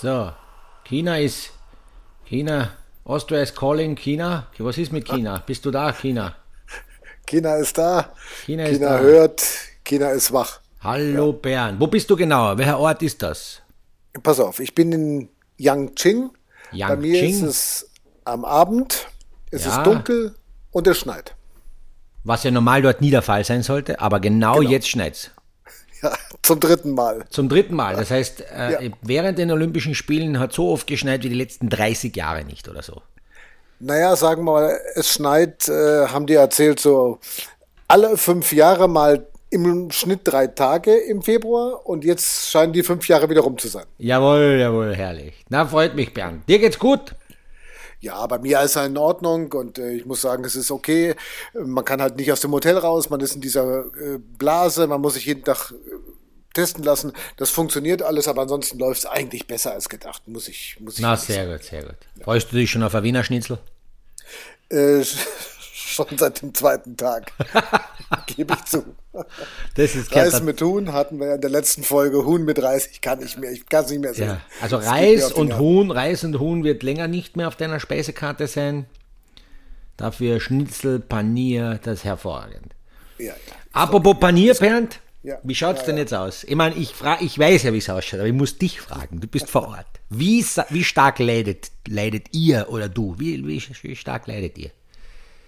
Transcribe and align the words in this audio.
So, 0.00 0.32
China 0.84 1.18
ist, 1.18 1.50
China, 2.26 2.72
Austria 3.04 3.40
is 3.42 3.54
calling 3.54 3.96
China. 3.96 4.46
Was 4.58 4.78
ist 4.78 4.92
mit 4.92 5.06
China? 5.08 5.42
Bist 5.46 5.64
du 5.64 5.70
da, 5.70 5.92
China? 5.92 6.34
China 7.26 7.56
ist 7.56 7.76
da. 7.78 8.12
China 8.44 8.64
China, 8.64 8.68
ist 8.68 8.82
da. 8.82 8.98
hört. 8.98 9.42
China 9.84 10.10
ist 10.10 10.32
wach. 10.32 10.60
Hallo 10.80 11.32
Bern. 11.32 11.76
Wo 11.80 11.86
bist 11.86 12.10
du 12.10 12.16
genau? 12.16 12.56
Welcher 12.58 12.78
Ort 12.78 13.02
ist 13.02 13.22
das? 13.22 13.62
Pass 14.22 14.38
auf, 14.40 14.60
ich 14.60 14.74
bin 14.74 14.92
in 14.92 15.28
Yangqing. 15.56 16.30
Bei 16.72 16.96
mir 16.96 17.14
ist 17.14 17.22
Yangqing? 17.22 17.44
es 17.48 17.90
am 18.24 18.44
Abend. 18.44 19.06
Es 19.50 19.64
Ja. 19.64 19.78
ist 19.78 19.86
dunkel 19.86 20.34
und 20.72 20.86
es 20.86 20.98
schneit. 20.98 21.34
Was 22.24 22.42
ja 22.44 22.50
normal 22.50 22.82
dort 22.82 23.00
nie 23.00 23.10
der 23.10 23.22
Fall 23.22 23.44
sein 23.44 23.62
sollte, 23.62 24.00
aber 24.00 24.20
genau, 24.20 24.60
jetzt 24.60 24.88
schneit's. 24.88 25.30
Zum 26.42 26.60
dritten 26.60 26.92
Mal. 26.92 27.24
Zum 27.30 27.48
dritten 27.48 27.74
Mal. 27.74 27.96
Das 27.96 28.10
heißt, 28.10 28.40
äh, 28.56 28.72
Ja. 28.84 28.90
während 29.02 29.38
den 29.38 29.50
Olympischen 29.50 29.94
Spielen 29.94 30.38
hat 30.38 30.52
so 30.52 30.70
oft 30.70 30.86
geschneit 30.86 31.22
wie 31.24 31.28
die 31.28 31.34
letzten 31.34 31.68
30 31.68 32.14
Jahre 32.16 32.44
nicht 32.44 32.68
oder 32.68 32.82
so. 32.82 33.02
Naja, 33.80 34.16
sagen 34.16 34.44
wir 34.44 34.52
mal, 34.52 34.80
es 34.94 35.12
schneit, 35.12 35.68
äh, 35.68 36.06
haben 36.06 36.26
die 36.26 36.34
erzählt, 36.34 36.80
so 36.80 37.18
alle 37.88 38.16
fünf 38.16 38.52
Jahre 38.52 38.88
mal 38.88 39.26
im 39.50 39.90
Schnitt 39.90 40.20
drei 40.24 40.46
Tage 40.48 40.96
im 40.96 41.22
Februar 41.22 41.86
und 41.86 42.04
jetzt 42.04 42.50
scheinen 42.50 42.72
die 42.72 42.82
fünf 42.82 43.06
Jahre 43.08 43.28
wieder 43.30 43.42
rum 43.42 43.58
zu 43.58 43.68
sein. 43.68 43.84
Jawohl, 43.98 44.58
jawohl, 44.60 44.94
herrlich. 44.94 45.34
Na, 45.48 45.66
freut 45.66 45.94
mich, 45.94 46.12
Bernd. 46.12 46.48
Dir 46.48 46.58
geht's 46.58 46.78
gut? 46.78 47.14
Ja, 48.00 48.26
bei 48.26 48.38
mir 48.38 48.60
ist 48.62 48.76
er 48.76 48.86
in 48.86 48.96
Ordnung 48.96 49.52
und 49.52 49.78
äh, 49.78 49.92
ich 49.92 50.06
muss 50.06 50.20
sagen, 50.20 50.44
es 50.44 50.54
ist 50.54 50.70
okay. 50.70 51.14
Man 51.54 51.84
kann 51.84 52.00
halt 52.02 52.16
nicht 52.16 52.30
aus 52.30 52.40
dem 52.40 52.52
Hotel 52.52 52.76
raus, 52.76 53.10
man 53.10 53.20
ist 53.20 53.34
in 53.34 53.40
dieser 53.40 53.86
äh, 53.86 54.18
Blase, 54.18 54.86
man 54.86 55.00
muss 55.00 55.14
sich 55.14 55.26
jeden 55.26 55.44
Tag 55.44 55.72
äh, 55.72 55.74
testen 56.54 56.84
lassen. 56.84 57.12
Das 57.36 57.50
funktioniert 57.50 58.02
alles, 58.02 58.28
aber 58.28 58.42
ansonsten 58.42 58.78
läuft 58.78 59.00
es 59.00 59.06
eigentlich 59.06 59.46
besser 59.46 59.72
als 59.72 59.88
gedacht, 59.88 60.28
muss 60.28 60.48
ich, 60.48 60.76
muss 60.80 60.94
ich 60.94 61.00
Na, 61.00 61.16
sehr 61.16 61.46
gut, 61.46 61.64
sehr 61.64 61.82
gut. 61.82 61.96
Freust 62.22 62.52
du 62.52 62.56
dich 62.56 62.70
schon 62.70 62.82
auf 62.82 62.94
ein 62.94 63.02
Wiener 63.02 63.24
Schnitzel? 63.24 63.58
sagen. 64.70 65.00
Äh, 65.00 65.04
schon 65.96 66.18
seit 66.18 66.42
dem 66.42 66.54
zweiten 66.54 66.96
Tag, 66.96 67.32
gebe 68.26 68.54
ich 68.54 68.64
zu. 68.64 68.84
Das 69.74 69.94
ist 69.94 70.14
Reis 70.14 70.42
mit 70.42 70.60
Huhn 70.62 70.92
hatten 70.92 71.18
wir 71.18 71.28
ja 71.28 71.34
in 71.36 71.40
der 71.40 71.50
letzten 71.50 71.82
Folge. 71.82 72.24
Huhn 72.24 72.44
mit 72.44 72.62
Reis, 72.62 72.86
ich 72.92 73.00
kann 73.00 73.18
nicht 73.18 73.38
mehr, 73.38 73.50
ich 73.50 73.66
kann 73.66 73.84
es 73.84 73.90
nicht 73.90 74.00
mehr 74.00 74.14
sehen. 74.14 74.28
Ja, 74.28 74.40
also 74.60 74.76
Das 74.76 74.86
Reis 74.86 75.32
und. 75.32 75.58
Huhn, 75.58 75.90
Reis 75.90 76.22
und 76.22 76.38
Huhn 76.38 76.62
wird 76.64 76.82
länger 76.82 77.08
nicht 77.08 77.36
mehr 77.36 77.48
auf 77.48 77.56
deiner 77.56 77.80
Speisekarte 77.80 78.46
sein. 78.46 78.86
Dafür 79.96 80.40
Schnitzel, 80.40 81.00
Panier, 81.00 81.80
das 81.82 82.00
ist 82.00 82.04
hervorragend. 82.04 82.74
Ja, 83.18 83.26
ja. 83.28 83.32
Apropos 83.72 84.18
Panier, 84.20 84.54
Bernd, 84.54 85.00
Ja. 85.22 85.38
wie 85.42 85.54
schaut's 85.54 85.80
Ja, 85.80 85.86
denn 85.86 85.96
jetzt 85.96 86.12
aus? 86.12 86.44
Ich 86.44 86.54
meine, 86.54 86.74
ich, 86.76 86.90
frag, 86.92 87.22
ich 87.22 87.38
weiß 87.38 87.62
ja, 87.62 87.72
wie 87.72 87.78
es 87.78 87.88
ausschaut, 87.88 88.20
aber 88.20 88.28
ich 88.28 88.34
muss 88.34 88.58
dich 88.58 88.80
fragen. 88.82 89.20
Du 89.20 89.26
bist 89.26 89.48
vor 89.48 89.68
Ort. 89.68 89.86
Wie, 90.10 90.44
wie 90.68 90.84
stark 90.84 91.18
leidet, 91.18 91.70
leidet 91.88 92.26
ihr 92.34 92.66
oder 92.68 92.90
du? 92.90 93.14
Wie, 93.18 93.46
wie, 93.46 93.62
wie 93.82 93.96
stark 93.96 94.26
leidet 94.26 94.58
ihr? 94.58 94.70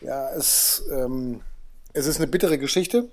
Ja, 0.00 0.30
es, 0.30 0.84
ähm, 0.92 1.40
es 1.92 2.06
ist 2.06 2.18
eine 2.18 2.26
bittere 2.26 2.58
Geschichte. 2.58 3.08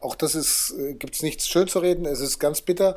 Auch 0.00 0.14
das 0.14 0.34
ist, 0.34 0.74
äh, 0.78 0.94
gibt 0.94 1.14
es 1.14 1.22
nichts 1.22 1.48
schön 1.48 1.68
zu 1.68 1.78
reden. 1.78 2.06
Es 2.06 2.20
ist 2.20 2.38
ganz 2.38 2.60
bitter. 2.60 2.96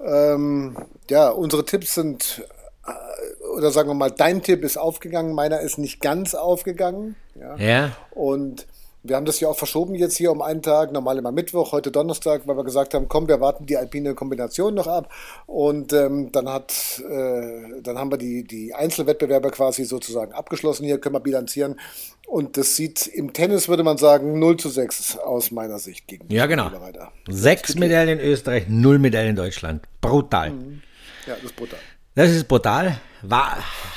Ähm, 0.00 0.76
ja, 1.08 1.28
unsere 1.30 1.64
Tipps 1.64 1.94
sind, 1.94 2.44
äh, 2.86 3.44
oder 3.56 3.70
sagen 3.70 3.88
wir 3.88 3.94
mal, 3.94 4.10
dein 4.10 4.42
Tipp 4.42 4.64
ist 4.64 4.76
aufgegangen, 4.76 5.34
meiner 5.34 5.60
ist 5.60 5.78
nicht 5.78 6.00
ganz 6.00 6.34
aufgegangen. 6.34 7.16
Ja. 7.34 7.56
Ja? 7.56 7.96
Und 8.10 8.66
wir 9.04 9.16
haben 9.16 9.26
das 9.26 9.38
ja 9.38 9.48
auch 9.48 9.56
verschoben 9.56 9.94
jetzt 9.94 10.16
hier 10.16 10.32
um 10.32 10.40
einen 10.40 10.62
Tag, 10.62 10.90
normal 10.90 11.18
immer 11.18 11.30
Mittwoch, 11.30 11.72
heute 11.72 11.92
Donnerstag, 11.92 12.46
weil 12.46 12.56
wir 12.56 12.64
gesagt 12.64 12.94
haben, 12.94 13.06
komm, 13.06 13.28
wir 13.28 13.38
warten 13.38 13.66
die 13.66 13.76
alpine 13.76 14.14
Kombination 14.14 14.74
noch 14.74 14.86
ab. 14.86 15.12
Und 15.46 15.92
ähm, 15.92 16.32
dann 16.32 16.48
hat, 16.48 17.02
äh, 17.06 17.82
dann 17.82 17.98
haben 17.98 18.10
wir 18.10 18.16
die, 18.16 18.44
die 18.44 18.72
Einzelwettbewerbe 18.72 19.50
quasi 19.50 19.84
sozusagen 19.84 20.32
abgeschlossen. 20.32 20.86
Hier 20.86 20.98
können 20.98 21.14
wir 21.14 21.20
bilanzieren. 21.20 21.78
Und 22.26 22.56
das 22.56 22.76
sieht 22.76 23.06
im 23.06 23.34
Tennis, 23.34 23.68
würde 23.68 23.82
man 23.82 23.98
sagen, 23.98 24.38
0 24.38 24.56
zu 24.56 24.70
6 24.70 25.18
aus 25.18 25.50
meiner 25.50 25.78
Sicht 25.78 26.08
gegen 26.08 26.32
Ja, 26.32 26.46
genau. 26.46 26.70
Sechs 27.28 27.74
Medaillen 27.74 28.18
in 28.18 28.24
Österreich, 28.24 28.64
null 28.68 28.98
Medaillen 28.98 29.30
in 29.30 29.36
Deutschland. 29.36 29.82
Brutal. 30.00 30.52
Ja, 31.26 31.34
das 31.34 31.44
ist 31.44 31.56
brutal. 31.56 31.78
Das 32.14 32.30
ist 32.30 32.46
brutal. 32.46 32.98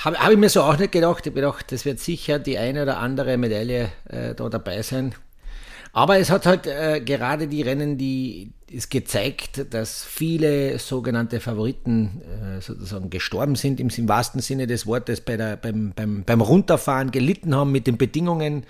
Habe 0.03 0.19
hab 0.19 0.31
ich 0.31 0.38
mir 0.38 0.50
so 0.50 0.63
auch 0.63 0.78
nicht 0.78 0.91
gedacht. 0.91 1.19
Ich 1.19 1.31
habe 1.31 1.41
gedacht, 1.41 1.72
das 1.72 1.85
wird 1.85 2.00
sicher 2.00 2.39
die 2.39 2.57
eine 2.57 2.83
oder 2.83 2.97
andere 2.97 3.38
Medaille 3.38 3.89
äh, 4.09 4.33
da 4.33 4.50
dabei 4.50 4.81
sein. 4.81 5.13
Aber 5.94 6.17
es 6.17 6.29
hat 6.29 6.45
halt 6.45 6.67
äh, 6.67 7.01
gerade 7.01 7.47
die 7.47 7.61
Rennen, 7.61 7.97
die 7.97 8.51
ist 8.69 8.91
gezeigt, 8.91 9.73
dass 9.73 10.03
viele 10.03 10.77
sogenannte 10.79 11.39
Favoriten 11.39 12.22
äh, 12.22 12.61
sozusagen 12.61 13.09
gestorben 13.09 13.56
sind, 13.56 13.79
im, 13.79 13.89
im 13.89 14.09
wahrsten 14.09 14.41
Sinne 14.41 14.67
des 14.67 14.85
Wortes, 14.85 15.22
bei 15.22 15.38
der, 15.38 15.56
beim, 15.56 15.94
beim, 15.95 16.23
beim 16.23 16.41
Runterfahren 16.41 17.11
gelitten 17.11 17.56
haben 17.56 17.72
mit 17.72 17.88
den 17.88 17.97
Bedingungen. 17.97 18.63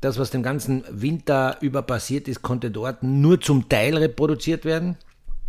Das, 0.00 0.18
was 0.18 0.30
den 0.30 0.42
ganzen 0.42 0.84
Winter 0.90 1.58
über 1.60 1.82
passiert 1.82 2.28
ist, 2.28 2.42
konnte 2.42 2.70
dort 2.70 3.02
nur 3.02 3.40
zum 3.40 3.68
Teil 3.68 3.96
reproduziert 3.96 4.64
werden. 4.64 4.96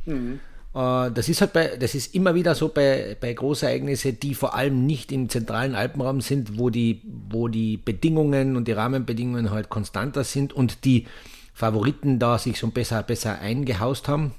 Äh, 0.06 0.38
Das 0.76 1.30
ist 1.30 1.40
halt 1.40 1.54
bei, 1.54 1.78
das 1.78 1.96
ist 1.96 2.14
immer 2.16 2.36
wieder 2.36 2.54
so 2.54 2.68
bei, 2.68 3.16
bei 3.22 3.32
Großereignissen, 3.32 4.20
die 4.20 4.36
vor 4.36 4.56
allem 4.56 4.86
nicht 4.86 5.14
im 5.14 5.30
zentralen 5.30 5.74
Alpenraum 5.74 6.20
sind, 6.20 6.60
wo 6.60 6.70
die, 6.70 7.02
wo 7.30 7.48
die 7.48 7.78
Bedingungen 7.78 8.58
und 8.58 8.68
die 8.68 8.74
Rahmenbedingungen 8.74 9.52
halt 9.52 9.70
konstanter 9.70 10.26
sind 10.26 10.52
und 10.52 10.84
die 10.84 11.08
Favoriten 11.54 12.20
da 12.20 12.38
sich 12.38 12.60
so 12.60 12.68
besser, 12.68 13.02
besser 13.04 13.40
eingehaust 13.40 14.10
haben. 14.10 14.36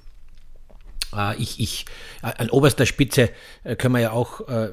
Äh, 1.17 1.37
Ich, 1.41 1.59
ich, 1.59 1.87
an 2.21 2.51
oberster 2.51 2.85
Spitze 2.85 3.31
äh, 3.65 3.75
können 3.75 3.95
wir 3.95 4.01
ja 4.01 4.11
auch 4.11 4.47
äh, 4.47 4.73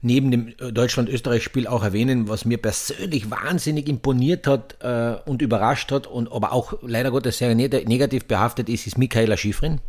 neben 0.00 0.30
dem 0.30 0.54
Deutschland-Österreich-Spiel 0.56 1.66
auch 1.66 1.84
erwähnen, 1.84 2.28
was 2.30 2.46
mir 2.46 2.56
persönlich 2.56 3.30
wahnsinnig 3.30 3.86
imponiert 3.86 4.46
hat 4.46 4.78
äh, 4.80 5.16
und 5.28 5.42
überrascht 5.42 5.92
hat 5.92 6.06
und 6.06 6.32
aber 6.32 6.52
auch 6.52 6.72
leider 6.80 7.10
Gottes 7.10 7.36
sehr 7.36 7.54
neg- 7.54 7.86
negativ 7.86 8.24
behaftet 8.24 8.70
ist, 8.70 8.86
ist 8.86 8.96
Michaela 8.96 9.36
Schifrin. 9.36 9.82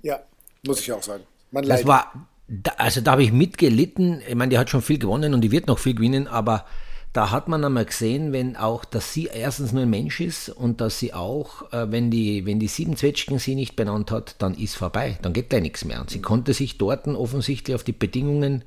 Ja, 0.00 0.20
muss 0.66 0.80
ich 0.80 0.92
auch 0.92 1.02
sagen. 1.02 1.24
Man 1.50 1.62
Das 1.62 1.84
leidet. 1.84 1.86
war, 1.86 2.28
also 2.76 3.00
da 3.00 3.12
habe 3.12 3.22
ich 3.22 3.32
mitgelitten. 3.32 4.20
Ich 4.26 4.34
meine, 4.34 4.50
die 4.50 4.58
hat 4.58 4.70
schon 4.70 4.82
viel 4.82 4.98
gewonnen 4.98 5.34
und 5.34 5.40
die 5.40 5.50
wird 5.50 5.66
noch 5.66 5.78
viel 5.78 5.94
gewinnen, 5.94 6.26
aber 6.26 6.64
da 7.12 7.30
hat 7.30 7.48
man 7.48 7.64
einmal 7.64 7.86
gesehen, 7.86 8.32
wenn 8.32 8.56
auch, 8.56 8.84
dass 8.84 9.14
sie 9.14 9.30
erstens 9.32 9.72
nur 9.72 9.82
ein 9.82 9.90
Mensch 9.90 10.20
ist 10.20 10.50
und 10.50 10.82
dass 10.82 10.98
sie 10.98 11.14
auch, 11.14 11.72
äh, 11.72 11.90
wenn 11.90 12.10
die, 12.10 12.44
wenn 12.44 12.60
die 12.60 12.68
sieben 12.68 12.94
Zwetschgen 12.94 13.38
sie 13.38 13.54
nicht 13.54 13.74
benannt 13.74 14.10
hat, 14.10 14.36
dann 14.40 14.54
ist 14.54 14.76
vorbei, 14.76 15.18
dann 15.22 15.32
geht 15.32 15.50
da 15.50 15.58
nichts 15.58 15.86
mehr. 15.86 16.00
Und 16.02 16.10
sie 16.10 16.20
konnte 16.20 16.52
sich 16.52 16.76
dort 16.76 17.06
offensichtlich 17.08 17.74
auf 17.74 17.84
die 17.84 17.92
Bedingungen 17.92 18.64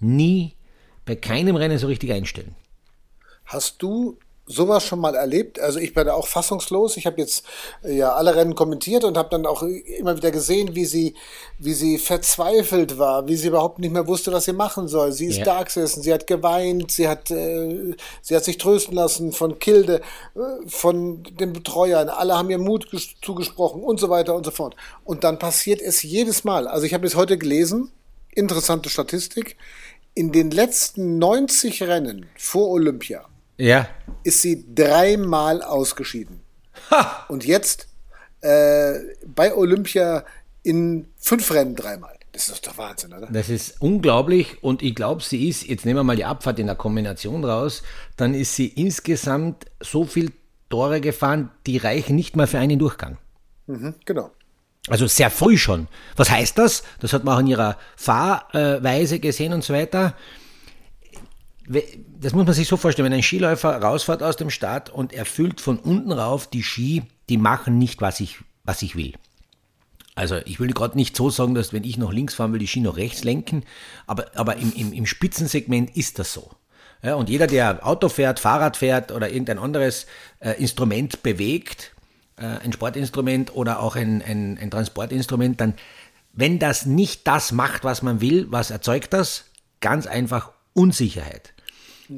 nie 0.00 0.54
bei 1.04 1.16
keinem 1.16 1.56
Rennen 1.56 1.76
so 1.76 1.86
richtig 1.86 2.12
einstellen. 2.12 2.54
Hast 3.44 3.82
du 3.82 4.18
sowas 4.46 4.84
schon 4.84 4.98
mal 4.98 5.14
erlebt? 5.14 5.60
Also 5.60 5.78
ich 5.78 5.94
bin 5.94 6.04
da 6.06 6.14
auch 6.14 6.26
fassungslos. 6.26 6.96
Ich 6.96 7.06
habe 7.06 7.20
jetzt 7.20 7.44
äh, 7.84 7.96
ja 7.96 8.12
alle 8.14 8.34
Rennen 8.34 8.54
kommentiert 8.54 9.04
und 9.04 9.16
habe 9.16 9.28
dann 9.30 9.46
auch 9.46 9.62
immer 9.62 10.16
wieder 10.16 10.30
gesehen, 10.30 10.74
wie 10.74 10.84
sie, 10.84 11.14
wie 11.58 11.72
sie 11.74 11.98
verzweifelt 11.98 12.98
war, 12.98 13.28
wie 13.28 13.36
sie 13.36 13.48
überhaupt 13.48 13.78
nicht 13.78 13.92
mehr 13.92 14.06
wusste, 14.06 14.32
was 14.32 14.44
sie 14.46 14.52
machen 14.52 14.88
soll. 14.88 15.12
Sie 15.12 15.26
ist 15.26 15.38
Ja. 15.38 15.44
da 15.44 15.62
gesessen, 15.62 16.02
sie 16.02 16.12
hat 16.12 16.26
geweint, 16.26 16.90
sie 16.90 17.08
hat, 17.08 17.30
äh, 17.30 17.94
sie 18.20 18.34
hat 18.36 18.44
sich 18.44 18.58
trösten 18.58 18.94
lassen 18.94 19.32
von 19.32 19.58
Kilde, 19.58 20.00
äh, 20.34 20.40
von 20.68 21.22
den 21.22 21.52
Betreuern. 21.52 22.08
Alle 22.08 22.36
haben 22.36 22.50
ihr 22.50 22.58
Mut 22.58 22.88
ges- 22.92 23.14
zugesprochen 23.22 23.82
und 23.82 24.00
so 24.00 24.10
weiter 24.10 24.34
und 24.34 24.44
so 24.44 24.50
fort. 24.50 24.74
Und 25.04 25.24
dann 25.24 25.38
passiert 25.38 25.80
es 25.80 26.02
jedes 26.02 26.44
Mal. 26.44 26.66
Also 26.66 26.84
ich 26.84 26.94
habe 26.94 27.06
es 27.06 27.14
heute 27.14 27.38
gelesen, 27.38 27.90
interessante 28.34 28.90
Statistik. 28.90 29.56
In 30.14 30.30
den 30.32 30.50
letzten 30.50 31.18
90 31.18 31.84
Rennen 31.84 32.26
vor 32.36 32.68
Olympia 32.68 33.24
Ja. 33.62 33.86
ist 34.24 34.42
sie 34.42 34.74
dreimal 34.74 35.62
ausgeschieden. 35.62 36.40
Und 37.28 37.44
jetzt 37.44 37.86
äh, 38.40 38.94
bei 39.24 39.54
Olympia 39.54 40.24
in 40.64 41.06
fünf 41.16 41.52
Rennen 41.52 41.76
dreimal. 41.76 42.18
Das 42.32 42.48
ist 42.48 42.66
doch 42.66 42.76
Wahnsinn, 42.76 43.12
oder? 43.12 43.28
Das 43.30 43.48
ist 43.48 43.80
unglaublich 43.80 44.64
und 44.64 44.82
ich 44.82 44.96
glaube, 44.96 45.22
sie 45.22 45.48
ist, 45.48 45.64
jetzt 45.66 45.84
nehmen 45.84 46.00
wir 46.00 46.02
mal 46.02 46.16
die 46.16 46.24
Abfahrt 46.24 46.58
in 46.58 46.66
der 46.66 46.74
Kombination 46.74 47.44
raus, 47.44 47.84
dann 48.16 48.34
ist 48.34 48.56
sie 48.56 48.66
insgesamt 48.66 49.66
so 49.80 50.04
viel 50.06 50.32
Tore 50.68 51.00
gefahren, 51.00 51.50
die 51.66 51.76
reichen 51.76 52.16
nicht 52.16 52.34
mal 52.34 52.48
für 52.48 52.58
einen 52.58 52.80
Durchgang. 52.80 53.18
Mhm, 53.68 53.94
genau. 54.04 54.32
Also 54.88 55.06
sehr 55.06 55.30
früh 55.30 55.56
schon. 55.56 55.86
Was 56.16 56.30
heißt 56.30 56.58
das? 56.58 56.82
Das 56.98 57.12
hat 57.12 57.22
man 57.22 57.36
auch 57.36 57.40
in 57.40 57.46
ihrer 57.46 57.76
Fahrweise 57.94 59.20
gesehen 59.20 59.52
und 59.52 59.62
so 59.62 59.72
weiter. 59.72 60.16
Das 61.66 62.32
muss 62.32 62.44
man 62.44 62.54
sich 62.54 62.68
so 62.68 62.76
vorstellen, 62.76 63.06
wenn 63.06 63.16
ein 63.16 63.22
Skiläufer 63.22 63.80
rausfährt 63.80 64.22
aus 64.22 64.36
dem 64.36 64.50
Start 64.50 64.90
und 64.90 65.12
er 65.12 65.24
fühlt 65.24 65.60
von 65.60 65.78
unten 65.78 66.12
rauf, 66.12 66.48
die 66.48 66.62
Ski, 66.62 67.02
die 67.28 67.36
machen 67.36 67.78
nicht, 67.78 68.00
was 68.00 68.20
ich, 68.20 68.38
was 68.64 68.82
ich 68.82 68.96
will. 68.96 69.14
Also 70.14 70.36
ich 70.44 70.60
will 70.60 70.72
gerade 70.72 70.96
nicht 70.96 71.16
so 71.16 71.30
sagen, 71.30 71.54
dass 71.54 71.72
wenn 71.72 71.84
ich 71.84 71.96
noch 71.96 72.12
links 72.12 72.34
fahren 72.34 72.52
will, 72.52 72.58
die 72.58 72.66
Ski 72.66 72.80
noch 72.80 72.96
rechts 72.96 73.24
lenken, 73.24 73.64
aber, 74.06 74.26
aber 74.34 74.56
im, 74.56 74.72
im, 74.74 74.92
im 74.92 75.06
Spitzensegment 75.06 75.96
ist 75.96 76.18
das 76.18 76.32
so. 76.32 76.50
Ja, 77.02 77.14
und 77.14 77.28
jeder, 77.28 77.46
der 77.46 77.86
Auto 77.86 78.08
fährt, 78.08 78.38
Fahrrad 78.38 78.76
fährt 78.76 79.10
oder 79.10 79.30
irgendein 79.30 79.58
anderes 79.58 80.06
äh, 80.40 80.52
Instrument 80.52 81.22
bewegt, 81.22 81.92
äh, 82.36 82.44
ein 82.44 82.72
Sportinstrument 82.72 83.54
oder 83.56 83.80
auch 83.80 83.96
ein, 83.96 84.22
ein, 84.22 84.58
ein 84.58 84.70
Transportinstrument, 84.70 85.60
dann 85.60 85.74
wenn 86.32 86.58
das 86.58 86.86
nicht 86.86 87.26
das 87.26 87.52
macht, 87.52 87.84
was 87.84 88.02
man 88.02 88.20
will, 88.20 88.46
was 88.50 88.70
erzeugt 88.70 89.12
das? 89.12 89.44
Ganz 89.80 90.06
einfach 90.06 90.52
Unsicherheit. 90.72 91.51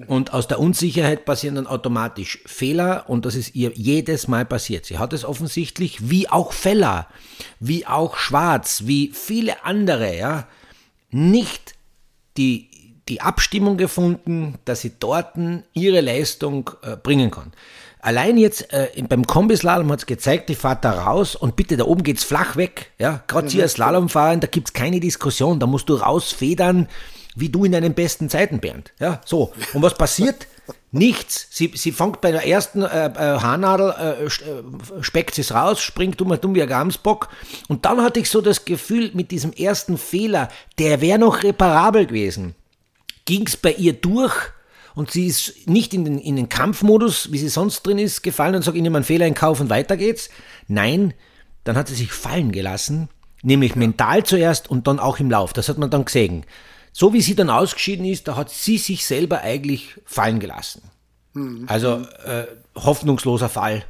Und 0.07 0.33
aus 0.33 0.49
der 0.49 0.61
Unsicherheit 0.61 1.25
passieren 1.25 1.57
dann 1.57 1.67
automatisch 1.67 2.41
Fehler 2.47 3.05
und 3.09 3.25
das 3.27 3.35
ist 3.35 3.55
ihr 3.55 3.73
jedes 3.75 4.29
Mal 4.29 4.45
passiert. 4.45 4.87
Sie 4.87 4.99
hat 4.99 5.13
es 5.13 5.25
offensichtlich, 5.25 6.11
wie 6.11 6.29
auch 6.29 6.53
Feller, 6.53 7.07
wie 7.61 7.87
auch 7.87 8.17
Schwarz, 8.17 8.83
wie 8.87 9.11
viele 9.13 9.65
andere, 9.65 10.17
ja, 10.17 10.47
nicht 11.11 11.75
die, 12.37 12.69
die 13.09 13.21
Abstimmung 13.21 13.77
gefunden, 13.77 14.59
dass 14.65 14.81
sie 14.81 14.93
dort 14.99 15.37
ihre 15.73 16.01
Leistung 16.01 16.71
äh, 16.83 16.97
bringen 16.97 17.31
kann. 17.31 17.53
Allein 18.01 18.37
jetzt 18.37 18.71
äh, 18.73 18.91
beim 19.09 19.27
Kombislalom 19.27 19.91
hat 19.91 20.01
es 20.01 20.07
gezeigt, 20.07 20.51
die 20.51 20.55
fahrt 20.55 20.85
da 20.85 21.05
raus 21.05 21.35
und 21.35 21.57
bitte, 21.57 21.79
da 21.79 21.85
oben 21.85 22.03
geht's 22.03 22.23
flach 22.23 22.57
weg. 22.57 22.91
Ja, 22.99 23.23
gerade 23.27 23.49
sie 23.49 23.63
als 23.63 23.73
Slalomfahrerin, 23.73 24.41
da 24.41 24.47
gibt's 24.47 24.75
keine 24.75 25.01
Diskussion, 25.01 25.59
da 25.59 25.67
musst 25.67 25.89
du 25.89 25.95
rausfedern, 25.95 26.89
wie 27.35 27.49
du 27.49 27.65
in 27.65 27.73
deinen 27.73 27.95
besten 27.95 28.29
Zeiten, 28.29 28.61
Bernd. 28.61 28.93
Ja, 28.99 29.21
so. 29.25 29.53
Und 29.73 29.83
was 29.83 29.95
passiert? 29.95 30.47
Nichts. 30.93 31.49
Sie, 31.51 31.73
sie 31.75 31.91
fängt 31.91 32.21
bei 32.21 32.31
der 32.31 32.47
ersten 32.47 32.83
äh, 32.83 33.07
äh, 33.07 33.41
Haarnadel, 33.41 33.95
äh, 33.99 34.25
äh 34.25 35.03
speckt 35.03 35.37
es 35.39 35.53
raus, 35.53 35.81
springt 35.81 36.21
dumm, 36.21 36.39
dumm 36.41 36.55
wie 36.55 36.63
ein 36.63 36.69
Gamsbock. 36.69 37.29
Und 37.69 37.85
dann 37.85 38.01
hatte 38.01 38.21
ich 38.21 38.31
so 38.31 38.41
das 38.41 38.65
Gefühl, 38.65 39.11
mit 39.15 39.31
diesem 39.33 39.53
ersten 39.53 39.99
Fehler, 39.99 40.49
der 40.79 41.01
wäre 41.01 41.19
noch 41.19 41.43
reparabel 41.43 42.07
gewesen. 42.07 42.55
Ging 43.25 43.47
es 43.47 43.57
bei 43.57 43.73
ihr 43.73 43.95
durch 43.95 44.35
und 44.95 45.11
sie 45.11 45.27
ist 45.27 45.67
nicht 45.67 45.93
in 45.93 46.05
den, 46.05 46.19
in 46.19 46.37
den 46.37 46.49
Kampfmodus, 46.49 47.33
wie 47.33 47.39
sie 47.39 47.49
sonst 47.49 47.83
drin 47.83 47.99
ist, 47.99 48.23
gefallen 48.23 48.55
und 48.55 48.63
sagt, 48.63 48.77
ich 48.77 48.83
nehme 48.83 48.97
einen 48.97 49.05
Fehler 49.05 49.27
in 49.27 49.35
Kauf 49.35 49.61
und 49.61 49.71
weiter 49.71 49.97
geht's. 49.97 50.31
Nein, 50.69 51.15
dann 51.65 51.77
hat 51.77 51.89
sie 51.89 51.95
sich 51.95 52.13
fallen 52.13 52.53
gelassen, 52.53 53.09
nämlich 53.43 53.75
mental 53.75 54.23
zuerst 54.23 54.71
und 54.71 54.87
dann 54.87 55.01
auch 55.01 55.19
im 55.19 55.31
Lauf. 55.31 55.53
Das 55.53 55.69
hat 55.69 55.79
man 55.79 55.91
dann 55.91 56.05
gesehen. 56.05 56.45
So 56.97 57.13
wie 57.13 57.21
sie 57.21 57.35
dann 57.35 57.51
ausgeschieden 57.51 58.05
ist, 58.07 58.29
da 58.29 58.37
hat 58.37 58.51
sie 58.51 58.79
sich 58.79 59.05
selber 59.05 59.41
eigentlich 59.41 60.01
fallen 60.05 60.39
gelassen. 60.39 60.81
Mhm. 61.33 61.65
Also 61.67 62.07
äh, 62.25 62.47
hoffnungsloser 62.77 63.49
Fall 63.49 63.85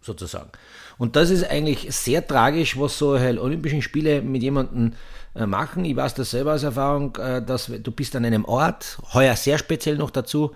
sozusagen. 0.00 0.48
Und 0.96 1.16
das 1.16 1.28
ist 1.28 1.44
eigentlich 1.44 1.94
sehr 1.94 2.26
tragisch, 2.26 2.80
was 2.80 2.96
so 2.96 3.10
Olympischen 3.10 3.82
Spiele 3.82 4.22
mit 4.22 4.42
jemandem 4.42 4.94
äh, 5.34 5.44
machen. 5.44 5.84
Ich 5.84 5.94
weiß 5.94 6.14
das 6.14 6.30
selber 6.30 6.54
aus 6.54 6.62
Erfahrung, 6.62 7.14
äh, 7.16 7.44
dass 7.44 7.66
du 7.66 7.90
bist 7.90 8.16
an 8.16 8.24
einem 8.24 8.46
Ort, 8.46 8.96
heuer 9.12 9.36
sehr 9.36 9.58
speziell 9.58 9.96
noch 9.96 10.10
dazu, 10.10 10.52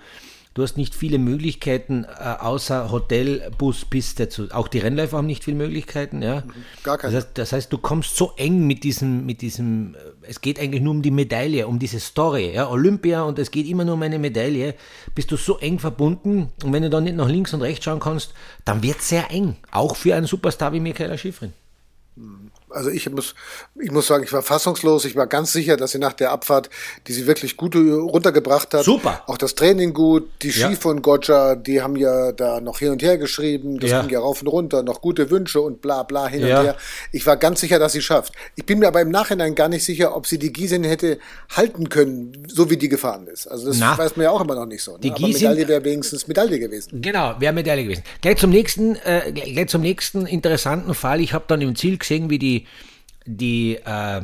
Du 0.52 0.64
hast 0.64 0.76
nicht 0.76 0.96
viele 0.96 1.18
Möglichkeiten, 1.18 2.04
äh, 2.04 2.36
außer 2.40 2.90
Hotel, 2.90 3.52
Bus, 3.56 3.84
Piste. 3.84 4.28
Zu, 4.28 4.48
auch 4.50 4.66
die 4.66 4.80
Rennläufer 4.80 5.16
haben 5.16 5.26
nicht 5.26 5.44
viele 5.44 5.56
Möglichkeiten. 5.56 6.22
Ja? 6.22 6.42
Gar 6.82 6.98
keine. 6.98 7.14
Das 7.14 7.24
heißt, 7.24 7.38
das 7.38 7.52
heißt, 7.52 7.72
du 7.72 7.78
kommst 7.78 8.16
so 8.16 8.32
eng 8.36 8.66
mit 8.66 8.82
diesem, 8.82 9.24
mit 9.26 9.42
diesem, 9.42 9.94
äh, 9.94 9.98
es 10.22 10.40
geht 10.40 10.58
eigentlich 10.58 10.82
nur 10.82 10.92
um 10.92 11.02
die 11.02 11.12
Medaille, 11.12 11.68
um 11.68 11.78
diese 11.78 12.00
Story. 12.00 12.52
Ja? 12.52 12.68
Olympia 12.68 13.22
und 13.22 13.38
es 13.38 13.52
geht 13.52 13.68
immer 13.68 13.84
nur 13.84 13.94
um 13.94 14.02
eine 14.02 14.18
Medaille. 14.18 14.74
Bist 15.14 15.30
du 15.30 15.36
so 15.36 15.58
eng 15.58 15.78
verbunden 15.78 16.48
und 16.64 16.72
wenn 16.72 16.82
du 16.82 16.90
dann 16.90 17.04
nicht 17.04 17.16
nach 17.16 17.28
links 17.28 17.54
und 17.54 17.62
rechts 17.62 17.84
schauen 17.84 18.00
kannst, 18.00 18.34
dann 18.64 18.82
wird 18.82 18.98
es 18.98 19.08
sehr 19.08 19.30
eng. 19.30 19.56
Auch 19.70 19.94
für 19.94 20.16
einen 20.16 20.26
Superstar 20.26 20.72
wie 20.72 20.80
Michaela 20.80 21.16
Schifrin. 21.16 21.52
Mhm 22.16 22.50
also 22.72 22.90
ich 22.90 23.08
muss, 23.10 23.34
ich 23.80 23.90
muss 23.90 24.06
sagen, 24.06 24.24
ich 24.24 24.32
war 24.32 24.42
fassungslos. 24.42 25.04
Ich 25.04 25.16
war 25.16 25.26
ganz 25.26 25.52
sicher, 25.52 25.76
dass 25.76 25.92
sie 25.92 25.98
nach 25.98 26.12
der 26.12 26.30
Abfahrt, 26.30 26.70
die 27.06 27.12
sie 27.12 27.26
wirklich 27.26 27.56
gut 27.56 27.74
runtergebracht 27.76 28.74
hat, 28.74 28.84
super, 28.84 29.22
auch 29.26 29.38
das 29.38 29.54
Training 29.54 29.92
gut, 29.92 30.28
die 30.42 30.52
Ski 30.52 30.60
ja. 30.60 30.70
von 30.72 31.02
Gotcha, 31.02 31.54
die 31.54 31.82
haben 31.82 31.96
ja 31.96 32.32
da 32.32 32.60
noch 32.60 32.78
hin 32.78 32.90
und 32.90 33.02
her 33.02 33.18
geschrieben, 33.18 33.78
das 33.78 33.90
ja. 33.90 34.00
ging 34.00 34.10
ja 34.10 34.20
rauf 34.20 34.42
und 34.42 34.48
runter, 34.48 34.82
noch 34.82 35.00
gute 35.00 35.30
Wünsche 35.30 35.60
und 35.60 35.80
bla 35.80 36.02
bla 36.02 36.26
hin 36.26 36.46
ja. 36.46 36.58
und 36.58 36.64
her. 36.66 36.76
Ich 37.12 37.26
war 37.26 37.36
ganz 37.36 37.60
sicher, 37.60 37.78
dass 37.78 37.92
sie 37.92 38.02
schafft. 38.02 38.32
Ich 38.56 38.66
bin 38.66 38.78
mir 38.78 38.88
aber 38.88 39.00
im 39.00 39.10
Nachhinein 39.10 39.54
gar 39.54 39.68
nicht 39.68 39.84
sicher, 39.84 40.16
ob 40.16 40.26
sie 40.26 40.38
die 40.38 40.52
Giesin 40.52 40.84
hätte 40.84 41.18
halten 41.50 41.88
können, 41.88 42.46
so 42.48 42.70
wie 42.70 42.76
die 42.76 42.88
gefahren 42.88 43.26
ist. 43.26 43.46
Also 43.46 43.68
das 43.68 43.78
Na, 43.78 43.96
weiß 43.96 44.16
man 44.16 44.24
ja 44.24 44.30
auch 44.30 44.40
immer 44.40 44.54
noch 44.54 44.66
nicht 44.66 44.82
so. 44.82 44.92
Ne? 44.92 44.98
Die 45.00 45.10
aber 45.10 45.18
Giesin, 45.18 45.48
Medaille 45.48 45.68
wäre 45.68 45.84
wenigstens 45.84 46.28
Medaille 46.28 46.58
gewesen. 46.58 47.00
Genau, 47.02 47.34
wäre 47.38 47.52
Medaille 47.52 47.84
gewesen. 47.84 48.02
Gleich 48.20 48.38
zum 48.38 48.50
nächsten, 48.50 48.96
äh, 48.96 49.32
gleich 49.32 49.68
zum 49.68 49.82
nächsten 49.82 50.26
interessanten 50.26 50.94
Fall. 50.94 51.20
Ich 51.20 51.32
habe 51.32 51.44
dann 51.48 51.60
im 51.60 51.74
Ziel 51.76 51.98
gesehen, 51.98 52.30
wie 52.30 52.38
die 52.38 52.59
die, 53.26 53.76
äh, 53.76 54.22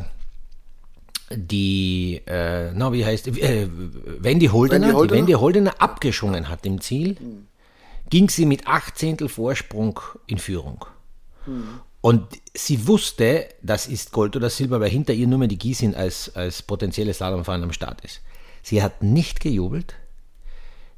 die, 1.30 2.22
äh, 2.26 2.72
na, 2.72 2.92
wie 2.92 3.04
heißt, 3.04 3.28
äh, 3.28 3.68
Wendy 3.70 4.46
Holdener, 4.46 4.86
Wendy 4.86 4.94
Holdener? 4.94 5.06
die 5.06 5.20
Wendy 5.20 5.32
Holdener 5.32 5.74
abgeschwungen 5.80 6.48
hat 6.48 6.64
im 6.66 6.80
Ziel, 6.80 7.16
mhm. 7.20 7.46
ging 8.10 8.28
sie 8.28 8.46
mit 8.46 8.66
acht 8.66 8.98
Zehntel 8.98 9.28
Vorsprung 9.28 10.00
in 10.26 10.38
Führung. 10.38 10.84
Mhm. 11.46 11.80
Und 12.00 12.24
sie 12.54 12.86
wusste, 12.86 13.48
das 13.62 13.88
ist 13.88 14.12
Gold 14.12 14.36
oder 14.36 14.48
Silber, 14.48 14.80
weil 14.80 14.90
hinter 14.90 15.12
ihr 15.12 15.26
nur 15.26 15.40
mehr 15.40 15.48
die 15.48 15.58
Giesin 15.58 15.94
als, 15.94 16.34
als 16.36 16.62
potenzielle 16.62 17.12
Slalomfahrer 17.12 17.64
am 17.64 17.72
Start 17.72 18.04
ist. 18.04 18.20
Sie 18.62 18.82
hat 18.82 19.02
nicht 19.02 19.40
gejubelt, 19.40 19.94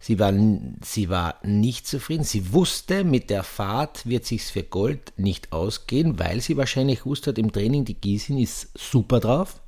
Sie 0.01 0.19
war, 0.19 0.33
sie 0.85 1.09
war 1.09 1.37
nicht 1.43 1.87
zufrieden. 1.87 2.25
Sie 2.25 2.53
wusste, 2.53 3.05
mit 3.05 3.31
der 3.31 3.43
Fahrt 3.43 4.07
wird 4.07 4.25
sich's 4.25 4.51
für 4.51 4.63
Gold 4.63 5.13
nicht 5.17 5.53
ausgehen, 5.53 6.19
weil 6.19 6.41
sie 6.41 6.57
wahrscheinlich 6.57 7.05
wusste 7.05 7.33
im 7.33 7.53
Training, 7.53 7.85
die 7.85 7.95
Giesin 7.95 8.39
ist 8.39 8.71
super 8.79 9.19
drauf, 9.19 9.61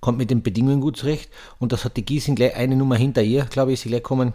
kommt 0.00 0.18
mit 0.18 0.30
den 0.30 0.42
Bedingungen 0.42 0.80
gut 0.80 0.96
zurecht. 0.96 1.30
Und 1.58 1.72
das 1.72 1.84
hat 1.84 1.96
die 1.96 2.04
Giesin 2.04 2.36
gleich 2.36 2.54
eine 2.54 2.76
Nummer 2.76 2.96
hinter 2.96 3.22
ihr, 3.22 3.44
glaube 3.46 3.72
ich, 3.72 3.80
sie 3.80 3.88
gleich 3.88 4.04
kommen, 4.04 4.32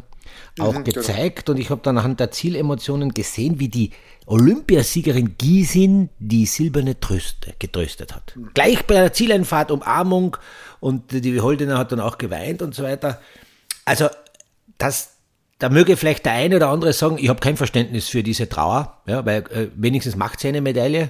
auch 0.59 0.73
mhm, 0.73 0.83
gezeigt. 0.83 1.45
Genau. 1.45 1.55
Und 1.55 1.61
ich 1.61 1.69
habe 1.69 1.81
dann 1.81 1.97
anhand 1.97 2.19
der 2.19 2.31
Zielemotionen 2.31 3.13
gesehen, 3.13 3.59
wie 3.59 3.69
die 3.69 3.91
Olympiasiegerin 4.25 5.37
Giesin 5.37 6.09
die 6.19 6.45
silberne 6.45 6.99
Tröste 6.99 7.53
getröstet 7.59 8.13
hat. 8.13 8.35
Mhm. 8.35 8.51
Gleich 8.53 8.85
bei 8.85 8.95
der 8.95 9.13
Zieleinfahrt 9.13 9.71
Umarmung 9.71 10.37
und 10.81 11.11
die 11.11 11.39
Holdener 11.39 11.77
hat 11.77 11.91
dann 11.93 12.01
auch 12.01 12.17
geweint 12.17 12.61
und 12.61 12.75
so 12.75 12.83
weiter. 12.83 13.21
Also 13.85 14.09
das, 14.77 15.12
da 15.63 15.69
möge 15.69 15.95
vielleicht 15.95 16.25
der 16.25 16.33
eine 16.33 16.57
oder 16.57 16.67
andere 16.67 16.91
sagen, 16.91 17.17
ich 17.17 17.29
habe 17.29 17.39
kein 17.39 17.55
Verständnis 17.55 18.09
für 18.09 18.21
diese 18.21 18.49
Trauer, 18.49 18.97
ja, 19.05 19.25
weil 19.25 19.43
äh, 19.49 19.69
wenigstens 19.75 20.17
macht 20.17 20.41
sie 20.41 20.49
eine 20.49 20.59
Medaille, 20.59 21.09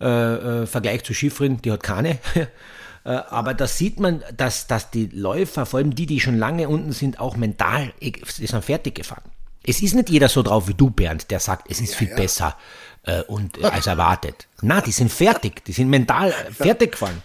äh, 0.00 0.06
äh, 0.06 0.66
Vergleich 0.66 1.04
zu 1.04 1.14
Schifrin, 1.14 1.62
die 1.62 1.70
hat 1.70 1.84
keine. 1.84 2.18
äh, 3.04 3.10
aber 3.10 3.54
da 3.54 3.68
sieht 3.68 4.00
man, 4.00 4.24
dass, 4.36 4.66
dass 4.66 4.90
die 4.90 5.06
Läufer, 5.06 5.66
vor 5.66 5.78
allem 5.78 5.94
die, 5.94 6.06
die 6.06 6.18
schon 6.18 6.36
lange 6.36 6.68
unten 6.68 6.90
sind, 6.90 7.20
auch 7.20 7.36
mental, 7.36 7.92
sind 8.26 8.64
fertig 8.64 8.96
gefahren. 8.96 9.22
Es 9.64 9.80
ist 9.80 9.94
nicht 9.94 10.10
jeder 10.10 10.28
so 10.28 10.42
drauf 10.42 10.66
wie 10.66 10.74
du, 10.74 10.90
Bernd, 10.90 11.30
der 11.30 11.38
sagt, 11.38 11.70
es 11.70 11.80
ist 11.80 11.92
ja, 11.92 11.98
viel 11.98 12.08
ja. 12.08 12.16
besser 12.16 12.56
äh, 13.04 13.22
und, 13.22 13.62
äh, 13.62 13.66
als 13.66 13.86
erwartet. 13.86 14.48
Na, 14.62 14.80
die 14.80 14.90
sind 14.90 15.12
fertig, 15.12 15.64
die 15.64 15.72
sind 15.72 15.88
mental 15.88 16.32
fertig 16.50 16.92
gefahren. 16.92 17.22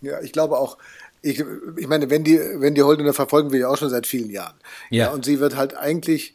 Ja, 0.00 0.20
ich 0.22 0.32
glaube 0.32 0.58
auch, 0.58 0.76
ich, 1.22 1.44
ich 1.76 1.86
meine, 1.86 2.10
wenn 2.10 2.24
die, 2.24 2.38
wenn 2.38 2.74
die 2.74 2.82
Holdener 2.82 3.12
verfolgen 3.12 3.52
wir 3.52 3.60
ja 3.60 3.68
auch 3.68 3.76
schon 3.76 3.90
seit 3.90 4.06
vielen 4.06 4.30
Jahren. 4.30 4.54
Ja. 4.90 5.06
ja 5.06 5.10
und 5.10 5.24
sie 5.24 5.40
wird 5.40 5.56
halt 5.56 5.76
eigentlich 5.76 6.34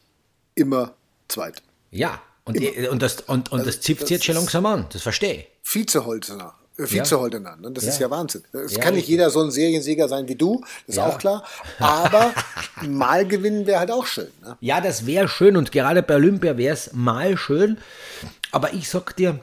immer 0.54 0.94
zweit. 1.28 1.62
Ja, 1.92 2.22
und, 2.44 2.60
die, 2.60 2.88
und 2.88 3.02
das, 3.02 3.22
und, 3.22 3.52
und 3.52 3.60
also, 3.60 3.66
das 3.66 3.82
zipft 3.82 4.10
jetzt 4.10 4.26
schon 4.26 4.36
langsam 4.36 4.66
an, 4.66 4.86
das 4.92 5.02
verstehe 5.02 5.34
ich. 5.34 5.48
Vizeholdener. 5.64 6.54
Äh, 6.78 6.92
Vizeholdener, 6.92 7.56
ne? 7.56 7.72
das 7.72 7.86
ja. 7.86 7.90
ist 7.90 8.00
ja 8.00 8.10
Wahnsinn. 8.10 8.44
Es 8.54 8.74
ja, 8.74 8.82
kann 8.82 8.94
nicht 8.94 9.08
jeder 9.08 9.30
so 9.30 9.42
ein 9.42 9.50
Seriensieger 9.50 10.08
sein 10.08 10.28
wie 10.28 10.36
du, 10.36 10.62
das 10.86 10.98
ist 10.98 11.02
auch 11.02 11.18
klar. 11.18 11.44
Aber 11.80 12.34
mal 12.84 13.26
gewinnen 13.26 13.66
wäre 13.66 13.80
halt 13.80 13.92
auch 13.92 14.06
schön. 14.06 14.28
Ne? 14.44 14.58
Ja, 14.60 14.82
das 14.82 15.06
wäre 15.06 15.28
schön 15.28 15.58
und 15.58 15.72
gerade 15.72 16.04
bei 16.04 16.16
Olympia 16.16 16.58
wäre 16.58 16.74
es 16.74 16.92
mal 16.94 17.38
schön. 17.38 17.78
Aber 18.52 18.74
ich 18.74 18.90
sag 18.90 19.16
dir, 19.16 19.40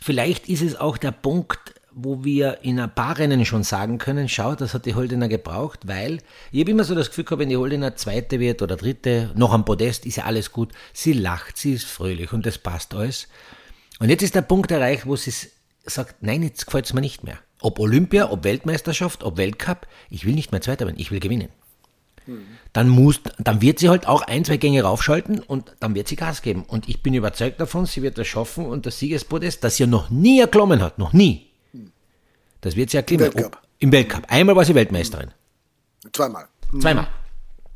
vielleicht 0.00 0.48
ist 0.48 0.62
es 0.62 0.76
auch 0.76 0.98
der 0.98 1.12
Punkt, 1.12 1.74
wo 2.00 2.24
wir 2.24 2.58
in 2.62 2.78
ein 2.78 2.94
paar 2.94 3.18
Rennen 3.18 3.44
schon 3.44 3.64
sagen 3.64 3.98
können, 3.98 4.28
schau, 4.28 4.54
das 4.54 4.72
hat 4.72 4.86
die 4.86 4.94
Holdener 4.94 5.28
gebraucht, 5.28 5.88
weil 5.88 6.18
ich 6.52 6.60
habe 6.60 6.70
immer 6.70 6.84
so 6.84 6.94
das 6.94 7.08
Gefühl 7.08 7.24
gehabt, 7.24 7.40
wenn 7.40 7.48
die 7.48 7.56
Holdener 7.56 7.96
Zweite 7.96 8.38
wird 8.38 8.62
oder 8.62 8.76
Dritte, 8.76 9.32
noch 9.34 9.52
am 9.52 9.64
Podest, 9.64 10.06
ist 10.06 10.16
ja 10.16 10.24
alles 10.24 10.52
gut. 10.52 10.72
Sie 10.92 11.12
lacht, 11.12 11.56
sie 11.56 11.72
ist 11.72 11.86
fröhlich 11.86 12.32
und 12.32 12.46
das 12.46 12.58
passt 12.58 12.94
alles. 12.94 13.28
Und 13.98 14.10
jetzt 14.10 14.22
ist 14.22 14.34
der 14.34 14.42
Punkt 14.42 14.70
erreicht, 14.70 15.06
wo 15.06 15.16
sie 15.16 15.32
sagt, 15.84 16.16
nein, 16.22 16.42
jetzt 16.42 16.66
gefällt 16.66 16.86
es 16.86 16.92
mir 16.92 17.00
nicht 17.00 17.24
mehr. 17.24 17.38
Ob 17.60 17.80
Olympia, 17.80 18.30
ob 18.30 18.44
Weltmeisterschaft, 18.44 19.24
ob 19.24 19.36
Weltcup, 19.36 19.88
ich 20.10 20.24
will 20.24 20.34
nicht 20.34 20.52
mehr 20.52 20.60
Zweiter 20.60 20.86
werden, 20.86 21.00
ich 21.00 21.10
will 21.10 21.20
gewinnen. 21.20 21.48
Dann, 22.72 22.88
muss, 22.88 23.20
dann 23.38 23.62
wird 23.62 23.78
sie 23.78 23.88
halt 23.88 24.06
auch 24.06 24.22
ein, 24.22 24.44
zwei 24.44 24.58
Gänge 24.58 24.82
raufschalten 24.82 25.40
und 25.40 25.74
dann 25.80 25.94
wird 25.94 26.08
sie 26.08 26.16
Gas 26.16 26.42
geben. 26.42 26.62
Und 26.62 26.88
ich 26.88 27.02
bin 27.02 27.14
überzeugt 27.14 27.58
davon, 27.58 27.86
sie 27.86 28.02
wird 28.02 28.18
das 28.18 28.26
schaffen 28.26 28.66
und 28.66 28.86
das 28.86 28.98
Siegespodest, 28.98 29.64
das 29.64 29.76
sie 29.76 29.86
noch 29.86 30.10
nie 30.10 30.38
erklommen 30.40 30.82
hat, 30.82 30.98
noch 30.98 31.12
nie, 31.14 31.47
das 32.60 32.76
wird 32.76 32.90
sie 32.90 32.96
ja 32.98 33.02
Im 33.02 33.20
Weltcup. 33.20 33.58
Im 33.78 33.92
Weltcup. 33.92 34.24
Einmal 34.28 34.56
war 34.56 34.64
sie 34.64 34.74
Weltmeisterin. 34.74 35.30
Zweimal. 36.12 36.46
Mhm. 36.72 36.80
Zweimal. 36.80 37.08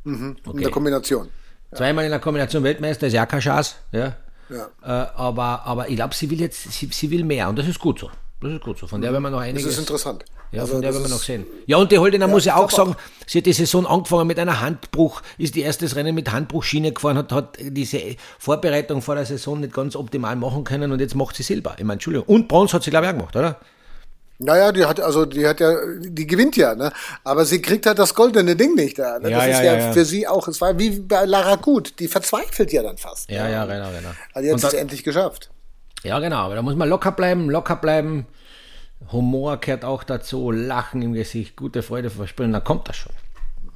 Mhm. 0.05 0.37
Okay. 0.45 0.57
In 0.57 0.63
der 0.63 0.71
Kombination. 0.71 1.29
Ja. 1.71 1.79
Zweimal 1.79 2.05
in 2.05 2.11
der 2.11 2.21
Kombination 2.21 2.63
Weltmeister 2.63 3.07
ist 3.07 3.13
ja 3.13 3.27
keine 3.27 3.41
Chance. 3.41 3.77
Ja. 3.93 4.17
ja. 4.49 4.67
Äh, 4.83 5.11
aber, 5.15 5.65
aber 5.65 5.89
ich 5.89 5.97
glaube, 5.97 6.15
sie 6.15 6.31
will 6.31 6.41
jetzt, 6.41 6.73
sie, 6.73 6.87
sie 6.87 7.11
will 7.11 7.25
mehr 7.25 7.49
und 7.49 7.59
das 7.59 7.69
ist 7.69 7.79
gut 7.79 7.99
so. 7.99 8.11
Das 8.41 8.53
ist 8.53 8.61
gut 8.61 8.79
so. 8.79 8.89
Von 8.89 9.01
der 9.01 9.13
werden 9.13 9.23
wir 9.23 9.31
noch 9.31 9.41
einiges. 9.41 9.65
Das 9.65 9.75
ist 9.75 9.79
interessant. 9.79 10.25
Ja, 10.51 10.63
also 10.63 10.75
von 10.75 10.83
der 10.83 10.93
werden 10.93 11.05
wir 11.05 11.11
noch 11.11 11.23
sehen. 11.23 11.47
Ja, 11.67 11.79
und 11.79 11.93
die 11.93 11.99
Holdener 11.99 12.27
ja, 12.27 12.31
muss 12.31 12.45
ja 12.45 12.57
auch 12.57 12.71
sagen, 12.71 12.95
sie 13.27 13.39
hat 13.39 13.47
die 13.47 13.53
Saison 13.53 13.87
angefangen 13.87 14.27
mit 14.27 14.39
einer 14.39 14.61
Handbruch, 14.61 15.23
ist 15.39 15.55
die 15.55 15.63
erste 15.63 15.95
Rennen 15.97 16.15
mit 16.15 16.31
Handbruchschiene 16.31 16.93
gefahren, 16.93 17.17
hat, 17.17 17.33
hat 17.33 17.57
diese 17.61 18.17
Vorbereitung 18.39 19.01
vor 19.01 19.15
der 19.15 19.25
Saison 19.25 19.61
nicht 19.61 19.73
ganz 19.73 19.97
optimal 19.97 20.37
machen 20.37 20.65
können 20.65 20.93
und 20.93 21.01
jetzt 21.01 21.15
macht 21.15 21.37
sie 21.37 21.43
Silber. 21.43 21.77
Ich 21.79 21.85
meine, 21.85 21.95
Entschuldigung. 21.95 22.27
Und 22.27 22.49
Bronze 22.49 22.75
hat 22.75 22.83
sie, 22.83 22.91
glaube 22.91 23.07
ich, 23.07 23.13
auch 23.13 23.17
gemacht, 23.17 23.37
oder? 23.37 23.61
Naja, 24.43 24.73
die 24.73 24.85
hat 24.85 25.01
also, 25.01 25.25
die 25.25 25.47
hat 25.47 25.61
ja, 25.61 25.75
die 26.01 26.27
gewinnt 26.27 26.57
ja, 26.57 26.75
ne? 26.75 26.93
Aber 27.25 27.45
sie 27.45 27.63
kriegt 27.63 27.87
halt 27.87 27.99
das 27.99 28.15
goldene 28.15 28.57
Ding 28.57 28.75
nicht 28.75 28.99
da. 28.99 29.19
Ne? 29.19 29.31
Ja, 29.31 29.39
das 29.39 29.47
ja, 29.47 29.53
ist 29.53 29.59
ja, 29.59 29.65
ja, 29.65 29.79
ja. 29.79 29.93
für 29.93 30.05
sie 30.05 30.27
auch, 30.27 30.49
es 30.49 30.61
war 30.61 30.79
wie 30.79 30.91
bei 31.01 31.25
Lara 31.25 31.57
Gut, 31.57 31.99
die 31.99 32.09
verzweifelt 32.09 32.73
ja 32.73 32.83
dann 32.83 32.99
fast. 32.99 33.31
Ja, 33.31 33.49
ja, 33.49 33.65
genau, 33.65 33.91
genau. 33.91 34.11
Also 34.35 34.49
jetzt 34.49 34.65
ist 34.65 34.73
es 34.73 34.75
endlich 34.75 35.05
geschafft. 35.05 35.51
Ja, 36.03 36.19
genau, 36.19 36.39
aber 36.39 36.57
da 36.57 36.63
muss 36.63 36.75
man 36.75 36.89
locker 36.89 37.13
bleiben, 37.13 37.49
locker 37.49 37.77
bleiben. 37.77 38.27
Humor 39.11 39.57
gehört 39.59 39.85
auch 39.85 40.05
dazu, 40.05 40.51
Lachen 40.51 41.03
im 41.03 41.13
Gesicht, 41.13 41.57
gute 41.57 41.83
Freude 41.83 42.11
verspüren, 42.11 42.53
dann 42.53 42.65
kommt 42.65 42.89
das 42.89 42.97
schon. 42.97 43.13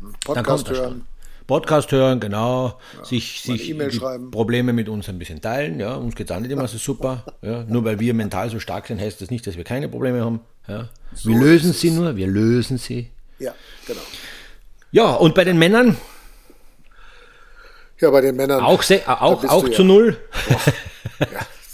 Dann 0.01 0.13
kommt 0.13 0.21
Podcast 0.25 0.71
das 0.71 0.79
hören. 0.79 0.91
schon. 0.91 1.07
Podcast 1.47 1.93
hören, 1.93 2.19
genau. 2.19 2.79
sich 3.05 3.45
mal 3.47 3.57
sich 3.57 3.77
die 3.77 3.91
schreiben. 3.93 4.33
Probleme 4.33 4.73
mit 4.73 4.89
uns 4.89 5.09
ein 5.09 5.19
bisschen 5.19 5.41
teilen. 5.41 5.79
Ja, 5.79 5.95
uns 5.95 6.17
geht 6.17 6.29
es 6.29 6.37
auch 6.37 6.41
nicht 6.41 6.51
immer 6.51 6.67
so 6.67 6.77
super. 6.77 7.25
Ja, 7.41 7.63
nur 7.65 7.85
weil 7.85 8.01
wir 8.01 8.15
mental 8.15 8.51
so 8.51 8.59
stark 8.59 8.89
sind, 8.89 9.01
heißt 9.01 9.21
das 9.21 9.31
nicht, 9.31 9.47
dass 9.47 9.57
wir 9.57 9.63
keine 9.63 9.89
Probleme 9.89 10.25
haben. 10.25 10.41
Ja. 10.69 10.89
wir 11.25 11.39
lösen 11.39 11.73
sie 11.73 11.91
nur, 11.91 12.17
wir 12.17 12.27
lösen 12.27 12.79
sie. 12.79 13.11
Ja, 13.39 13.55
genau. 13.87 14.01
Ja, 14.93 15.15
und 15.15 15.35
bei 15.35 15.45
den 15.45 15.59
Männern 15.59 15.97
Ja, 18.01 18.11
bei 18.11 18.21
den 18.21 18.37
Männern. 18.37 18.61
auch, 18.63 18.83
auch, 19.07 19.45
auch 19.45 19.69
zu 19.69 19.83
ja, 19.83 19.85
null. 19.85 20.19
Ja, 21.19 21.29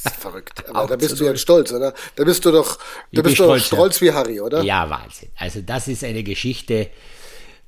das 0.05 0.13
ist 0.13 0.21
verrückt. 0.21 0.69
Aber 0.69 0.83
Auch 0.83 0.87
da 0.89 0.97
bist 0.97 1.19
du 1.19 1.25
ja 1.25 1.37
stolz, 1.37 1.73
oder? 1.73 1.95
Da 2.17 2.25
bist 2.25 2.45
du 2.45 2.53
doch, 2.53 2.79
da 3.13 3.23
bist 3.23 3.39
du 3.39 3.45
doch 3.45 3.59
stolz, 3.59 3.71
ja. 3.71 3.77
stolz 3.77 4.01
wie 4.01 4.13
Harry, 4.13 4.41
oder? 4.41 4.63
Ja, 4.63 4.89
Wahnsinn. 4.89 5.31
Also 5.37 5.61
das 5.63 5.89
ist 5.89 6.05
eine 6.05 6.23
Geschichte. 6.23 6.91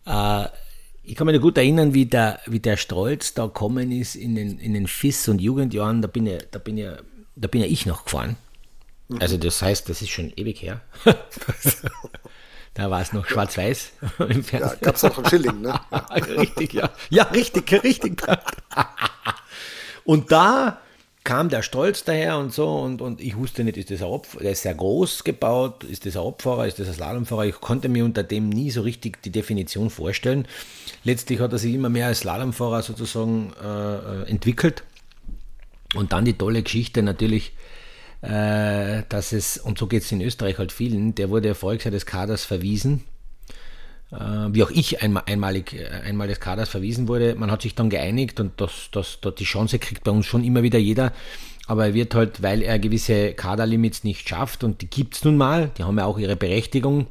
Äh, 0.07 0.45
ich 1.03 1.17
kann 1.17 1.27
mich 1.27 1.37
noch 1.37 1.43
gut 1.43 1.59
erinnern, 1.59 1.95
wie 1.95 2.07
der, 2.07 2.41
wie 2.47 2.61
der 2.61 2.77
Strolz 2.77 3.35
da 3.35 3.47
gekommen 3.47 3.93
ist 3.93 4.15
in 4.15 4.35
den, 4.35 4.59
in 4.59 4.73
den 4.75 4.87
FIS 4.87 5.29
und 5.29 5.41
Jugendjahren. 5.41 6.01
Da 6.01 6.09
bin 6.09 6.27
ja, 6.27 6.39
da 6.51 6.59
bin 6.59 6.79
ja, 6.79 6.97
da 7.37 7.49
bin 7.49 7.61
ja 7.61 7.67
ich 7.67 7.87
noch 7.87 8.05
gefahren. 8.05 8.37
Mhm. 9.15 9.21
Also 9.23 9.37
das 9.37 9.61
heißt, 9.63 9.89
das 9.89 10.03
ist 10.03 10.11
schon 10.11 10.33
ewig 10.37 10.63
her. 10.63 10.81
da 12.75 12.91
war 12.91 13.01
es 13.01 13.13
noch 13.13 13.27
schwarz-weiß 13.27 13.93
im 14.19 14.29
Ja, 14.37 14.43
Fernsehen. 14.43 14.79
gab's 14.83 15.05
auch 15.05 15.17
einen 15.19 15.29
Schilling, 15.29 15.61
ne? 15.61 15.79
Ja. 15.91 15.99
richtig, 16.39 16.73
ja. 16.73 16.91
Ja, 17.11 17.23
richtig, 17.25 17.73
richtig. 17.85 18.23
und 20.05 20.33
da 20.33 20.79
kam 21.23 21.49
der 21.49 21.63
Stolz 21.63 22.05
daher 22.05 22.37
und 22.37 22.53
so 22.53 22.69
und, 22.81 23.01
und 23.01 23.21
ich 23.23 23.35
wusste 23.37 23.65
nicht, 23.65 23.79
ist 23.79 23.91
das 23.91 24.03
ein 24.03 24.09
Opfer, 24.09 24.41
der 24.41 24.53
ist 24.53 24.61
sehr 24.63 24.75
groß 24.75 25.25
gebaut, 25.25 25.83
ist 25.85 26.05
das 26.05 26.17
ein 26.17 26.23
Opferer, 26.23 26.67
ist 26.67 26.79
das 26.79 26.89
ein 26.89 26.95
Slalomfahrer, 26.95 27.47
ich 27.47 27.61
konnte 27.63 27.89
mir 27.89 28.05
unter 28.05 28.23
dem 28.23 28.51
nie 28.51 28.71
so 28.71 28.83
richtig 28.83 29.23
die 29.23 29.31
Definition 29.31 29.89
vorstellen. 29.89 30.47
Letztlich 31.03 31.41
hat 31.41 31.53
er 31.53 31.59
sich 31.59 31.73
immer 31.75 31.89
mehr 31.89 32.09
als 32.09 32.19
Slalomfahrer 32.21 32.83
sozusagen 32.83 33.55
äh, 33.63 33.67
äh, 34.25 34.29
entwickelt 34.29 34.83
und 35.95 36.13
dann 36.13 36.27
die 36.27 36.35
tolle 36.37 36.63
Geschichte 36.63 37.03
natürlich, 37.03 37.53
äh, 38.25 39.03
dass 39.09 39.33
es, 39.33 39.59
und 39.59 39.79
so 39.79 39.87
geht 39.87 40.03
es 40.03 40.13
in 40.13 40.21
Österreich 40.21 40.59
halt 40.59 40.73
vielen, 40.73 41.15
der 41.15 41.31
wurde 41.31 41.55
Jahr 41.55 41.77
des 41.91 42.07
Kaders 42.07 42.45
verwiesen 42.45 43.05
äh, 44.15 44.17
wie 44.51 44.63
auch 44.63 44.71
ich 44.71 45.03
einmal, 45.03 45.25
einmalig, 45.27 45.75
äh, 45.75 45.87
einmal 46.05 46.29
des 46.29 46.41
Kaders 46.41 46.69
verwiesen 46.69 47.09
wurde. 47.09 47.35
Man 47.35 47.51
hat 47.51 47.63
sich 47.63 47.75
dann 47.75 47.91
geeinigt 47.91 48.41
und 48.41 48.61
das, 48.61 48.89
das, 48.93 49.19
das, 49.21 49.35
die 49.37 49.45
Chance 49.45 49.79
kriegt 49.79 50.05
bei 50.05 50.11
uns 50.11 50.27
schon 50.27 50.45
immer 50.45 50.63
wieder 50.63 50.79
jeder. 50.79 51.13
Aber 51.67 51.87
er 51.87 51.95
wird 51.95 52.15
halt, 52.15 52.43
weil 52.43 52.63
er 52.63 52.79
gewisse 52.79 53.33
Kaderlimits 53.33 54.05
nicht 54.05 54.29
schafft 54.29 54.65
und 54.65 54.83
die 54.83 54.87
gibt 54.89 55.15
es 55.15 55.25
nun 55.25 55.37
mal, 55.37 55.71
die 55.79 55.85
haben 55.85 55.99
ja 55.99 56.05
auch 56.05 56.19
ihre 56.19 56.37
Berechtigung, 56.37 57.07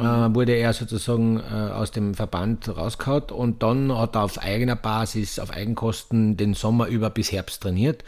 äh, 0.00 0.34
wurde 0.34 0.52
er 0.52 0.72
sozusagen 0.72 1.38
äh, 1.38 1.72
aus 1.72 1.90
dem 1.90 2.14
Verband 2.14 2.68
rausgehauen 2.68 3.24
und 3.30 3.62
dann 3.62 3.96
hat 3.96 4.16
er 4.16 4.22
auf 4.22 4.38
eigener 4.38 4.76
Basis, 4.76 5.38
auf 5.38 5.50
Eigenkosten 5.50 6.36
den 6.36 6.54
Sommer 6.54 6.86
über 6.86 7.10
bis 7.10 7.32
Herbst 7.32 7.62
trainiert 7.62 8.04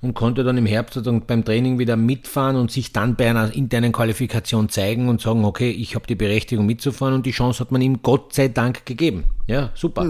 und 0.00 0.14
konnte 0.14 0.44
dann 0.44 0.58
im 0.58 0.66
Herbst 0.66 0.94
sozusagen 0.94 1.26
beim 1.26 1.44
Training 1.44 1.78
wieder 1.78 1.96
mitfahren 1.96 2.56
und 2.56 2.70
sich 2.70 2.92
dann 2.92 3.16
bei 3.16 3.28
einer 3.28 3.54
internen 3.54 3.92
Qualifikation 3.92 4.68
zeigen 4.68 5.08
und 5.08 5.20
sagen, 5.20 5.44
okay, 5.44 5.70
ich 5.70 5.94
habe 5.94 6.06
die 6.06 6.14
Berechtigung 6.14 6.66
mitzufahren 6.66 7.14
und 7.14 7.26
die 7.26 7.32
Chance 7.32 7.60
hat 7.60 7.72
man 7.72 7.80
ihm 7.82 8.02
Gott 8.02 8.34
sei 8.34 8.48
Dank 8.48 8.86
gegeben. 8.86 9.24
Ja, 9.46 9.70
super. 9.74 10.06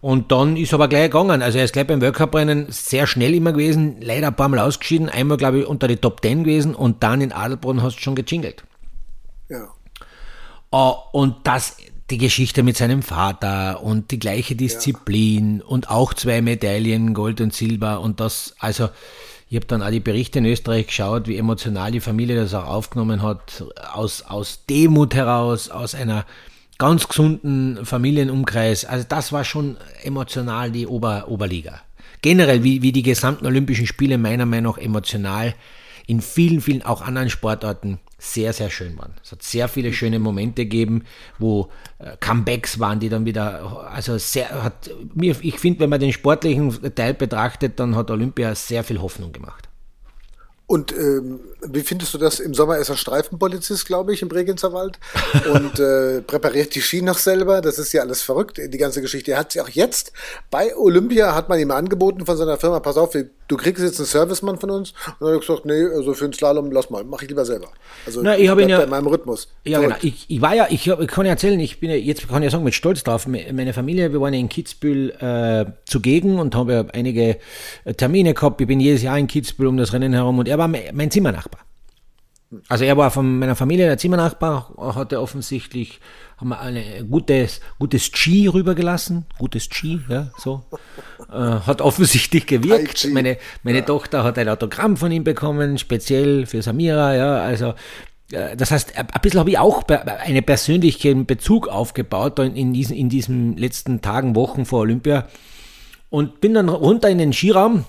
Und 0.00 0.32
dann 0.32 0.56
ist 0.56 0.72
aber 0.72 0.88
gleich 0.88 1.10
gegangen. 1.10 1.42
Also 1.42 1.58
er 1.58 1.64
ist 1.64 1.72
gleich 1.72 1.86
beim 1.86 2.00
Weltcuprennen 2.00 2.66
sehr 2.70 3.06
schnell 3.06 3.34
immer 3.34 3.52
gewesen, 3.52 3.96
leider 4.00 4.28
ein 4.28 4.36
paar 4.36 4.48
Mal 4.48 4.60
ausgeschieden, 4.60 5.08
einmal 5.08 5.36
glaube 5.36 5.60
ich 5.60 5.66
unter 5.66 5.86
die 5.86 5.96
Top 5.96 6.22
10 6.22 6.44
gewesen 6.44 6.74
und 6.74 7.02
dann 7.02 7.20
in 7.20 7.32
Adelbrunn 7.32 7.82
hast 7.82 7.96
du 7.96 8.00
schon 8.00 8.14
gejingelt. 8.14 8.64
ja. 9.48 9.68
Äh, 10.74 10.92
und 11.12 11.36
das, 11.44 11.76
die 12.10 12.18
Geschichte 12.18 12.62
mit 12.62 12.76
seinem 12.76 13.02
Vater 13.02 13.82
und 13.82 14.10
die 14.10 14.18
gleiche 14.18 14.56
Disziplin 14.56 15.62
und 15.62 15.88
auch 15.88 16.12
zwei 16.12 16.42
Medaillen, 16.42 17.14
Gold 17.14 17.40
und 17.40 17.54
Silber 17.54 18.00
und 18.00 18.20
das, 18.20 18.54
also 18.58 18.90
ich 19.48 19.56
habe 19.56 19.66
dann 19.66 19.82
auch 19.82 19.90
die 19.90 20.00
Berichte 20.00 20.40
in 20.40 20.46
Österreich 20.46 20.88
geschaut, 20.88 21.28
wie 21.28 21.36
emotional 21.36 21.92
die 21.92 22.00
Familie 22.00 22.36
das 22.36 22.54
auch 22.54 22.66
aufgenommen 22.66 23.22
hat, 23.22 23.64
aus, 23.92 24.22
aus 24.22 24.64
Demut 24.68 25.14
heraus, 25.14 25.70
aus 25.70 25.94
einer 25.94 26.26
ganz 26.76 27.06
gesunden 27.06 27.86
Familienumkreis. 27.86 28.84
Also 28.84 29.06
das 29.08 29.32
war 29.32 29.44
schon 29.44 29.76
emotional 30.02 30.72
die 30.72 30.88
Ober, 30.88 31.28
Oberliga. 31.28 31.80
Generell, 32.20 32.64
wie, 32.64 32.82
wie 32.82 32.90
die 32.90 33.02
gesamten 33.02 33.46
Olympischen 33.46 33.86
Spiele 33.86 34.18
meiner 34.18 34.46
Meinung 34.46 34.72
nach 34.72 34.82
emotional 34.82 35.54
in 36.06 36.20
vielen, 36.20 36.60
vielen 36.60 36.82
auch 36.82 37.02
anderen 37.02 37.30
Sportarten 37.30 38.00
sehr, 38.24 38.52
sehr 38.52 38.70
schön 38.70 38.96
waren. 38.98 39.14
Es 39.22 39.32
hat 39.32 39.42
sehr 39.42 39.68
viele 39.68 39.92
schöne 39.92 40.18
Momente 40.18 40.64
gegeben, 40.64 41.04
wo 41.38 41.70
äh, 41.98 42.16
Comebacks 42.18 42.78
waren, 42.78 43.00
die 43.00 43.08
dann 43.08 43.26
wieder, 43.26 43.88
also 43.90 44.18
sehr, 44.18 44.62
hat 44.62 44.90
mir, 45.14 45.36
ich 45.42 45.58
finde, 45.58 45.80
wenn 45.80 45.90
man 45.90 46.00
den 46.00 46.12
sportlichen 46.12 46.94
Teil 46.94 47.14
betrachtet, 47.14 47.78
dann 47.78 47.94
hat 47.96 48.10
Olympia 48.10 48.54
sehr 48.54 48.82
viel 48.84 49.00
Hoffnung 49.00 49.32
gemacht. 49.32 49.68
Und 50.66 50.92
ähm, 50.92 51.40
wie 51.66 51.80
findest 51.82 52.14
du 52.14 52.18
das? 52.18 52.40
Im 52.40 52.54
Sommer 52.54 52.78
ist 52.78 52.88
er 52.88 52.96
Streifenpolizist, 52.96 53.84
glaube 53.84 54.14
ich, 54.14 54.22
im 54.22 54.28
Bregenzer 54.28 54.72
Wald 54.72 54.98
und 55.52 55.78
äh, 55.78 56.22
präpariert 56.22 56.74
die 56.74 56.80
Ski 56.80 57.02
noch 57.02 57.18
selber. 57.18 57.60
Das 57.60 57.78
ist 57.78 57.92
ja 57.92 58.00
alles 58.02 58.22
verrückt, 58.22 58.58
die 58.58 58.78
ganze 58.78 59.02
Geschichte. 59.02 59.32
Er 59.32 59.38
hat 59.40 59.52
sie 59.52 59.60
auch 59.60 59.68
jetzt 59.68 60.12
bei 60.50 60.74
Olympia 60.76 61.34
hat 61.34 61.50
man 61.50 61.58
ihm 61.60 61.70
angeboten 61.70 62.24
von 62.24 62.36
seiner 62.38 62.56
Firma, 62.56 62.80
pass 62.80 62.96
auf, 62.96 63.12
du 63.12 63.56
kriegst 63.58 63.82
jetzt 63.82 63.98
einen 63.98 64.06
Servicemann 64.06 64.58
von 64.58 64.70
uns. 64.70 64.92
Und 64.92 65.14
dann 65.20 65.28
hat 65.28 65.34
er 65.34 65.40
gesagt, 65.40 65.66
nee, 65.66 65.84
also 65.84 66.14
für 66.14 66.24
den 66.28 66.32
Slalom 66.32 66.70
lass 66.72 66.88
mal, 66.88 67.04
mach 67.04 67.20
ich 67.20 67.28
lieber 67.28 67.44
selber. 67.44 67.68
Also 68.06 68.22
Na, 68.22 68.38
ich 68.38 68.48
ihn 68.50 68.68
ja- 68.70 68.78
bei 68.78 68.86
meinem 68.86 69.06
Rhythmus. 69.06 69.48
Ja, 69.64 69.80
genau. 69.80 69.96
Ich, 70.00 70.24
ich 70.28 70.40
war 70.40 70.54
ja, 70.54 70.66
ich, 70.70 70.86
ich 70.86 71.06
kann 71.08 71.26
ja 71.26 71.32
erzählen, 71.32 71.60
ich 71.60 71.78
bin 71.78 71.90
ja, 71.90 71.96
jetzt 71.96 72.26
kann 72.26 72.42
ich 72.42 72.46
ja 72.46 72.50
sagen, 72.50 72.64
mit 72.64 72.74
Stolz 72.74 73.04
drauf, 73.04 73.26
me- 73.26 73.52
meine 73.52 73.74
Familie, 73.74 74.12
wir 74.12 74.20
waren 74.22 74.32
ja 74.32 74.40
in 74.40 74.48
Kitzbühel 74.48 75.10
äh, 75.20 75.66
zugegen 75.84 76.38
und 76.38 76.54
haben 76.54 76.70
ja 76.70 76.86
einige 76.94 77.36
äh, 77.84 77.92
Termine 77.92 78.32
gehabt. 78.32 78.62
Ich 78.62 78.66
bin 78.66 78.80
jedes 78.80 79.02
Jahr 79.02 79.18
in 79.18 79.26
Kitzbühel 79.26 79.68
um 79.68 79.76
das 79.76 79.92
Rennen 79.92 80.14
herum 80.14 80.38
und 80.38 80.48
er 80.54 80.58
war 80.58 80.68
mein, 80.68 81.10
Zimmernachbar. 81.10 81.60
Also 82.68 82.84
er 82.84 82.96
war 82.96 83.10
von 83.10 83.40
meiner 83.40 83.56
Familie 83.56 83.86
der 83.86 83.98
Zimmernachbar, 83.98 84.72
hatte 84.94 85.20
offensichtlich, 85.20 85.98
haben 86.36 86.50
wir 86.50 86.60
ein 86.60 87.10
gutes, 87.10 87.60
gutes 87.80 88.04
Ski 88.04 88.46
rübergelassen, 88.46 89.26
gutes 89.38 89.64
Ski, 89.64 90.00
ja, 90.08 90.30
so. 90.38 90.62
Äh, 91.32 91.34
hat 91.34 91.80
offensichtlich 91.80 92.46
gewirkt. 92.46 93.08
Meine, 93.10 93.38
meine 93.64 93.84
Tochter 93.84 94.22
hat 94.22 94.38
ein 94.38 94.48
Autogramm 94.48 94.96
von 94.96 95.10
ihm 95.10 95.24
bekommen, 95.24 95.78
speziell 95.78 96.46
für 96.46 96.62
Samira, 96.62 97.16
ja, 97.16 97.38
also 97.38 97.74
äh, 98.30 98.56
das 98.56 98.70
heißt, 98.70 98.96
ein 98.96 99.06
bisschen 99.20 99.40
habe 99.40 99.50
ich 99.50 99.58
auch 99.58 99.82
einen 99.88 100.44
persönlichen 100.44 101.26
Bezug 101.26 101.66
aufgebaut 101.66 102.38
in, 102.38 102.72
diesen, 102.72 102.96
in 102.96 103.08
diesen 103.08 103.56
letzten 103.56 104.00
Tagen, 104.00 104.36
Wochen 104.36 104.64
vor 104.64 104.80
Olympia 104.80 105.26
und 106.10 106.40
bin 106.40 106.54
dann 106.54 106.68
runter 106.68 107.10
in 107.10 107.18
den 107.18 107.32
Skiraum, 107.32 107.84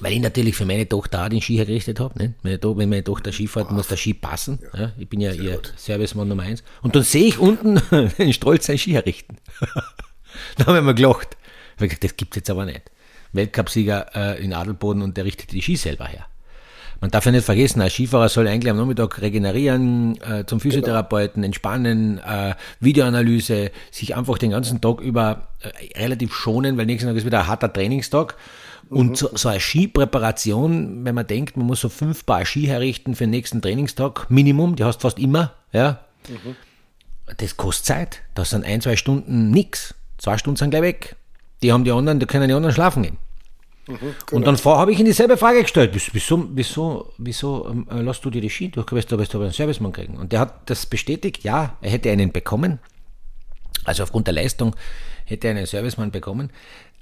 weil 0.00 0.12
ich 0.12 0.20
natürlich 0.20 0.56
für 0.56 0.64
meine 0.64 0.88
Tochter 0.88 1.24
auch 1.24 1.28
den 1.28 1.40
Ski 1.40 1.56
hergerichtet 1.56 2.00
habe. 2.00 2.18
Ne? 2.18 2.34
Meine 2.42 2.58
wenn 2.62 2.88
meine 2.88 3.04
Tochter 3.04 3.32
Ski 3.32 3.46
fährt, 3.46 3.70
muss 3.70 3.88
der 3.88 3.96
Ski 3.96 4.14
passen. 4.14 4.58
Ja. 4.76 4.92
ich 4.98 5.08
bin 5.08 5.20
ja 5.20 5.32
ihr 5.32 5.60
Servicemann 5.76 6.28
Nummer 6.28 6.42
eins. 6.42 6.64
Und 6.82 6.96
dann 6.96 7.02
sehe 7.02 7.26
ich 7.26 7.38
unten 7.38 7.80
den 8.18 8.32
Stolz 8.32 8.66
sein 8.66 8.78
Ski 8.78 8.92
herrichten. 8.92 9.36
da 10.56 10.66
haben 10.66 10.74
wir 10.74 10.82
mal 10.82 10.94
gelacht. 10.94 11.36
Ich 11.76 11.82
gesagt, 11.82 12.04
das 12.04 12.16
gibt's 12.16 12.36
jetzt 12.36 12.50
aber 12.50 12.64
nicht. 12.64 12.82
Weltcupsieger 13.32 14.06
äh, 14.14 14.42
in 14.42 14.52
Adelboden 14.52 15.02
und 15.02 15.16
der 15.16 15.24
richtet 15.24 15.52
die 15.52 15.62
Ski 15.62 15.76
selber 15.76 16.06
her. 16.06 16.26
Man 17.00 17.10
darf 17.10 17.24
ja 17.24 17.32
nicht 17.32 17.46
vergessen, 17.46 17.80
ein 17.80 17.88
Skifahrer 17.88 18.28
soll 18.28 18.46
eigentlich 18.46 18.70
am 18.70 18.76
Nachmittag 18.76 19.22
regenerieren, 19.22 20.20
äh, 20.20 20.44
zum 20.44 20.60
Physiotherapeuten, 20.60 21.42
entspannen, 21.42 22.18
äh, 22.18 22.54
Videoanalyse, 22.80 23.70
sich 23.90 24.16
einfach 24.16 24.36
den 24.36 24.50
ganzen 24.50 24.82
Tag 24.82 25.00
über 25.00 25.48
äh, 25.60 25.98
relativ 25.98 26.34
schonen, 26.34 26.76
weil 26.76 26.84
nächsten 26.84 27.08
Tag 27.08 27.16
ist 27.16 27.24
wieder 27.24 27.40
ein 27.40 27.46
harter 27.46 27.72
Trainingstag. 27.72 28.36
Und 28.90 29.16
so, 29.16 29.30
so 29.34 29.48
eine 29.48 29.60
Skipräparation, 29.60 31.04
wenn 31.04 31.14
man 31.14 31.26
denkt, 31.26 31.56
man 31.56 31.66
muss 31.66 31.80
so 31.80 31.88
fünf 31.88 32.26
Paar 32.26 32.44
Ski 32.44 32.66
herrichten 32.66 33.14
für 33.14 33.24
den 33.24 33.30
nächsten 33.30 33.62
Trainingstag, 33.62 34.28
Minimum, 34.30 34.74
die 34.74 34.84
hast 34.84 35.00
fast 35.00 35.18
immer, 35.18 35.52
ja, 35.72 36.00
das 37.36 37.56
kostet 37.56 37.86
Zeit. 37.86 38.22
Das 38.34 38.50
sind 38.50 38.64
ein, 38.64 38.80
zwei 38.80 38.96
Stunden 38.96 39.50
nix. 39.50 39.94
Zwei 40.18 40.36
Stunden 40.38 40.56
sind 40.56 40.70
gleich 40.70 40.82
weg. 40.82 41.16
Die 41.62 41.72
haben 41.72 41.84
die 41.84 41.92
anderen, 41.92 42.18
da 42.18 42.26
können 42.26 42.48
die 42.48 42.54
anderen 42.54 42.74
schlafen 42.74 43.04
gehen. 43.04 43.18
Und 44.30 44.46
dann 44.46 44.56
habe 44.56 44.92
ich 44.92 45.00
ihm 45.00 45.06
dieselbe 45.06 45.36
Frage 45.36 45.62
gestellt. 45.62 45.90
Wieso, 46.12 46.48
wieso, 46.52 47.12
wieso, 47.18 47.68
ähm, 47.68 47.86
äh, 47.90 48.00
lässt 48.00 48.24
du 48.24 48.30
dir 48.30 48.40
die 48.40 48.50
Ski? 48.50 48.68
Du 48.70 48.84
wirst, 48.90 49.10
du 49.10 49.18
wirst 49.18 49.34
aber 49.34 49.44
einen 49.44 49.52
Servicemann 49.52 49.92
kriegen. 49.92 50.16
Und 50.16 50.32
der 50.32 50.40
hat 50.40 50.68
das 50.70 50.86
bestätigt, 50.86 51.42
ja, 51.42 51.76
er 51.80 51.90
hätte 51.90 52.10
einen 52.10 52.30
bekommen. 52.30 52.78
Also 53.84 54.02
aufgrund 54.02 54.26
der 54.26 54.34
Leistung 54.34 54.76
hätte 55.24 55.48
er 55.48 55.52
einen 55.52 55.66
Servicemann 55.66 56.10
bekommen. 56.10 56.50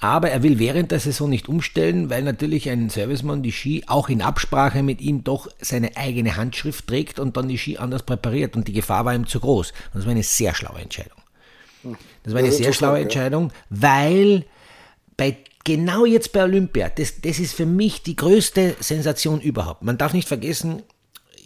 Aber 0.00 0.30
er 0.30 0.42
will 0.44 0.58
während 0.58 0.92
der 0.92 1.00
Saison 1.00 1.28
nicht 1.28 1.48
umstellen, 1.48 2.08
weil 2.08 2.22
natürlich 2.22 2.70
ein 2.70 2.88
Servicemann 2.88 3.42
die 3.42 3.52
Ski 3.52 3.84
auch 3.88 4.08
in 4.08 4.22
Absprache 4.22 4.82
mit 4.82 5.00
ihm 5.00 5.24
doch 5.24 5.48
seine 5.60 5.96
eigene 5.96 6.36
Handschrift 6.36 6.86
trägt 6.86 7.18
und 7.18 7.36
dann 7.36 7.48
die 7.48 7.58
Ski 7.58 7.78
anders 7.78 8.04
präpariert 8.04 8.54
und 8.54 8.68
die 8.68 8.72
Gefahr 8.72 9.04
war 9.04 9.14
ihm 9.14 9.26
zu 9.26 9.40
groß. 9.40 9.72
Und 9.92 9.96
das 9.96 10.04
war 10.04 10.12
eine 10.12 10.22
sehr 10.22 10.54
schlaue 10.54 10.80
Entscheidung. 10.80 11.18
Das 12.22 12.32
war 12.32 12.40
eine 12.40 12.52
sehr 12.52 12.72
schlaue 12.72 13.00
Entscheidung, 13.00 13.52
weil 13.70 14.44
bei 15.16 15.36
genau 15.64 16.04
jetzt 16.04 16.32
bei 16.32 16.44
Olympia, 16.44 16.88
das, 16.88 17.20
das 17.20 17.38
ist 17.38 17.54
für 17.54 17.66
mich 17.66 18.02
die 18.02 18.16
größte 18.16 18.76
Sensation 18.80 19.40
überhaupt. 19.40 19.82
Man 19.82 19.98
darf 19.98 20.12
nicht 20.12 20.28
vergessen, 20.28 20.82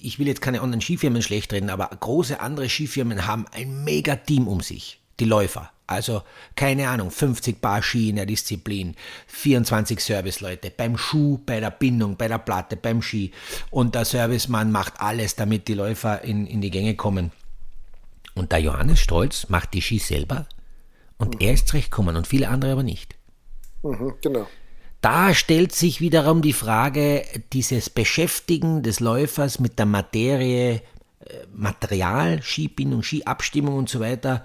ich 0.01 0.19
will 0.19 0.27
jetzt 0.27 0.41
keine 0.41 0.61
anderen 0.61 0.81
Skifirmen 0.81 1.23
schlecht 1.23 1.53
reden, 1.53 1.71
aber 1.71 1.89
große 1.89 2.41
andere 2.41 2.69
Skifirmen 2.69 3.27
haben 3.27 3.47
ein 3.53 3.85
mega 3.85 4.17
Team 4.17 4.49
um 4.49 4.61
sich, 4.61 5.01
die 5.23 5.29
Läufer. 5.29 5.71
Also, 5.87 6.23
keine 6.57 6.89
Ahnung, 6.89 7.11
50 7.11 7.61
Paar 7.61 7.83
Ski 7.83 8.09
in 8.09 8.17
der 8.17 8.27
Disziplin, 8.27 8.97
24 9.27 10.01
Serviceleute 10.01 10.71
beim 10.71 10.97
Schuh, 10.97 11.39
bei 11.45 11.61
der 11.61 11.71
Bindung, 11.71 12.17
bei 12.17 12.29
der 12.29 12.39
Platte, 12.39 12.77
beim 12.77 13.03
Ski. 13.03 13.31
Und 13.71 13.95
der 13.95 14.05
Servicemann 14.05 14.73
macht 14.73 15.01
alles, 15.01 15.37
damit 15.37 15.69
die 15.69 15.75
Läufer 15.75 16.23
in, 16.23 16.47
in 16.47 16.61
die 16.61 16.71
Gänge 16.71 16.97
kommen. 16.97 17.31
Und 18.35 18.53
der 18.53 18.61
Johannes 18.61 19.01
Stolz 19.01 19.49
macht 19.49 19.75
die 19.75 19.83
Ski 19.83 19.99
selber 19.99 20.47
und 21.19 21.35
mhm. 21.35 21.47
er 21.47 21.53
ist 21.53 21.69
zurechtgekommen 21.69 22.17
und 22.17 22.27
viele 22.27 22.49
andere 22.49 22.73
aber 22.73 22.83
nicht. 22.83 23.15
Mhm, 23.83 24.15
genau. 24.23 24.47
Da 25.03 25.35
stellt 25.35 25.73
sich 25.73 26.01
wiederum 26.01 26.43
die 26.43 26.53
Frage, 26.53 27.25
dieses 27.53 27.91
Beschäftigen 27.91 28.83
des 28.83 29.01
Läufers 29.01 29.59
mit 29.59 29.79
der 29.79 29.87
Materie, 29.87 30.75
äh, 30.75 30.81
Material, 31.53 32.41
Skibindung, 32.43 33.03
Skiabstimmung 33.03 33.77
und 33.77 33.89
so 33.89 34.01
weiter, 34.01 34.45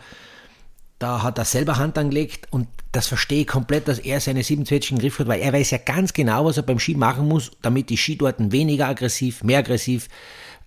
da 1.00 1.24
hat 1.24 1.38
er 1.38 1.46
selber 1.46 1.78
Hand 1.78 1.98
angelegt 1.98 2.48
und 2.52 2.68
das 2.92 3.08
verstehe 3.08 3.42
ich 3.42 3.48
komplett, 3.48 3.88
dass 3.88 4.00
er 4.00 4.20
seine 4.20 4.44
siebenzwetschgen 4.44 4.98
Griff 4.98 5.20
hat, 5.20 5.28
weil 5.28 5.42
er 5.42 5.54
weiß 5.54 5.72
ja 5.72 5.78
ganz 5.78 6.14
genau, 6.14 6.46
was 6.46 6.58
er 6.58 6.64
beim 6.64 6.80
Ski 6.80 6.96
machen 6.96 7.28
muss, 7.28 7.52
damit 7.62 7.90
die 7.90 7.98
Ski 7.98 8.18
dort 8.18 8.36
weniger 8.40 8.88
aggressiv, 8.88 9.44
mehr 9.44 9.60
aggressiv, 9.60 10.08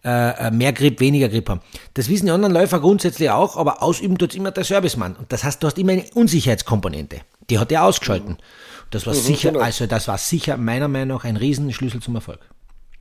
äh, 0.05 0.47
äh, 0.47 0.51
mehr 0.51 0.73
Grip, 0.73 1.01
weniger 1.01 1.29
Grip 1.29 1.49
haben. 1.49 1.61
Das 1.95 2.09
wissen 2.09 2.27
die 2.27 2.33
anderen 2.33 2.55
Läufer 2.55 2.81
grundsätzlich 2.81 3.31
auch, 3.31 3.57
aber 3.57 3.83
ausüben 3.83 4.17
tut 4.17 4.31
es 4.31 4.37
immer 4.37 4.51
der 4.51 4.65
Servicemann. 4.65 5.17
Und 5.17 5.33
das 5.33 5.45
heißt, 5.45 5.63
du 5.63 5.67
hast 5.67 5.79
immer 5.79 5.93
eine 5.93 6.05
Unsicherheitskomponente. 6.15 7.21
Die 7.51 7.59
hat 7.59 7.73
er 7.73 7.85
ausgeschalten. 7.85 8.39
Das 8.91 9.07
war 9.07 9.15
mhm, 9.15 9.19
sicher, 9.19 9.53
genau. 9.53 9.65
also 9.65 9.87
das 9.87 10.09
war 10.09 10.19
sicher 10.19 10.57
meiner 10.57 10.89
Meinung 10.89 11.19
nach 11.19 11.25
ein 11.25 11.37
Riesenschlüssel 11.37 12.01
zum 12.01 12.15
Erfolg. 12.15 12.41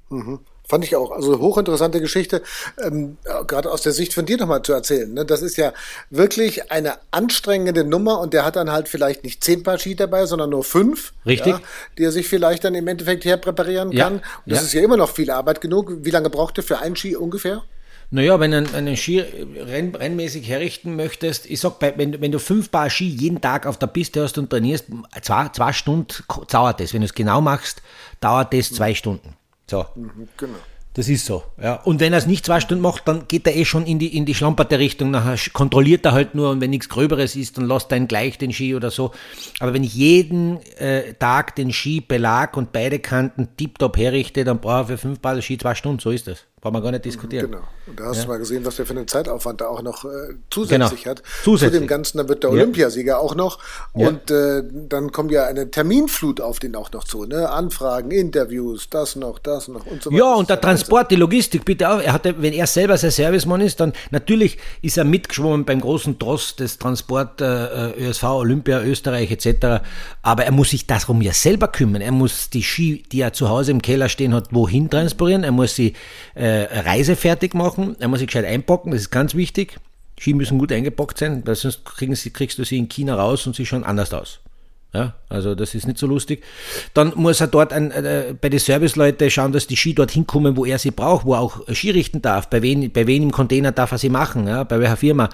Mhm. 0.10 0.40
Fand 0.70 0.86
ich 0.86 0.96
auch. 0.96 1.10
Also 1.10 1.40
hochinteressante 1.40 2.00
Geschichte, 2.00 2.44
ähm, 2.80 3.18
gerade 3.48 3.72
aus 3.72 3.82
der 3.82 3.92
Sicht 3.92 4.14
von 4.14 4.28
dir 4.28 4.38
nochmal 4.38 4.62
zu 4.62 4.72
erzählen. 4.72 5.12
Ne? 5.12 5.26
Das 5.26 5.42
ist 5.42 5.58
ja 5.58 5.74
wirklich 6.12 6.72
eine 6.72 7.00
anstrengende 7.10 7.84
Nummer 7.84 8.20
und 8.20 8.36
der 8.36 8.46
hat 8.46 8.56
dann 8.56 8.72
halt 8.72 8.88
vielleicht 8.88 9.24
nicht 9.24 9.44
zehn 9.44 9.64
Paar 9.64 9.80
Ski 9.80 9.96
dabei, 9.96 10.28
sondern 10.28 10.52
nur 10.52 10.64
fünf. 10.64 11.14
Richtig. 11.26 11.54
Ja, 11.54 11.62
die 11.98 12.04
er 12.04 12.12
sich 12.12 12.28
vielleicht 12.28 12.64
dann 12.66 12.76
im 12.76 12.88
Endeffekt 12.88 13.26
herpräparieren 13.26 13.90
kann. 13.96 14.18
Ja. 14.18 14.22
Und 14.46 14.52
das 14.52 14.60
ja. 14.60 14.66
ist 14.66 14.74
ja 14.74 14.82
immer 14.84 14.96
noch 14.96 15.10
viel 15.10 15.32
Arbeit 15.32 15.60
genug. 15.60 15.92
Wie 16.02 16.12
lange 16.12 16.30
braucht 16.30 16.60
er 16.60 16.64
für 16.64 16.78
einen 16.78 16.96
Ski 16.96 17.16
ungefähr? 17.16 17.64
Naja, 18.12 18.40
wenn 18.40 18.52
du 18.52 18.58
einen 18.76 18.96
Ski 18.96 19.22
renn, 19.22 19.96
rennmäßig 19.96 20.48
herrichten 20.48 20.96
möchtest, 20.96 21.48
ich 21.48 21.60
sag, 21.60 21.76
wenn, 21.80 22.22
wenn 22.22 22.32
du 22.32 22.38
fünf 22.38 22.70
Paar 22.70 22.92
Ski 22.92 23.08
jeden 23.08 23.42
Tag 23.42 23.66
auf 23.66 23.78
der 23.78 23.88
Piste 23.88 24.22
hast 24.22 24.38
und 24.38 24.52
trainierst, 24.52 24.86
zwei, 25.24 25.50
zwei 25.50 25.74
Stunden 25.74 26.14
dauert 26.52 26.80
das. 26.80 26.94
Wenn 26.94 27.02
du 27.02 27.06
es 27.06 27.14
genau 27.16 27.42
machst, 27.42 27.82
dauert 28.20 28.54
das 28.54 28.72
zwei 28.72 28.94
Stunden. 28.94 29.36
So. 29.70 29.86
Mhm, 29.96 30.28
genau. 30.38 30.58
Das 30.96 31.08
ist 31.08 31.26
so. 31.26 31.44
Ja. 31.62 31.76
Und 31.76 32.00
wenn 32.00 32.14
er 32.14 32.20
es 32.20 32.26
nicht 32.26 32.46
zwei 32.46 32.60
Stunden 32.60 32.82
macht, 32.82 33.08
dann 33.08 33.28
geht 33.28 33.46
er 33.46 33.56
eh 33.56 33.64
schon 33.64 33.86
in 33.86 34.00
die, 34.00 34.18
in 34.18 34.26
die 34.26 34.34
schlamperte 34.34 34.80
Richtung. 34.80 35.12
Nachher 35.12 35.38
kontrolliert 35.54 36.04
er 36.06 36.14
halt 36.14 36.34
nur 36.34 36.50
und 36.50 36.62
wenn 36.62 36.72
nichts 36.72 36.90
Gröberes 36.90 37.36
ist, 37.36 37.58
dann 37.58 37.68
lässt 37.68 37.92
er 37.92 37.98
ihn 37.98 38.08
gleich 38.08 38.38
den 38.40 38.52
Ski 38.52 38.76
oder 38.76 38.90
so. 38.90 39.12
Aber 39.60 39.74
wenn 39.74 39.84
ich 39.84 39.94
jeden 39.94 40.60
äh, 40.78 41.14
Tag 41.14 41.56
den 41.56 41.72
Ski 41.72 42.02
belag 42.02 42.58
und 42.58 42.72
beide 42.72 43.00
Kanten 43.00 43.50
tiptop 43.56 43.98
herrichte, 43.98 44.44
dann 44.44 44.60
brauche 44.60 44.82
ich 44.82 44.88
für 44.88 44.98
fünf 44.98 45.20
Ball 45.20 45.42
Ski 45.42 45.60
zwei 45.60 45.76
Stunden. 45.76 46.00
So 46.00 46.10
ist 46.10 46.28
das. 46.28 46.46
Brauchen 46.62 46.74
wir 46.74 46.82
gar 46.82 46.92
nicht 46.92 47.06
diskutieren. 47.06 47.52
Genau. 47.52 47.64
Und 47.88 48.00
da 48.00 48.06
hast 48.08 48.18
ja. 48.18 48.24
du 48.24 48.30
mal 48.30 48.38
gesehen, 48.38 48.66
was 48.66 48.76
der 48.76 48.86
für 48.86 48.92
einen 48.92 49.08
Zeitaufwand 49.08 49.62
da 49.62 49.68
auch 49.68 49.82
noch 49.82 50.04
äh, 50.04 50.34
zusätzlich 50.50 51.04
genau. 51.04 51.16
hat. 51.16 51.24
Zusätzlich. 51.44 51.76
Zu 51.76 51.80
dem 51.80 51.88
Ganzen, 51.88 52.18
dann 52.18 52.28
wird 52.28 52.44
der 52.44 52.52
Olympiasieger 52.52 53.14
ja. 53.14 53.18
auch 53.18 53.34
noch. 53.34 53.60
Und 53.94 54.30
äh, 54.30 54.64
dann 54.70 55.14
kommt 55.14 55.32
ja 55.32 55.46
eine 55.46 55.72
Terminflut 55.72 56.42
auf 56.42 56.60
den 56.60 56.76
auch 56.76 56.92
noch 56.92 57.06
zu. 57.06 57.24
Ne? 57.24 57.50
Anfragen, 57.50 58.12
Interviews, 58.12 58.90
das 58.90 59.16
noch, 59.16 59.40
das 59.40 59.70
noch 59.70 59.86
und 59.86 60.04
so 60.04 60.12
weiter. 60.12 60.20
Ja, 60.20 60.34
und 60.34 60.50
der 60.50 60.60
Transport, 60.60 61.12
die 61.12 61.16
Logistik, 61.16 61.64
bitte 61.64 61.90
auch. 61.90 62.02
Er 62.02 62.12
hatte, 62.12 62.36
wenn 62.42 62.52
er 62.52 62.68
selber 62.68 62.98
sein 62.98 63.12
Servicemann 63.12 63.62
ist, 63.62 63.80
dann 63.80 63.94
natürlich 64.12 64.58
ist 64.82 64.98
er 64.98 65.06
mitgeschwommen 65.06 65.64
beim 65.64 65.80
großen 65.80 66.20
Tross 66.20 66.58
des 66.58 66.78
Transport 66.78 67.40
äh, 67.40 67.92
ÖSV, 68.10 68.24
Olympia, 68.24 68.82
Österreich 68.82 69.32
etc. 69.32 69.82
Aber 70.24 70.44
er 70.44 70.52
muss 70.52 70.72
sich 70.72 70.88
darum 70.88 71.22
ja 71.22 71.32
selber 71.32 71.70
kümmern. 71.70 72.02
Er 72.02 72.12
muss 72.12 72.50
die 72.50 72.64
Ski, 72.64 73.04
die 73.14 73.22
er 73.22 73.32
zu 73.32 73.48
Hause 73.48 73.72
im 73.72 73.82
Keller 73.82 74.10
stehen 74.10 74.34
hat, 74.34 74.50
wohin 74.52 74.90
transportieren. 74.90 75.46
Er 75.46 75.54
muss 75.54 75.76
sie 75.76 75.94
äh, 76.36 76.49
äh, 76.49 76.49
Reise 76.50 77.16
fertig 77.16 77.54
machen. 77.54 77.96
Er 78.00 78.08
muss 78.08 78.20
sich 78.20 78.28
gescheit 78.28 78.46
einpacken, 78.46 78.92
das 78.92 79.02
ist 79.02 79.12
ganz 79.12 79.36
wichtig. 79.36 79.78
Ski 80.20 80.34
müssen 80.34 80.60
gut 80.60 80.72
eingepackt 80.72 81.18
sein, 81.18 81.44
weil 81.46 81.56
sonst 81.56 81.82
sie, 82.14 82.30
kriegst 82.32 82.60
du 82.60 82.66
sie 82.66 82.78
in 82.78 82.90
China 82.90 83.16
raus 83.16 83.48
und 83.48 83.56
sie 83.56 83.66
schauen 83.66 83.84
anders 83.84 84.14
aus. 84.14 84.40
Ja, 84.94 85.14
also 85.30 85.54
das 85.54 85.76
ist 85.76 85.86
nicht 85.86 86.00
so 86.00 86.08
lustig. 86.08 86.44
Dann 86.96 87.14
muss 87.16 87.42
er 87.42 87.48
dort 87.48 87.74
ein, 87.74 87.92
äh, 87.92 88.34
bei 88.40 88.50
den 88.50 88.60
Serviceleuten 88.60 89.30
schauen, 89.30 89.52
dass 89.52 89.68
die 89.68 89.78
Ski 89.78 89.94
dorthin 89.94 90.26
kommen, 90.26 90.58
wo 90.58 90.66
er 90.66 90.80
sie 90.80 90.92
braucht, 90.92 91.26
wo 91.26 91.34
er 91.34 91.42
auch 91.42 91.62
Ski 91.74 91.92
richten 91.92 92.22
darf. 92.22 92.50
Bei 92.50 92.62
wen, 92.62 92.92
bei 92.92 93.06
wen 93.06 93.24
im 93.24 93.32
Container 93.32 93.72
darf 93.72 93.92
er 93.92 94.00
sie 94.00 94.10
machen, 94.10 94.48
ja, 94.48 94.64
bei 94.64 94.80
welcher 94.80 94.98
Firma. 94.98 95.30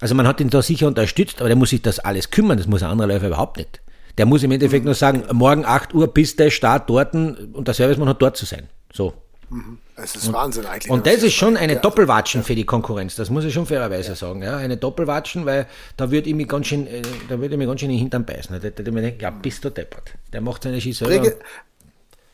Also 0.00 0.14
man 0.14 0.26
hat 0.26 0.40
ihn 0.40 0.50
da 0.50 0.62
sicher 0.62 0.88
unterstützt, 0.88 1.40
aber 1.40 1.48
der 1.48 1.56
muss 1.56 1.70
sich 1.70 1.82
das 1.82 2.00
alles 2.00 2.30
kümmern, 2.30 2.58
das 2.58 2.66
muss 2.66 2.82
ein 2.82 2.90
anderer 2.90 3.08
Läufer 3.08 3.28
überhaupt 3.28 3.56
nicht. 3.56 3.80
Der 4.16 4.26
muss 4.26 4.42
im 4.42 4.50
Endeffekt 4.50 4.82
mhm. 4.82 4.88
nur 4.88 4.94
sagen, 4.94 5.24
morgen 5.32 5.64
8 5.64 5.94
Uhr 5.94 6.08
bist 6.08 6.40
der 6.40 6.50
Start 6.50 6.90
dort 6.90 7.14
und 7.14 7.66
der 7.66 7.74
Servicemann 7.74 8.08
hat 8.08 8.20
dort 8.20 8.36
zu 8.36 8.46
sein. 8.46 8.68
So. 8.92 9.14
Mhm. 9.50 9.78
Es 9.96 10.14
ist 10.14 10.28
und, 10.28 10.34
Wahnsinn 10.34 10.66
eigentlich. 10.66 10.90
Und 10.90 11.06
das 11.06 11.22
ist 11.22 11.34
schon 11.34 11.56
eine 11.56 11.74
ja, 11.74 11.78
Doppelwatschen 11.78 12.42
ja. 12.42 12.46
für 12.46 12.54
die 12.54 12.64
Konkurrenz, 12.64 13.16
das 13.16 13.30
muss 13.30 13.44
ich 13.44 13.54
schon 13.54 13.66
fairerweise 13.66 14.10
ja. 14.10 14.14
sagen. 14.14 14.42
Ja, 14.42 14.56
eine 14.56 14.76
Doppelwatschen, 14.76 15.46
weil 15.46 15.66
da 15.96 16.10
würde 16.10 16.28
ich 16.28 16.34
mich 16.34 16.48
ganz 16.48 16.66
schön, 16.66 16.86
äh, 16.86 17.02
da 17.28 17.40
würde 17.40 17.54
ich 17.54 17.58
mich 17.58 17.66
ganz 17.66 17.80
schön 17.80 17.90
in 17.90 17.96
den 17.96 18.00
Hintern 18.00 18.24
beißen. 18.24 18.60
Da 18.60 18.90
mir 18.90 19.02
denken, 19.02 19.20
ja, 19.20 19.30
bist 19.30 19.64
du 19.64 19.70
deppert. 19.70 20.12
Der 20.32 20.40
macht 20.40 20.62
seine 20.62 20.80
selber. 20.80 21.32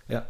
ja. 0.08 0.26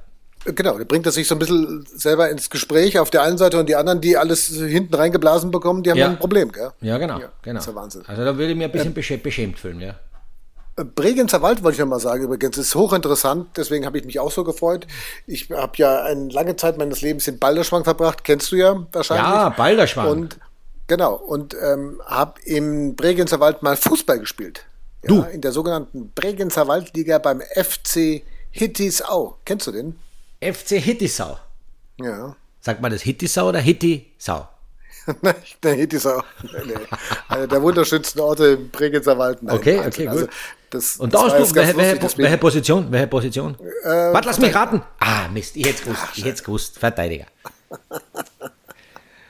Genau, 0.47 0.77
der 0.77 0.85
bringt 0.85 1.07
er 1.07 1.13
sich 1.13 1.27
so 1.27 1.35
ein 1.37 1.39
bisschen 1.39 1.87
selber 1.87 2.29
ins 2.29 2.51
Gespräch 2.51 2.99
auf 2.99 3.09
der 3.09 3.23
einen 3.23 3.39
Seite 3.39 3.59
und 3.59 3.67
die 3.67 3.77
anderen, 3.77 4.03
die 4.03 4.19
alles 4.19 4.49
hinten 4.49 4.95
reingeblasen 4.95 5.51
bekommen, 5.51 5.83
die 5.83 5.91
haben 5.91 5.97
ja. 5.97 6.09
ein 6.09 6.19
Problem, 6.19 6.53
gell? 6.53 6.71
Ja, 6.83 6.99
genau. 6.99 7.19
genau. 7.41 7.55
Das 7.55 7.67
ist 7.67 7.73
ja 7.73 7.75
Wahnsinn. 7.75 8.03
Also 8.07 8.25
da 8.27 8.37
würde 8.37 8.53
ich 8.53 8.59
mir 8.59 8.67
ein 8.67 8.71
bisschen 8.71 9.23
beschämt 9.23 9.59
fühlen, 9.59 9.81
ja. 9.81 9.95
Bregenzer 10.77 11.41
Wald 11.41 11.63
wollte 11.63 11.77
ich 11.77 11.81
noch 11.81 11.87
mal 11.87 12.01
sagen 12.01 12.25
übrigens, 12.25 12.59
ist 12.59 12.75
hochinteressant, 12.75 13.57
deswegen 13.57 13.87
habe 13.87 13.99
ich 13.99 14.05
mich 14.05 14.19
auch 14.19 14.33
so 14.33 14.43
gefreut. 14.43 14.87
Ich 15.27 15.51
habe 15.51 15.73
ja 15.77 16.03
eine 16.03 16.29
lange 16.31 16.57
Zeit 16.57 16.79
meines 16.79 17.01
Lebens 17.01 17.29
in 17.29 17.39
Balderschwang 17.39 17.85
verbracht, 17.85 18.25
kennst 18.25 18.51
du 18.51 18.57
ja 18.57 18.87
wahrscheinlich. 18.91 19.27
Ja, 19.27 19.49
Balderschwang. 19.51 20.09
Und 20.09 20.39
genau, 20.89 21.15
und 21.15 21.55
ähm, 21.63 22.01
habe 22.07 22.41
im 22.45 22.97
Bregenzer 22.97 23.39
Wald 23.39 23.63
mal 23.63 23.77
Fußball 23.77 24.19
gespielt. 24.19 24.67
Ja, 25.05 25.09
du? 25.09 25.23
In 25.23 25.43
der 25.43 25.53
sogenannten 25.53 26.11
Bregenzer 26.13 26.67
Waldliga 26.67 27.19
beim 27.19 27.41
FC 27.41 28.23
Hittisau. 28.51 29.39
Kennst 29.45 29.69
du 29.69 29.73
den? 29.73 29.99
FC 30.41 30.81
Hittisau? 30.81 31.39
Ja. 32.01 32.35
Sagt 32.61 32.81
man 32.81 32.91
das 32.91 33.03
Hittisau 33.03 33.51
oder 33.51 33.61
Hittisau? 33.61 34.49
Nein, 35.23 35.35
der 35.63 35.75
Hittisau. 35.75 36.23
Nee, 36.43 36.75
Einer 37.29 37.47
der 37.47 37.63
wunderschönsten 37.63 38.21
Orte 38.21 38.47
im 38.47 38.71
Bregenzer 38.71 39.19
Wald. 39.19 39.43
Nein, 39.43 39.55
okay, 39.55 39.81
okay, 39.87 40.09
also, 40.09 40.25
gut. 40.25 40.35
Das, 40.75 40.97
und 40.97 41.15
da 41.15 41.23
hast 41.23 41.53
du, 41.53 41.55
welche, 41.55 41.77
welche, 41.77 42.19
welche, 42.19 42.39
Position? 42.39 42.91
Welche 42.91 43.07
Position? 43.07 43.57
Äh, 43.85 43.89
Warte, 43.89 44.27
lass 44.27 44.41
mich 44.41 44.53
raten. 44.53 44.83
Ah, 44.99 45.29
Mist, 45.33 45.57
ich 45.57 45.65
hätte 45.65 45.77
es 45.77 45.83
gewusst. 45.85 46.01
Ach, 46.05 46.17
ich 46.17 46.25
hätte 46.25 46.35
es 46.35 46.43
gewusst. 46.43 46.79
Verteidiger. 46.81 47.27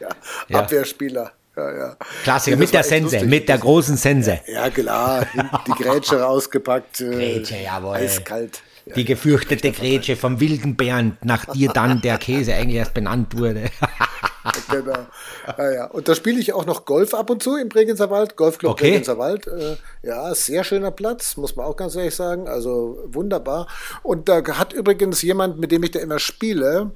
ja, 0.00 0.08
ja. 0.48 0.58
Abwehrspieler. 0.58 1.32
Ja, 1.54 1.76
ja. 1.76 1.96
Klassiker, 2.22 2.56
mit 2.56 2.72
der 2.72 2.82
Sense, 2.82 3.16
lustig. 3.16 3.30
mit 3.30 3.48
der 3.48 3.58
großen 3.58 3.98
Sense. 3.98 4.40
Ja, 4.46 4.70
klar, 4.70 5.26
die 5.66 5.70
Grätsche 5.82 6.18
rausgepackt. 6.18 7.02
Äh, 7.02 7.10
Grätsche, 7.10 7.56
jawohl. 7.62 7.96
Eiskalt. 7.96 8.62
Ja, 8.86 8.94
die 8.94 9.04
gefürchtete 9.04 9.70
Grätsche 9.70 10.16
vom 10.16 10.40
wilden 10.40 10.76
Bären, 10.76 11.18
nach 11.22 11.44
dir 11.52 11.70
dann 11.70 12.00
der 12.00 12.16
Käse 12.16 12.54
eigentlich 12.54 12.78
erst 12.78 12.94
benannt 12.94 13.36
wurde. 13.36 13.64
genau. 14.70 15.06
Ja, 15.58 15.72
ja. 15.72 15.86
Und 15.86 16.08
da 16.08 16.14
spiele 16.14 16.38
ich 16.38 16.52
auch 16.52 16.66
noch 16.66 16.84
Golf 16.84 17.14
ab 17.14 17.30
und 17.30 17.42
zu 17.42 17.56
im 17.56 17.68
Bregenzer 17.68 18.10
Wald, 18.10 18.36
Golfclub 18.36 18.72
okay. 18.72 18.90
Bregenzer 18.90 19.18
Wald. 19.18 19.46
Äh, 19.46 19.76
ja, 20.02 20.34
sehr 20.34 20.64
schöner 20.64 20.90
Platz, 20.90 21.36
muss 21.36 21.56
man 21.56 21.66
auch 21.66 21.76
ganz 21.76 21.96
ehrlich 21.96 22.14
sagen. 22.14 22.48
Also 22.48 22.98
wunderbar. 23.06 23.66
Und 24.02 24.28
da 24.28 24.42
hat 24.58 24.72
übrigens 24.72 25.22
jemand, 25.22 25.58
mit 25.58 25.72
dem 25.72 25.82
ich 25.82 25.92
da 25.92 26.00
immer 26.00 26.18
spiele, 26.18 26.92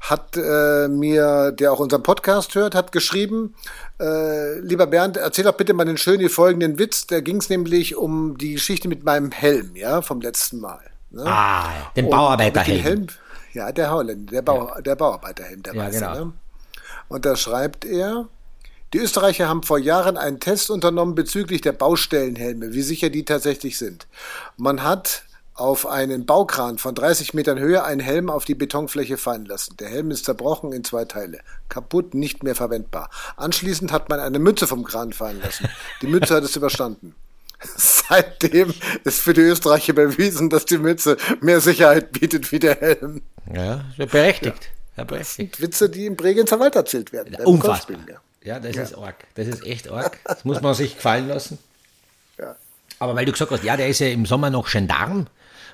hat 0.00 0.36
äh, 0.36 0.88
mir, 0.88 1.52
der 1.52 1.72
auch 1.72 1.80
unseren 1.80 2.02
Podcast 2.02 2.54
hört, 2.54 2.74
hat 2.74 2.92
geschrieben, 2.92 3.54
äh, 4.00 4.58
lieber 4.60 4.86
Bernd, 4.86 5.16
erzähl 5.16 5.44
doch 5.44 5.56
bitte 5.56 5.74
mal 5.74 5.84
den 5.84 5.98
schönen 5.98 6.28
folgenden 6.28 6.78
Witz. 6.78 7.06
Da 7.06 7.20
ging 7.20 7.38
es 7.38 7.48
nämlich 7.48 7.96
um 7.96 8.38
die 8.38 8.54
Geschichte 8.54 8.88
mit 8.88 9.04
meinem 9.04 9.30
Helm, 9.30 9.74
ja, 9.74 10.02
vom 10.02 10.20
letzten 10.20 10.60
Mal. 10.60 10.80
Ne? 11.10 11.24
Ah, 11.26 11.90
den 11.96 12.10
Bauarbeiterhelm. 12.10 13.06
Ja, 13.54 13.72
der 13.72 13.90
Holländer, 13.90 14.30
der, 14.30 14.42
Bau, 14.42 14.68
ja. 14.68 14.80
der 14.80 14.94
Bauarbeiterhelm, 14.94 15.62
der 15.62 15.74
ja, 15.74 15.82
weiße. 15.82 15.98
Genau. 15.98 16.24
Ne? 16.24 16.32
Und 17.08 17.24
da 17.24 17.36
schreibt 17.36 17.84
er, 17.84 18.28
Die 18.92 18.98
Österreicher 18.98 19.48
haben 19.48 19.62
vor 19.62 19.78
Jahren 19.78 20.16
einen 20.16 20.40
Test 20.40 20.70
unternommen 20.70 21.14
bezüglich 21.14 21.60
der 21.60 21.72
Baustellenhelme, 21.72 22.72
wie 22.72 22.82
sicher 22.82 23.10
die 23.10 23.24
tatsächlich 23.24 23.76
sind. 23.76 24.06
Man 24.56 24.82
hat 24.82 25.24
auf 25.58 25.86
einen 25.86 26.24
Baukran 26.24 26.78
von 26.78 26.94
30 26.94 27.34
Metern 27.34 27.58
Höhe 27.58 27.82
einen 27.82 28.00
Helm 28.00 28.30
auf 28.30 28.44
die 28.44 28.54
Betonfläche 28.54 29.16
fallen 29.16 29.44
lassen. 29.44 29.76
Der 29.78 29.88
Helm 29.88 30.10
ist 30.10 30.24
zerbrochen 30.24 30.72
in 30.72 30.84
zwei 30.84 31.04
Teile. 31.04 31.40
Kaputt, 31.68 32.14
nicht 32.14 32.44
mehr 32.44 32.54
verwendbar. 32.54 33.10
Anschließend 33.36 33.90
hat 33.90 34.08
man 34.08 34.20
eine 34.20 34.38
Mütze 34.38 34.68
vom 34.68 34.84
Kran 34.84 35.12
fallen 35.12 35.40
lassen. 35.42 35.68
Die 36.00 36.06
Mütze 36.06 36.36
hat 36.36 36.44
es 36.44 36.54
überstanden. 36.54 37.14
Seitdem 37.76 38.72
ist 39.02 39.20
für 39.20 39.34
die 39.34 39.40
Österreicher 39.40 39.92
bewiesen, 39.92 40.48
dass 40.48 40.64
die 40.64 40.78
Mütze 40.78 41.16
mehr 41.40 41.60
Sicherheit 41.60 42.12
bietet 42.12 42.52
wie 42.52 42.60
der 42.60 42.76
Helm. 42.76 43.22
Ja, 43.52 43.84
berechtigt. 43.96 44.64
Ja. 44.64 44.77
Das 45.04 45.34
sind 45.34 45.60
Witze, 45.60 45.88
die 45.88 46.06
im 46.06 46.16
Bregenzer 46.16 46.58
Wald 46.60 46.74
erzählt 46.74 47.12
werden. 47.12 47.34
Unfassbar. 47.44 47.96
Ja, 48.42 48.60
das 48.60 48.76
ja. 48.76 48.82
ist 48.82 48.94
arg. 48.96 49.16
Das 49.34 49.46
ist 49.46 49.64
echt 49.66 49.90
arg. 49.90 50.18
Das 50.24 50.44
muss 50.44 50.60
man 50.60 50.74
sich 50.74 50.96
gefallen 50.96 51.28
lassen. 51.28 51.58
Ja. 52.38 52.56
Aber 52.98 53.14
weil 53.14 53.24
du 53.24 53.32
gesagt 53.32 53.50
hast, 53.50 53.64
ja, 53.64 53.76
der 53.76 53.88
ist 53.88 53.98
ja 53.98 54.08
im 54.08 54.26
Sommer 54.26 54.50
noch 54.50 54.70
Gendarm, 54.70 55.26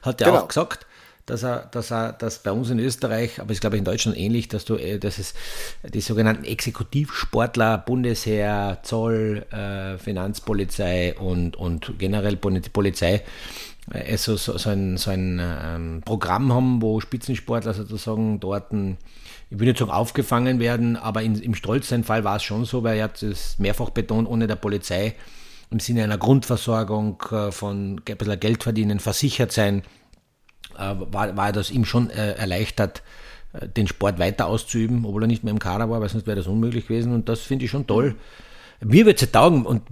hat 0.02 0.20
er 0.20 0.28
genau. 0.28 0.40
auch 0.40 0.48
gesagt 0.48 0.87
dass 1.26 1.42
er, 1.42 1.68
dass 1.70 1.90
er, 1.90 2.12
dass 2.12 2.40
bei 2.40 2.52
uns 2.52 2.68
in 2.70 2.78
Österreich, 2.78 3.40
aber 3.40 3.52
ich 3.52 3.60
glaube 3.60 3.78
in 3.78 3.84
Deutschland 3.84 4.18
ähnlich, 4.18 4.48
dass 4.48 4.64
du, 4.64 4.76
äh, 4.76 4.98
dass 4.98 5.18
es 5.18 5.34
die 5.82 6.02
sogenannten 6.02 6.44
Exekutivsportler, 6.44 7.78
Bundesheer, 7.78 8.80
Zoll, 8.82 9.46
äh, 9.50 9.96
Finanzpolizei 9.98 11.14
und, 11.14 11.56
und 11.56 11.98
generell 11.98 12.37
Polizei 12.37 13.22
äh, 13.90 14.16
so, 14.16 14.37
so, 14.37 14.68
ein, 14.68 14.97
so 14.97 15.11
ein 15.11 15.40
ähm, 15.42 16.03
Programm 16.05 16.53
haben, 16.53 16.83
wo 16.83 17.01
Spitzensportler 17.01 17.75
sozusagen 17.75 18.40
dort, 18.40 18.73
ich 18.73 19.59
will 19.59 19.68
nicht 19.68 19.79
sagen 19.79 19.90
aufgefangen 19.90 20.59
werden, 20.61 20.97
aber 20.97 21.23
in, 21.23 21.37
im 21.40 21.55
Stolzsein-Fall 21.55 22.25
war 22.25 22.37
es 22.37 22.42
schon 22.42 22.64
so, 22.64 22.83
weil 22.83 22.99
er 22.99 23.05
hat 23.05 23.23
es 23.23 23.59
mehrfach 23.59 23.90
betont, 23.90 24.29
ohne 24.29 24.47
der 24.47 24.57
Polizei 24.57 25.14
im 25.70 25.81
Sinne 25.81 26.05
einer 26.05 26.18
Grundversorgung 26.18 27.23
äh, 27.31 27.51
von 27.51 28.01
ein 28.09 28.16
bisschen 28.16 28.40
Geld 28.40 28.62
verdienen, 28.62 29.01
versichert 29.01 29.53
sein, 29.53 29.83
äh, 30.79 30.94
war, 30.99 31.37
war 31.37 31.53
das 31.53 31.70
ihm 31.70 31.85
schon 31.85 32.11
äh, 32.11 32.33
erleichtert, 32.33 33.03
äh, 33.53 33.68
den 33.68 33.87
Sport 33.87 34.18
weiter 34.18 34.47
auszuüben, 34.47 35.05
obwohl 35.05 35.25
er 35.25 35.27
nicht 35.27 35.44
mehr 35.44 35.53
im 35.53 35.59
Kader 35.59 35.90
war, 35.90 36.01
weil 36.01 36.09
sonst 36.09 36.27
wäre 36.27 36.37
das 36.37 36.47
unmöglich 36.47 36.87
gewesen. 36.87 37.12
Und 37.12 37.29
das 37.29 37.40
finde 37.40 37.64
ich 37.64 37.70
schon 37.70 37.87
toll. 37.87 38.16
Mir 38.80 39.06
wird 39.06 39.22
es 39.22 39.30
taugen 39.30 39.64
und 39.64 39.82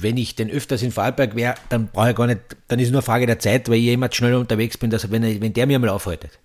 wenn 0.00 0.16
ich 0.16 0.34
denn 0.34 0.50
öfters 0.50 0.82
in 0.82 0.92
Vorarlberg 0.92 1.34
wäre, 1.34 1.54
dann 1.68 1.88
brauche 1.88 2.10
ich 2.10 2.16
gar 2.16 2.26
nicht, 2.26 2.40
dann 2.68 2.78
ist 2.78 2.86
es 2.86 2.92
nur 2.92 3.00
eine 3.00 3.06
Frage 3.06 3.26
der 3.26 3.38
Zeit, 3.38 3.68
weil 3.68 3.76
ich 3.76 3.84
jemand 3.84 4.14
schneller 4.14 4.38
unterwegs 4.38 4.76
bin, 4.76 4.90
dass 4.90 5.04
er, 5.04 5.10
wenn, 5.10 5.40
wenn 5.40 5.52
der 5.52 5.66
mir 5.66 5.78
mal 5.78 5.88
aufhaltet. 5.88 6.38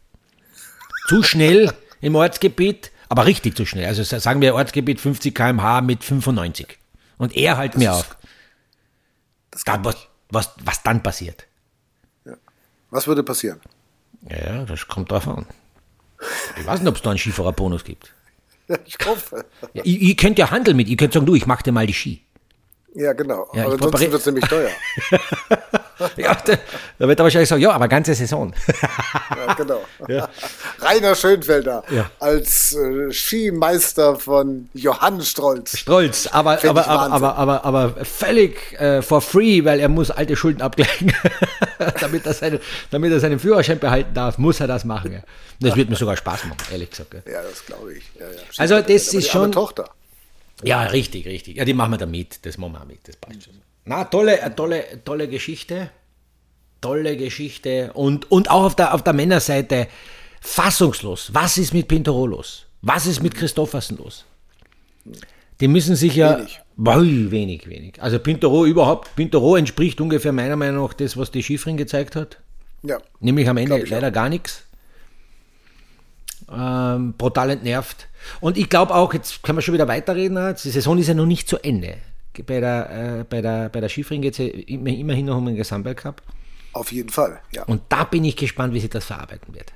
Zu 1.07 1.23
schnell 1.23 1.73
im 2.01 2.15
Ortsgebiet, 2.15 2.91
aber 3.09 3.25
richtig 3.25 3.57
zu 3.57 3.65
schnell. 3.65 3.85
Also 3.85 4.03
sagen 4.03 4.41
wir 4.41 4.55
Ortsgebiet 4.55 5.01
50 5.01 5.33
km/h 5.33 5.81
mit 5.81 6.03
95. 6.03 6.77
Und 7.17 7.35
er 7.35 7.57
halt 7.57 7.77
mir 7.77 7.93
auf. 7.93 8.17
Dann, 9.65 9.83
was, 9.83 10.07
was, 10.29 10.51
was 10.63 10.83
dann 10.83 11.03
passiert? 11.03 11.47
Ja. 12.25 12.35
Was 12.91 13.07
würde 13.07 13.23
passieren? 13.23 13.59
Ja, 14.29 14.63
das 14.65 14.87
kommt 14.87 15.11
drauf 15.11 15.27
an. 15.27 15.45
Ich 16.57 16.65
weiß 16.65 16.79
nicht, 16.79 16.89
ob 16.89 16.95
es 16.95 17.01
da 17.01 17.09
einen 17.09 17.19
Skifahren-Bonus 17.19 17.83
gibt. 17.83 18.13
Ich 18.85 18.97
hoffe. 19.05 19.45
Ja, 19.73 19.83
ihr, 19.83 19.99
ihr 19.99 20.15
könnt 20.15 20.37
ja 20.39 20.51
handeln 20.51 20.77
mit, 20.77 20.87
ihr 20.87 20.97
könnt 20.97 21.13
sagen, 21.13 21.25
du, 21.25 21.35
ich 21.35 21.47
mach 21.47 21.61
dir 21.61 21.71
mal 21.71 21.87
die 21.87 21.93
Ski. 21.93 22.21
Ja, 22.99 23.13
genau. 23.13 23.47
Ja, 23.53 23.63
aber 23.63 23.73
ansonsten 23.75 24.11
wird 24.11 24.19
es 24.19 24.25
nämlich 24.25 24.43
teuer. 24.43 24.71
ja, 26.17 26.35
da, 26.35 26.57
da, 26.97 27.07
wird 27.07 27.17
er 27.17 27.23
wahrscheinlich 27.23 27.47
sagen, 27.47 27.61
ja, 27.61 27.71
aber 27.71 27.87
ganze 27.87 28.13
Saison. 28.13 28.53
ja, 29.47 29.53
genau. 29.53 29.81
Ja. 30.09 30.27
Rainer 30.81 31.15
Schönfelder 31.15 31.81
ja. 31.91 32.11
als 32.19 32.75
äh, 32.75 33.09
Skimeister 33.13 34.17
von 34.17 34.67
Johann 34.73 35.21
Strolz. 35.21 35.77
Strolz, 35.77 36.27
aber, 36.27 36.61
aber, 36.61 36.87
aber, 36.89 37.13
aber, 37.13 37.35
aber, 37.37 37.65
aber, 37.65 38.05
völlig 38.05 38.73
äh, 38.81 39.01
for 39.01 39.21
free, 39.21 39.63
weil 39.63 39.79
er 39.79 39.87
muss 39.87 40.11
alte 40.11 40.35
Schulden 40.35 40.61
abgleichen. 40.61 41.13
damit, 42.01 42.25
er 42.25 42.33
seine, 42.33 42.59
damit 42.91 43.13
er 43.13 43.21
seinen 43.21 43.39
Führerschein 43.39 43.79
behalten 43.79 44.13
darf, 44.13 44.37
muss 44.37 44.59
er 44.59 44.67
das 44.67 44.83
machen. 44.83 45.13
Ja. 45.13 45.19
Das 45.61 45.77
wird 45.77 45.89
mir 45.89 45.95
sogar 45.95 46.17
Spaß 46.17 46.43
machen, 46.45 46.57
ehrlich 46.69 46.89
gesagt. 46.89 47.13
Ja, 47.13 47.41
das 47.43 47.65
glaube 47.65 47.93
ich. 47.93 48.03
Also 48.57 48.81
das 48.81 49.13
ist 49.13 49.29
schon... 49.29 49.53
Tochter. 49.53 49.89
Ja, 50.63 50.83
richtig, 50.83 51.25
richtig. 51.25 51.57
Ja, 51.57 51.65
die 51.65 51.73
machen 51.73 51.91
wir 51.91 51.97
da 51.97 52.05
mit. 52.05 52.45
Das 52.45 52.57
machen 52.57 52.73
wir 52.73 52.85
mit. 52.85 53.07
Das 53.07 53.15
passt 53.15 53.43
schon. 53.43 53.53
Na, 53.85 54.03
tolle, 54.05 54.53
tolle, 54.55 54.83
tolle 55.03 55.27
Geschichte. 55.27 55.89
Tolle 56.81 57.17
Geschichte. 57.17 57.91
Und, 57.93 58.31
und 58.31 58.49
auch 58.49 58.63
auf 58.63 58.75
der, 58.75 58.93
auf 58.93 59.03
der 59.03 59.13
Männerseite 59.13 59.87
fassungslos. 60.41 61.31
Was 61.33 61.57
ist 61.57 61.73
mit 61.73 61.87
Pintoro 61.87 62.25
los? 62.27 62.65
Was 62.81 63.05
ist 63.05 63.21
mit 63.21 63.35
Christoffersen 63.35 63.97
los? 63.97 64.25
Die 65.59 65.67
müssen 65.67 65.95
sich 65.95 66.15
ja. 66.15 66.37
Wenig. 66.37 66.61
Boy, 66.77 67.31
wenig, 67.31 67.67
wenig. 67.67 68.01
Also 68.01 68.19
Pintoro 68.19 68.65
überhaupt, 68.65 69.13
Pintoro 69.17 69.57
entspricht 69.57 69.99
ungefähr 69.99 70.31
meiner 70.31 70.55
Meinung 70.55 70.85
nach 70.85 70.93
das, 70.93 71.17
was 71.17 71.29
die 71.31 71.43
Schifrin 71.43 71.75
gezeigt 71.75 72.15
hat. 72.15 72.37
Ja. 72.83 72.99
Nämlich 73.19 73.49
am 73.49 73.57
Ende 73.57 73.83
leider 73.83 74.07
auch. 74.07 74.13
gar 74.13 74.29
nichts. 74.29 74.63
Ähm, 76.51 77.13
brutal 77.17 77.51
entnervt. 77.51 78.07
Und 78.39 78.57
ich 78.57 78.69
glaube 78.69 78.95
auch, 78.95 79.13
jetzt 79.13 79.43
können 79.43 79.57
wir 79.57 79.61
schon 79.61 79.73
wieder 79.73 79.87
weiterreden, 79.87 80.55
die 80.63 80.69
Saison 80.69 80.97
ist 80.97 81.07
ja 81.07 81.13
noch 81.13 81.25
nicht 81.25 81.47
zu 81.47 81.57
Ende. 81.57 81.97
Bei 82.45 82.59
der, 82.59 83.19
äh, 83.19 83.23
bei 83.23 83.41
der, 83.41 83.69
bei 83.69 83.81
der 83.81 83.89
Skifring 83.89 84.21
geht 84.21 84.33
es 84.33 84.37
ja 84.39 84.45
immerhin 84.45 85.25
noch 85.25 85.37
um 85.37 85.45
den 85.45 85.55
Gesamtweltcup. 85.55 86.21
Auf 86.73 86.91
jeden 86.91 87.09
Fall, 87.09 87.39
ja. 87.51 87.63
Und 87.63 87.81
da 87.89 88.03
bin 88.03 88.23
ich 88.23 88.35
gespannt, 88.35 88.73
wie 88.73 88.79
sich 88.79 88.89
das 88.89 89.05
verarbeiten 89.05 89.53
wird. 89.53 89.73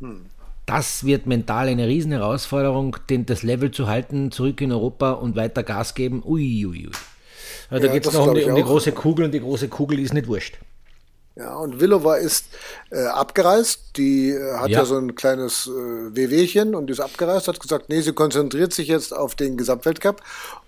Hm. 0.00 0.26
Das 0.66 1.04
wird 1.04 1.26
mental 1.26 1.68
eine 1.68 1.86
riesen 1.86 2.12
Herausforderung, 2.12 2.96
den, 3.08 3.26
das 3.26 3.42
Level 3.42 3.70
zu 3.70 3.88
halten, 3.88 4.30
zurück 4.30 4.60
in 4.60 4.70
Europa 4.70 5.12
und 5.12 5.36
weiter 5.36 5.62
Gas 5.62 5.94
geben. 5.94 6.22
Ui, 6.24 6.66
ui, 6.66 6.86
ui. 6.86 6.92
Also 7.70 7.86
da 7.86 7.92
geht 7.92 8.06
es 8.06 8.12
noch 8.12 8.26
um 8.26 8.34
die, 8.34 8.44
um 8.44 8.54
die 8.54 8.62
große 8.62 8.92
Kugel 8.92 9.26
und 9.26 9.32
die 9.32 9.40
große 9.40 9.68
Kugel 9.68 9.98
ist 9.98 10.14
nicht 10.14 10.26
wurscht. 10.26 10.58
Ja, 11.38 11.54
und 11.54 11.78
Willova 11.78 12.16
ist 12.16 12.46
äh, 12.90 13.04
abgereist. 13.04 13.96
Die 13.96 14.30
äh, 14.30 14.54
hat 14.56 14.70
ja. 14.70 14.80
ja. 14.80 14.84
so 14.84 14.98
ein 14.98 15.14
kleines 15.14 15.68
äh, 15.68 16.16
Wehwehchen 16.16 16.74
und 16.74 16.90
ist 16.90 16.98
abgereist, 16.98 17.46
hat 17.46 17.60
gesagt, 17.60 17.88
nee, 17.88 18.00
sie 18.00 18.12
konzentriert 18.12 18.72
sich 18.72 18.88
jetzt 18.88 19.14
auf 19.14 19.36
den 19.36 19.56
Gesamtweltcup 19.56 20.20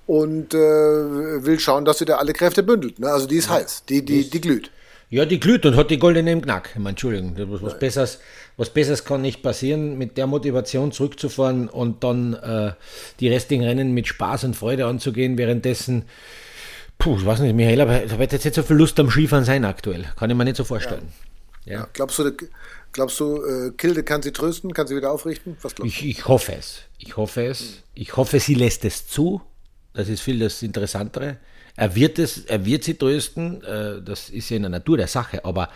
und 0.06 0.54
äh, 0.54 0.58
will 0.58 1.58
schauen, 1.58 1.84
dass 1.84 1.98
sie 1.98 2.04
da 2.04 2.16
alle 2.16 2.32
Kräfte 2.32 2.62
bündelt. 2.62 3.00
Ne? 3.00 3.10
Also 3.10 3.26
die 3.26 3.36
ist 3.36 3.48
ja. 3.48 3.54
heiß, 3.54 3.84
die, 3.88 4.04
die, 4.04 4.30
die 4.30 4.40
glüht. 4.40 4.70
Ja, 5.08 5.24
die 5.24 5.40
glüht 5.40 5.66
und 5.66 5.74
hat 5.74 5.90
die 5.90 5.98
goldene 5.98 6.30
im 6.30 6.40
Knack. 6.40 6.70
meine, 6.76 6.90
Entschuldigung, 6.90 7.34
was, 7.36 7.62
was 7.62 7.76
Besseres, 7.76 8.20
was 8.56 8.70
Besseres 8.70 9.04
kann 9.04 9.22
nicht 9.22 9.42
passieren, 9.42 9.98
mit 9.98 10.16
der 10.16 10.28
Motivation 10.28 10.92
zurückzufahren 10.92 11.68
und 11.68 12.04
dann 12.04 12.34
äh, 12.34 12.74
die 13.18 13.28
restlichen 13.28 13.64
Rennen 13.64 13.90
mit 13.90 14.06
Spaß 14.06 14.44
und 14.44 14.54
Freude 14.54 14.86
anzugehen, 14.86 15.36
währenddessen 15.36 16.04
Puh, 17.00 17.16
ich 17.16 17.24
weiß 17.24 17.40
nicht, 17.40 17.54
Michael, 17.54 17.80
aber 17.80 17.98
da 18.00 18.18
wird 18.18 18.32
jetzt 18.32 18.44
nicht 18.44 18.54
so 18.54 18.62
viel 18.62 18.76
Lust 18.76 19.00
am 19.00 19.10
Skifahren 19.10 19.44
sein 19.44 19.64
aktuell. 19.64 20.04
Kann 20.16 20.28
ich 20.28 20.36
mir 20.36 20.44
nicht 20.44 20.56
so 20.56 20.64
vorstellen. 20.64 21.08
Ja. 21.64 21.72
ja. 21.72 21.88
Glaubst 21.94 22.18
du, 22.18 22.30
glaubst 22.92 23.18
du 23.18 23.42
äh, 23.42 23.70
Kilde 23.70 24.02
kann 24.04 24.20
sie 24.22 24.32
trösten, 24.32 24.74
kann 24.74 24.86
sie 24.86 24.94
wieder 24.94 25.10
aufrichten? 25.10 25.56
Was 25.62 25.74
glaubst 25.74 25.94
ich, 25.94 26.06
ich 26.06 26.28
hoffe 26.28 26.54
es. 26.54 26.82
Ich 26.98 27.16
hoffe 27.16 27.46
es. 27.46 27.82
Ich 27.94 28.16
hoffe, 28.16 28.38
sie 28.38 28.54
lässt 28.54 28.84
es 28.84 29.08
zu. 29.08 29.40
Das 29.94 30.10
ist 30.10 30.20
viel 30.20 30.38
das 30.38 30.62
Interessantere. 30.62 31.38
Er 31.80 31.94
wird, 31.94 32.18
es, 32.18 32.44
er 32.44 32.66
wird 32.66 32.84
sie 32.84 32.92
trösten, 32.92 33.64
äh, 33.64 34.02
das 34.02 34.28
ist 34.28 34.50
ja 34.50 34.56
in 34.56 34.64
der 34.64 34.70
Natur 34.70 34.98
der 34.98 35.06
Sache, 35.06 35.46
aber 35.46 35.70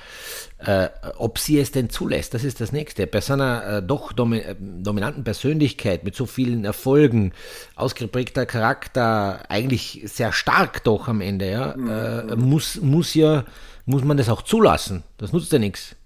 äh, 0.58 0.90
ob 1.16 1.38
sie 1.38 1.58
es 1.58 1.72
denn 1.72 1.88
zulässt, 1.88 2.34
das 2.34 2.44
ist 2.44 2.60
das 2.60 2.72
Nächste. 2.72 3.06
Bei 3.06 3.22
seiner 3.22 3.78
äh, 3.78 3.82
doch 3.82 4.12
domi 4.12 4.40
äh, 4.40 4.54
dominanten 4.60 5.24
Persönlichkeit, 5.24 6.04
mit 6.04 6.14
so 6.14 6.26
vielen 6.26 6.66
Erfolgen, 6.66 7.32
ausgeprägter 7.74 8.44
Charakter, 8.44 9.50
eigentlich 9.50 10.02
sehr 10.04 10.32
stark 10.32 10.84
doch 10.84 11.08
am 11.08 11.22
Ende, 11.22 11.50
ja, 11.50 11.74
mhm. 11.74 12.50
Muss, 12.50 12.82
muss 12.82 13.14
ja, 13.14 13.46
muss 13.86 14.04
man 14.04 14.18
das 14.18 14.28
auch 14.28 14.42
zulassen. 14.42 15.04
Das 15.16 15.32
nutzt 15.32 15.52
ja 15.52 15.58
nichts. 15.58 15.96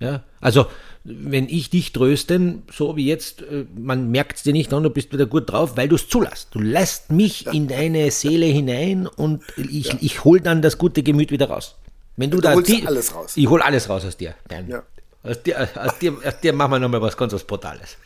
Ja? 0.00 0.22
Also 0.40 0.64
wenn 1.04 1.48
ich 1.48 1.68
dich 1.70 1.92
tröste, 1.92 2.58
so 2.72 2.96
wie 2.96 3.06
jetzt, 3.06 3.42
äh, 3.42 3.66
man 3.74 4.10
merkt 4.10 4.36
es 4.36 4.42
dir 4.44 4.52
nicht 4.52 4.72
an, 4.72 4.84
du 4.84 4.90
bist 4.90 5.12
wieder 5.12 5.26
gut 5.26 5.50
drauf, 5.50 5.76
weil 5.76 5.88
du 5.88 5.96
es 5.96 6.08
zulässt. 6.08 6.48
Du 6.52 6.60
lässt 6.60 7.10
mich 7.10 7.42
ja. 7.42 7.52
in 7.52 7.66
deine 7.66 8.10
Seele 8.10 8.46
hinein 8.46 9.06
und 9.08 9.42
ich, 9.56 9.88
ja. 9.88 9.98
ich 10.00 10.24
hole 10.24 10.40
dann 10.40 10.62
das 10.62 10.78
gute 10.78 11.02
Gemüt 11.02 11.32
wieder 11.32 11.48
raus. 11.48 11.76
Wenn 12.16 12.30
du, 12.30 12.36
du 12.36 12.42
da 12.42 12.60
die, 12.60 12.86
alles 12.86 13.14
raus. 13.14 13.32
Ich 13.36 13.48
hole 13.48 13.64
alles 13.64 13.88
raus 13.88 14.04
aus 14.04 14.16
dir. 14.16 14.34
Nein. 14.48 14.68
Ja. 14.68 14.82
Aus, 15.24 15.42
dir, 15.42 15.68
aus, 15.76 15.98
dir, 15.98 16.16
aus 16.24 16.40
dir 16.40 16.52
machen 16.52 16.72
wir 16.72 16.78
nochmal 16.78 17.02
was 17.02 17.16
ganz 17.16 17.32
was 17.32 17.44
Brutales. 17.44 17.96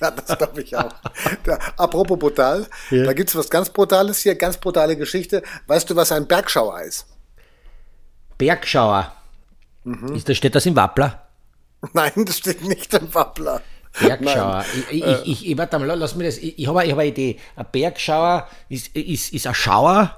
Ja, 0.00 0.10
das 0.10 0.36
glaube 0.36 0.60
ich 0.60 0.76
auch. 0.76 0.92
Da, 1.44 1.58
apropos 1.78 2.18
brutal, 2.18 2.66
ja. 2.90 3.04
da 3.04 3.14
gibt 3.14 3.30
es 3.30 3.36
was 3.36 3.48
ganz 3.48 3.70
Brutales 3.70 4.18
hier, 4.18 4.34
ganz 4.34 4.58
brutale 4.58 4.94
Geschichte. 4.94 5.42
Weißt 5.68 5.88
du, 5.88 5.96
was 5.96 6.12
ein 6.12 6.26
Bergschauer 6.26 6.82
ist? 6.82 7.06
Bergschauer? 8.36 9.12
Mhm. 9.84 10.14
Ist 10.14 10.28
das, 10.28 10.36
steht 10.36 10.54
das 10.54 10.66
im 10.66 10.76
Wappler? 10.76 11.29
Nein, 11.92 12.12
das 12.16 12.38
steht 12.38 12.62
nicht 12.62 12.92
im 12.94 13.12
Wappler. 13.14 13.62
Bergschauer. 13.98 14.64
Ich, 14.90 15.02
ich, 15.02 15.26
ich, 15.26 15.50
ich, 15.50 15.58
warte 15.58 15.78
mal, 15.78 15.86
lass 15.86 16.14
mir 16.14 16.24
das. 16.24 16.38
Ich, 16.38 16.58
ich 16.58 16.66
habe 16.68 16.80
hab 16.80 16.98
eine 16.98 17.06
Idee. 17.06 17.38
Ein 17.56 17.66
Bergschauer 17.72 18.46
ist, 18.68 18.94
ist, 18.94 19.32
ist 19.32 19.46
ein 19.46 19.54
Schauer. 19.54 20.16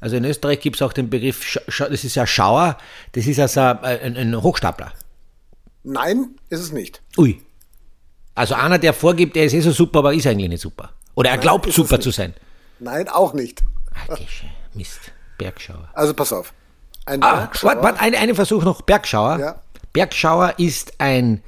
Also 0.00 0.16
in 0.16 0.24
Österreich 0.24 0.60
gibt 0.60 0.76
es 0.76 0.82
auch 0.82 0.92
den 0.92 1.10
Begriff, 1.10 1.58
das 1.66 2.04
ist 2.04 2.14
ja 2.14 2.26
Schauer, 2.26 2.78
das 3.12 3.26
ist 3.26 3.38
also 3.38 3.60
ein, 3.60 4.16
ein 4.16 4.42
Hochstapler. 4.42 4.92
Nein, 5.82 6.36
ist 6.48 6.60
es 6.60 6.72
nicht. 6.72 7.02
Ui. 7.18 7.42
Also 8.34 8.54
einer, 8.54 8.78
der 8.78 8.94
vorgibt, 8.94 9.36
er 9.36 9.44
ist 9.44 9.52
eh 9.52 9.60
so 9.60 9.72
super, 9.72 9.98
aber 9.98 10.14
ist 10.14 10.26
eigentlich 10.26 10.48
nicht 10.48 10.62
super. 10.62 10.90
Oder 11.14 11.30
er 11.30 11.36
Nein, 11.36 11.42
glaubt 11.42 11.70
super 11.70 12.00
zu 12.00 12.10
sein. 12.10 12.32
Nein, 12.78 13.08
auch 13.08 13.34
nicht. 13.34 13.62
Ach, 14.08 14.18
Mist. 14.72 15.12
Bergschauer. 15.36 15.88
Also 15.92 16.14
pass 16.14 16.32
auf. 16.32 16.54
Ein 17.04 17.22
ah, 17.22 17.40
Bergschauer. 17.40 17.68
Warte, 17.68 17.82
warte, 17.82 18.00
ein, 18.00 18.14
einen 18.14 18.34
Versuch 18.34 18.62
noch. 18.62 18.80
Bergschauer. 18.82 19.38
Ja. 19.38 19.62
Bergschauer 19.92 20.54
ist 20.58 20.94
ein 20.98 21.42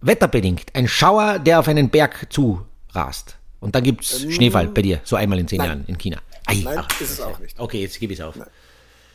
wetterbedingt, 0.00 0.74
ein 0.74 0.88
Schauer, 0.88 1.38
der 1.38 1.60
auf 1.60 1.68
einen 1.68 1.90
Berg 1.90 2.26
zurast. 2.30 3.36
Und 3.60 3.74
dann 3.74 3.82
gibt 3.82 4.04
es 4.04 4.22
ähm, 4.22 4.30
Schneefall 4.32 4.68
bei 4.68 4.82
dir, 4.82 5.00
so 5.04 5.16
einmal 5.16 5.38
in 5.38 5.48
zehn 5.48 5.58
Nein. 5.58 5.68
Jahren 5.68 5.84
in 5.86 5.98
China. 5.98 6.18
Ei, 6.46 6.60
Nein, 6.62 6.78
ach, 6.78 7.00
ist 7.00 7.10
es 7.10 7.20
auch 7.20 7.38
nicht. 7.38 7.58
Okay, 7.58 7.80
jetzt 7.80 7.98
gebe 7.98 8.12
ich 8.12 8.20
es 8.20 8.24
auf. 8.24 8.36
Nein. 8.36 8.48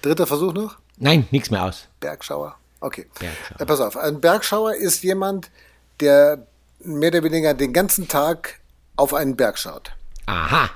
Dritter 0.02 0.28
Versuch 0.28 0.54
noch? 0.54 0.78
Nein, 0.98 1.28
nichts 1.32 1.52
mehr 1.52 1.63
aus. 1.63 1.88
Bergschauer. 2.00 2.56
Okay. 2.80 3.06
Bergschauer. 3.20 3.60
Ja, 3.60 3.65
pass 3.65 3.80
auf, 3.80 3.98
ein 3.98 4.20
Bergschauer 4.20 4.76
ist 4.76 5.04
jemand, 5.04 5.52
der 6.00 6.48
mehr 6.84 7.10
oder 7.10 7.24
weniger 7.24 7.54
den 7.54 7.74
ganzen 7.74 8.08
Tag 8.08 8.60
auf 8.96 9.13
einen 9.13 9.36
Berg 9.36 9.58
schaut. 9.58 9.91
Aha. 10.26 10.70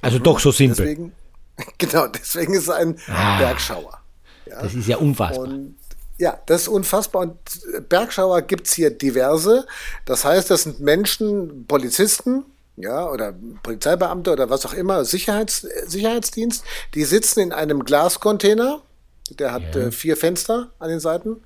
Also 0.00 0.18
doch 0.18 0.38
so 0.38 0.52
simpel. 0.52 0.84
Deswegen, 0.84 1.12
genau, 1.78 2.06
deswegen 2.06 2.54
ist 2.54 2.64
es 2.64 2.70
ein 2.70 2.98
ah, 3.08 3.38
Bergschauer. 3.38 3.98
Ja? 4.46 4.62
Das 4.62 4.74
ist 4.74 4.86
ja 4.86 4.96
unfassbar. 4.98 5.44
Und 5.48 5.76
ja, 6.18 6.38
das 6.46 6.62
ist 6.62 6.68
unfassbar. 6.68 7.22
Und 7.22 7.88
Bergschauer 7.88 8.42
gibt 8.42 8.66
es 8.66 8.74
hier 8.74 8.90
diverse. 8.90 9.66
Das 10.04 10.24
heißt, 10.24 10.50
das 10.50 10.62
sind 10.62 10.80
Menschen, 10.80 11.66
Polizisten, 11.66 12.44
ja, 12.76 13.08
oder 13.08 13.34
Polizeibeamte 13.62 14.32
oder 14.32 14.50
was 14.50 14.66
auch 14.66 14.74
immer, 14.74 15.04
Sicherheits, 15.04 15.66
Sicherheitsdienst, 15.86 16.64
die 16.94 17.04
sitzen 17.04 17.40
in 17.40 17.52
einem 17.52 17.84
Glascontainer, 17.84 18.82
der 19.38 19.52
hat 19.52 19.74
ja. 19.74 19.82
äh, 19.82 19.92
vier 19.92 20.16
Fenster 20.16 20.70
an 20.78 20.88
den 20.88 21.00
Seiten. 21.00 21.42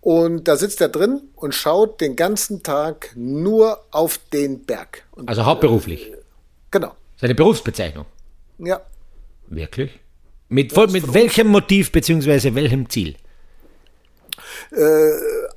Und 0.00 0.48
da 0.48 0.56
sitzt 0.56 0.80
er 0.80 0.88
drin 0.88 1.20
und 1.36 1.54
schaut 1.54 2.00
den 2.00 2.16
ganzen 2.16 2.62
Tag 2.62 3.12
nur 3.14 3.84
auf 3.92 4.18
den 4.32 4.64
Berg. 4.64 5.04
Und, 5.12 5.28
also 5.28 5.44
hauptberuflich. 5.44 6.10
Äh, 6.10 6.16
genau. 6.70 6.96
Seine 7.16 7.36
Berufsbezeichnung. 7.36 8.06
Ja. 8.58 8.80
Wirklich? 9.46 10.00
Mit, 10.48 10.72
ja, 10.72 10.86
mit 10.88 11.14
welchem 11.14 11.48
Motiv 11.48 11.92
bzw. 11.92 12.54
welchem 12.54 12.88
Ziel? 12.90 13.16
Äh, 14.70 15.10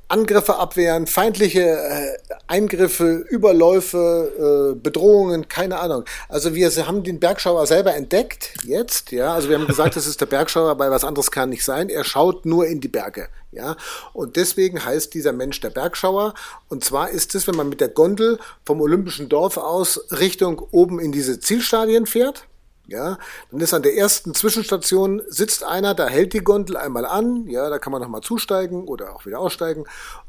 Angriffe 0.07 0.57
abwehren, 0.57 1.07
feindliche 1.07 1.61
äh, 1.61 2.17
Eingriffe, 2.47 3.25
Überläufe, 3.29 4.73
äh, 4.75 4.79
Bedrohungen, 4.79 5.47
keine 5.47 5.79
Ahnung. 5.79 6.05
Also 6.29 6.53
wir 6.53 6.69
haben 6.85 7.03
den 7.03 7.19
Bergschauer 7.19 7.65
selber 7.65 7.95
entdeckt 7.95 8.53
jetzt, 8.63 9.11
ja. 9.11 9.33
Also 9.33 9.49
wir 9.49 9.57
haben 9.57 9.67
gesagt, 9.67 9.95
das 9.95 10.07
ist 10.07 10.21
der 10.21 10.27
Bergschauer, 10.27 10.77
weil 10.77 10.91
was 10.91 11.03
anderes 11.03 11.31
kann 11.31 11.49
nicht 11.49 11.65
sein. 11.65 11.89
Er 11.89 12.03
schaut 12.03 12.45
nur 12.45 12.67
in 12.67 12.81
die 12.81 12.87
Berge, 12.87 13.29
ja. 13.51 13.75
Und 14.13 14.35
deswegen 14.35 14.83
heißt 14.83 15.13
dieser 15.13 15.33
Mensch 15.33 15.59
der 15.61 15.71
Bergschauer. 15.71 16.33
Und 16.69 16.83
zwar 16.83 17.09
ist 17.09 17.33
es, 17.35 17.47
wenn 17.47 17.55
man 17.55 17.69
mit 17.69 17.81
der 17.81 17.89
Gondel 17.89 18.39
vom 18.63 18.81
Olympischen 18.81 19.29
Dorf 19.29 19.57
aus 19.57 20.05
Richtung 20.11 20.59
oben 20.71 20.99
in 20.99 21.11
diese 21.11 21.39
Zielstadien 21.39 22.05
fährt, 22.05 22.45
ja, 22.87 23.17
dann 23.51 23.59
ist 23.59 23.73
an 23.73 23.83
der 23.83 23.95
ersten 23.95 24.33
Zwischenstation 24.33 25.21
sitzt 25.27 25.63
einer, 25.63 25.93
da 25.93 26.07
hält 26.07 26.33
die 26.33 26.43
Gondel 26.43 26.77
einmal 26.77 27.05
an, 27.05 27.47
ja, 27.47 27.69
da 27.69 27.79
kann 27.79 27.91
man 27.91 28.01
nochmal 28.01 28.21
zusteigen 28.21 28.87
oder 28.87 29.15
auch 29.15 29.25
wieder 29.25 29.39
aussteigen. 29.39 29.85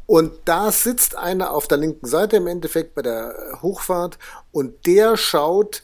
Und 0.07 0.33
da 0.45 0.71
sitzt 0.73 1.17
einer 1.17 1.51
auf 1.53 1.69
der 1.69 1.79
linken 1.79 2.07
Seite 2.07 2.37
im 2.37 2.47
Endeffekt 2.47 2.95
bei 2.95 3.03
der 3.03 3.59
Hochfahrt 3.63 4.19
und 4.53 4.87
der 4.87 5.17
schaut 5.17 5.83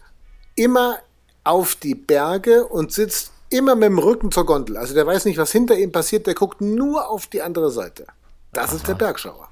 immer 0.54 0.98
auf 1.44 1.74
die 1.74 1.94
Berge 1.94 2.66
und 2.66 2.92
sitzt 2.92 3.32
immer 3.50 3.74
mit 3.74 3.88
dem 3.88 3.98
Rücken 3.98 4.30
zur 4.30 4.46
Gondel. 4.46 4.76
Also 4.76 4.94
der 4.94 5.06
weiß 5.06 5.24
nicht, 5.24 5.38
was 5.38 5.52
hinter 5.52 5.76
ihm 5.76 5.92
passiert, 5.92 6.26
der 6.26 6.35
guckt 6.35 6.61
nur 6.61 7.08
auf 7.08 7.26
die 7.26 7.42
andere 7.42 7.70
Seite. 7.70 8.06
Das 8.52 8.68
Aha. 8.68 8.76
ist 8.76 8.88
der 8.88 8.94
Bergschauer. 8.94 9.48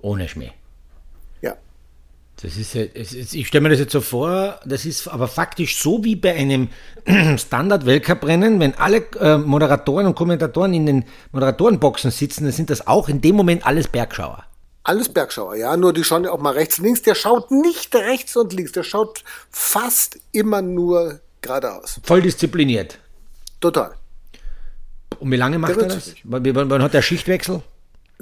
Ohne 0.00 0.28
Schmäh. 0.28 0.52
Das 2.42 2.56
ist 2.56 2.74
ich 3.34 3.46
stelle 3.46 3.62
mir 3.62 3.68
das 3.68 3.78
jetzt 3.78 3.92
so 3.92 4.00
vor, 4.00 4.58
das 4.64 4.84
ist 4.84 5.06
aber 5.06 5.28
faktisch 5.28 5.80
so 5.80 6.02
wie 6.02 6.16
bei 6.16 6.34
einem 6.34 6.70
Standard-Weltcup-Rennen, 7.38 8.58
wenn 8.58 8.74
alle 8.74 9.06
äh, 9.20 9.38
Moderatoren 9.38 10.06
und 10.06 10.16
Kommentatoren 10.16 10.74
in 10.74 10.86
den 10.86 11.04
Moderatorenboxen 11.30 12.10
sitzen, 12.10 12.44
dann 12.44 12.52
sind 12.52 12.68
das 12.68 12.86
auch 12.88 13.08
in 13.08 13.20
dem 13.20 13.36
Moment 13.36 13.64
alles 13.64 13.86
Bergschauer. 13.86 14.44
Alles 14.82 15.08
Bergschauer, 15.08 15.54
ja, 15.54 15.76
nur 15.76 15.92
die 15.92 16.02
schauen 16.02 16.24
ja 16.24 16.32
auch 16.32 16.40
mal 16.40 16.54
rechts, 16.54 16.78
links. 16.78 17.02
Der 17.02 17.14
schaut 17.14 17.52
nicht 17.52 17.94
rechts 17.94 18.36
und 18.36 18.52
links, 18.52 18.72
der 18.72 18.82
schaut 18.82 19.22
fast 19.48 20.18
immer 20.32 20.62
nur 20.62 21.20
geradeaus. 21.42 22.00
Voll 22.02 22.22
diszipliniert. 22.22 22.98
Total. 23.60 23.94
Und 25.20 25.30
wie 25.30 25.36
lange 25.36 25.60
macht 25.60 25.76
der 25.76 25.82
er 25.82 25.88
das? 25.88 26.14
Wann 26.24 26.82
hat 26.82 26.94
der 26.94 27.02
Schichtwechsel? 27.02 27.62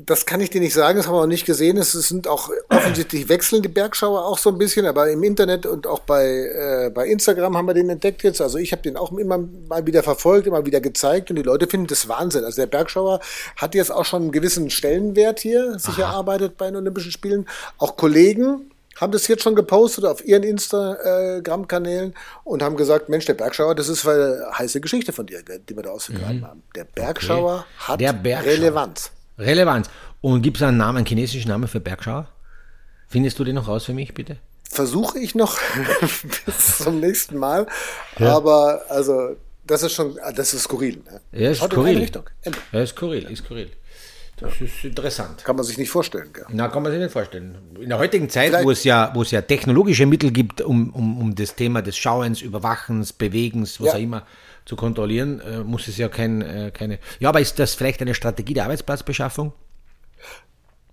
Das 0.07 0.27
kann 0.27 0.41
ich 0.41 0.51
dir 0.51 0.61
nicht 0.61 0.75
sagen, 0.75 0.97
das 0.97 1.07
haben 1.07 1.15
wir 1.15 1.23
auch 1.23 1.27
nicht 1.27 1.47
gesehen. 1.47 1.77
Es 1.77 1.93
sind 1.93 2.29
auch 2.29 2.51
offensichtlich 2.69 3.29
wechselnde 3.29 3.69
Bergschauer 3.69 4.25
auch 4.25 4.39
so 4.39 4.51
ein 4.51 4.59
bisschen, 4.59 4.87
aber 4.87 5.11
im 5.11 5.23
Internet 5.23 5.67
und 5.67 5.87
auch 5.87 6.01
bei, 6.01 6.27
äh, 6.27 6.91
bei 6.91 7.07
Instagram 7.07 7.57
haben 7.57 7.67
wir 7.67 7.75
den 7.75 7.91
entdeckt 7.91 8.23
jetzt. 8.23 8.41
Also 8.41 8.59
ich 8.59 8.73
habe 8.73 8.83
den 8.83 8.97
auch 8.97 9.13
immer 9.13 9.39
mal 9.69 9.87
wieder 9.87 10.03
verfolgt, 10.03 10.47
immer 10.47 10.65
wieder 10.65 10.81
gezeigt 10.81 11.31
und 11.31 11.37
die 11.37 11.43
Leute 11.43 11.67
finden 11.67 11.87
das 11.87 12.09
Wahnsinn. 12.09 12.45
Also 12.45 12.63
der 12.63 12.67
Bergschauer 12.67 13.21
hat 13.57 13.75
jetzt 13.75 13.91
auch 13.91 14.05
schon 14.05 14.23
einen 14.23 14.33
gewissen 14.33 14.71
Stellenwert 14.71 15.41
hier 15.41 15.79
sich 15.79 15.95
Aha. 15.95 16.13
erarbeitet 16.13 16.57
bei 16.57 16.67
den 16.67 16.77
Olympischen 16.77 17.13
Spielen. 17.13 17.47
Auch 17.79 17.97
Kollegen 17.97 18.71
haben 19.01 19.13
das 19.13 19.29
jetzt 19.29 19.43
schon 19.43 19.55
gepostet 19.55 20.05
auf 20.05 20.25
ihren 20.25 20.43
Instagram-Kanälen 20.43 22.15
und 22.45 22.63
haben 22.63 22.77
gesagt, 22.77 23.09
Mensch, 23.09 23.25
der 23.25 23.35
Bergschauer, 23.35 23.75
das 23.75 23.89
ist 23.89 24.07
eine 24.07 24.47
heiße 24.53 24.81
Geschichte 24.81 25.13
von 25.13 25.27
dir, 25.27 25.43
die 25.43 25.75
wir 25.75 25.83
da 25.83 25.91
ausgegraben 25.91 26.41
mhm. 26.41 26.47
haben. 26.47 26.63
Der 26.75 26.85
Bergschauer 26.85 27.65
okay. 27.79 27.89
hat 27.93 28.01
der 28.01 28.13
Bergschauer. 28.13 28.53
Relevanz. 28.53 29.11
Relevanz. 29.41 29.91
Und 30.21 30.43
gibt 30.43 30.59
es 30.59 30.63
einen 30.63 30.77
Namen, 30.77 30.99
einen 30.99 31.07
chinesischen 31.07 31.49
Namen 31.49 31.67
für 31.69 31.81
Bergschauer? 31.81 32.29
Findest 33.09 33.39
du 33.39 33.45
den 33.45 33.57
noch 33.57 33.69
raus 33.69 33.85
für 33.85 33.95
mich, 33.95 34.15
bitte? 34.15 34.37
Versuche 34.71 35.19
ich 35.19 35.35
noch 35.35 35.59
bis 36.47 36.79
zum 36.79 37.01
nächsten 37.01 37.37
Mal. 37.37 37.67
Ja. 38.19 38.37
Aber 38.37 38.83
also, 38.89 39.37
das 39.67 39.83
ist 39.83 39.95
schon, 39.95 40.17
das 40.37 40.55
ist 40.55 40.63
skurril. 40.63 41.03
Ne? 41.05 41.21
Ja, 41.33 41.51
ist 41.51 41.63
skurril. 41.63 42.09
Ja, 42.73 42.81
ist 42.81 42.91
skurril, 42.91 43.25
ist 43.25 43.45
skurril. 43.45 43.71
Das 44.37 44.59
ja. 44.59 44.67
ist 44.67 44.85
interessant. 44.85 45.45
Kann 45.45 45.57
man 45.57 45.65
sich 45.65 45.77
nicht 45.77 45.91
vorstellen. 45.91 46.33
Gell? 46.33 46.47
Na, 46.49 46.69
kann 46.69 46.83
man 46.83 46.93
sich 46.93 47.01
nicht 47.01 47.13
vorstellen. 47.13 47.59
In 47.79 47.89
der 47.89 47.99
heutigen 47.99 48.29
Zeit, 48.31 48.53
wo 48.65 48.71
es, 48.71 48.85
ja, 48.85 49.11
wo 49.15 49.23
es 49.23 49.31
ja 49.31 49.43
technologische 49.43 50.07
Mittel 50.07 50.31
gibt, 50.31 50.61
um, 50.63 50.91
um, 50.91 51.21
um 51.21 51.35
das 51.35 51.55
Thema 51.57 51.83
des 51.83 51.97
Schauens, 51.97 52.41
Überwachens, 52.41 53.13
Bewegens, 53.13 53.81
was 53.81 53.89
ja. 53.89 53.95
auch 53.95 53.99
immer, 53.99 54.27
zu 54.65 54.77
kontrollieren, 54.77 55.41
äh, 55.41 55.59
muss 55.59 55.89
es 55.89 55.97
ja 55.97 56.09
kein, 56.09 56.43
äh, 56.43 56.71
keine. 56.73 56.99
Ja, 57.19 57.29
aber 57.29 57.41
ist 57.41 57.59
das 57.59 57.75
vielleicht 57.75 58.01
eine 58.01 58.15
Strategie 58.15 58.55
der 58.55 58.65
Arbeitsplatzbeschaffung? 58.65 59.53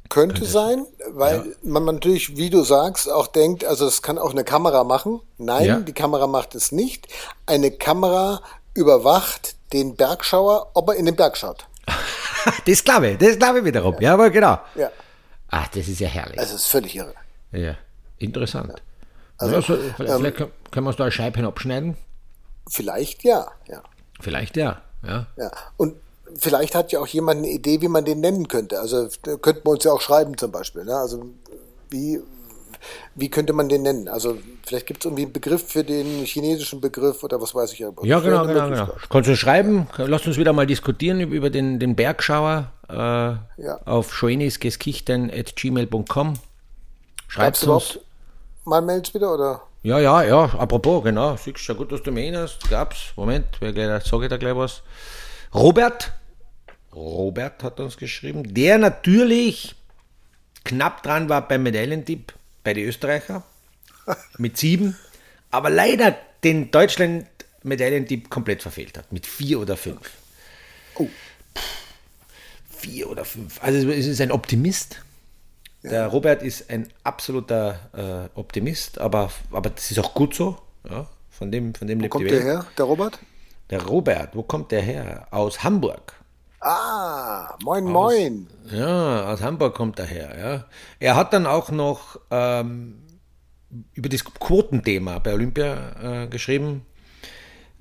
Könnte, 0.09 0.35
Könnte 0.35 0.49
sein, 0.49 0.85
weil 1.11 1.35
ja. 1.35 1.43
man 1.63 1.83
natürlich, 1.83 2.37
wie 2.37 2.49
du 2.49 2.63
sagst, 2.63 3.11
auch 3.11 3.27
denkt, 3.27 3.65
also 3.65 3.85
es 3.85 4.01
kann 4.01 4.17
auch 4.17 4.31
eine 4.31 4.45
Kamera 4.45 4.83
machen. 4.85 5.19
Nein, 5.37 5.65
ja. 5.65 5.79
die 5.79 5.93
Kamera 5.93 6.27
macht 6.27 6.55
es 6.55 6.71
nicht. 6.71 7.07
Eine 7.45 7.71
Kamera 7.71 8.41
überwacht 8.73 9.55
den 9.73 9.95
Bergschauer, 9.95 10.71
ob 10.75 10.89
er 10.89 10.95
in 10.95 11.05
den 11.05 11.15
Berg 11.15 11.35
schaut. 11.35 11.67
das 12.65 12.83
glaube 12.83 13.11
ich, 13.11 13.17
das 13.17 13.37
glaube 13.37 13.59
ich 13.59 13.65
wiederum. 13.65 13.95
Ja, 13.95 14.01
ja 14.01 14.13
aber 14.13 14.29
genau. 14.29 14.59
Ja. 14.75 14.91
Ach, 15.49 15.67
das 15.67 15.87
ist 15.87 15.99
ja 15.99 16.07
herrlich. 16.07 16.37
Das 16.37 16.53
ist 16.53 16.67
völlig 16.67 16.95
irre. 16.95 17.13
Ja, 17.51 17.75
interessant. 18.17 18.81
Also, 19.37 19.55
also, 19.55 19.77
vielleicht 19.97 20.39
ähm, 20.39 20.51
können 20.71 20.85
wir 20.85 20.89
uns 20.89 20.97
da 20.97 21.05
ein 21.05 21.11
Scheibchen 21.11 21.45
abschneiden. 21.45 21.97
Vielleicht 22.69 23.23
ja, 23.23 23.47
ja. 23.67 23.81
Vielleicht 24.19 24.57
ja, 24.57 24.81
ja. 25.03 25.27
Ja. 25.37 25.51
Und 25.77 25.95
vielleicht 26.37 26.75
hat 26.75 26.91
ja 26.91 26.99
auch 26.99 27.07
jemand 27.07 27.39
eine 27.39 27.49
Idee, 27.49 27.81
wie 27.81 27.87
man 27.87 28.05
den 28.05 28.19
nennen 28.19 28.47
könnte. 28.47 28.79
Also 28.79 29.07
könnten 29.41 29.65
wir 29.65 29.71
uns 29.71 29.83
ja 29.83 29.91
auch 29.91 30.01
schreiben 30.01 30.37
zum 30.37 30.51
Beispiel. 30.51 30.85
Ne? 30.85 30.95
Also 30.95 31.25
wie, 31.89 32.21
wie 33.15 33.29
könnte 33.29 33.53
man 33.53 33.69
den 33.69 33.81
nennen? 33.83 34.07
Also 34.07 34.37
vielleicht 34.65 34.87
gibt 34.87 35.01
es 35.01 35.05
irgendwie 35.05 35.23
einen 35.23 35.33
Begriff 35.33 35.67
für 35.67 35.83
den 35.83 36.23
chinesischen 36.25 36.81
Begriff 36.81 37.23
oder 37.23 37.39
was 37.41 37.55
weiß 37.55 37.73
ich. 37.73 37.79
ja. 37.79 37.89
Ja, 38.03 38.19
genau, 38.19 38.45
genau, 38.45 38.69
genau. 38.69 38.89
Kannst 39.09 39.29
du 39.29 39.35
schreiben, 39.35 39.87
lass 39.97 40.27
uns 40.27 40.37
wieder 40.37 40.53
mal 40.53 40.67
diskutieren 40.67 41.19
über 41.19 41.49
den, 41.49 41.79
den 41.79 41.95
Bergschauer 41.95 42.71
äh, 42.89 42.93
ja. 42.93 43.39
auf 43.85 44.13
schoenisgeskichten.gmail.com. 44.13 46.33
Schreibst 47.27 47.65
du 47.65 47.73
uns. 47.73 47.99
Mal 48.65 48.81
Mails 48.81 49.13
wieder 49.13 49.33
oder? 49.33 49.61
Ja, 49.83 49.99
ja, 49.99 50.23
ja, 50.23 50.43
apropos, 50.55 51.03
genau, 51.03 51.37
siehst 51.37 51.67
du, 51.69 51.75
gut, 51.75 51.91
dass 51.91 52.01
du 52.03 52.11
mich 52.11 52.35
hast, 52.35 52.69
gab's, 52.69 53.13
Moment, 53.15 53.45
sage 53.59 54.23
ich 54.23 54.29
da 54.29 54.37
gleich 54.37 54.55
was. 54.55 54.81
Robert, 55.53 56.11
Robert 56.93 57.63
hat 57.63 57.79
uns 57.79 57.95
geschrieben, 57.95 58.53
der 58.53 58.79
natürlich 58.79 59.75
knapp 60.63 61.03
dran 61.03 61.29
war 61.29 61.47
beim 61.47 61.63
Medaillentipp 61.63 62.33
bei 62.63 62.73
den 62.73 62.87
Österreicher 62.87 63.43
mit 64.37 64.57
sieben, 64.57 64.97
aber 65.51 65.69
leider 65.69 66.17
den 66.43 66.71
Deutschland-Medaillentipp 66.71 68.29
komplett 68.29 68.63
verfehlt 68.63 68.97
hat, 68.97 69.11
mit 69.11 69.25
vier 69.25 69.59
oder 69.59 69.77
fünf. 69.77 70.11
Oh. 70.95 71.07
Vier 72.69 73.09
oder 73.09 73.25
fünf. 73.25 73.61
Also 73.63 73.89
es 73.89 74.05
ist 74.05 74.21
ein 74.21 74.31
Optimist, 74.31 75.01
der 75.89 76.07
Robert 76.07 76.43
ist 76.43 76.69
ein 76.69 76.87
absoluter 77.03 77.79
äh, 77.93 78.39
Optimist, 78.39 78.99
aber, 78.99 79.31
aber 79.51 79.69
das 79.69 79.91
ist 79.91 79.99
auch 79.99 80.13
gut 80.13 80.35
so. 80.35 80.57
Ja, 80.89 81.07
von 81.29 81.51
dem, 81.51 81.73
von 81.73 81.87
dem 81.87 82.01
Wo 82.01 82.07
kommt 82.07 82.29
der 82.29 82.41
her, 82.41 82.65
der 82.77 82.85
Robert? 82.85 83.19
Der 83.69 83.85
Robert, 83.85 84.35
wo 84.35 84.43
kommt 84.43 84.71
der 84.71 84.81
her? 84.81 85.27
Aus 85.31 85.63
Hamburg. 85.63 86.13
Ah, 86.61 87.55
moin, 87.63 87.85
aus, 87.85 87.91
moin. 87.91 88.47
Ja, 88.71 89.31
aus 89.31 89.41
Hamburg 89.41 89.75
kommt 89.75 89.99
er 89.99 90.05
her. 90.05 90.37
Ja. 90.39 90.65
Er 90.99 91.15
hat 91.15 91.33
dann 91.33 91.45
auch 91.45 91.69
noch 91.69 92.19
ähm, 92.31 93.03
über 93.93 94.09
das 94.09 94.23
Quotenthema 94.23 95.19
bei 95.19 95.33
Olympia 95.33 96.23
äh, 96.23 96.27
geschrieben. 96.27 96.85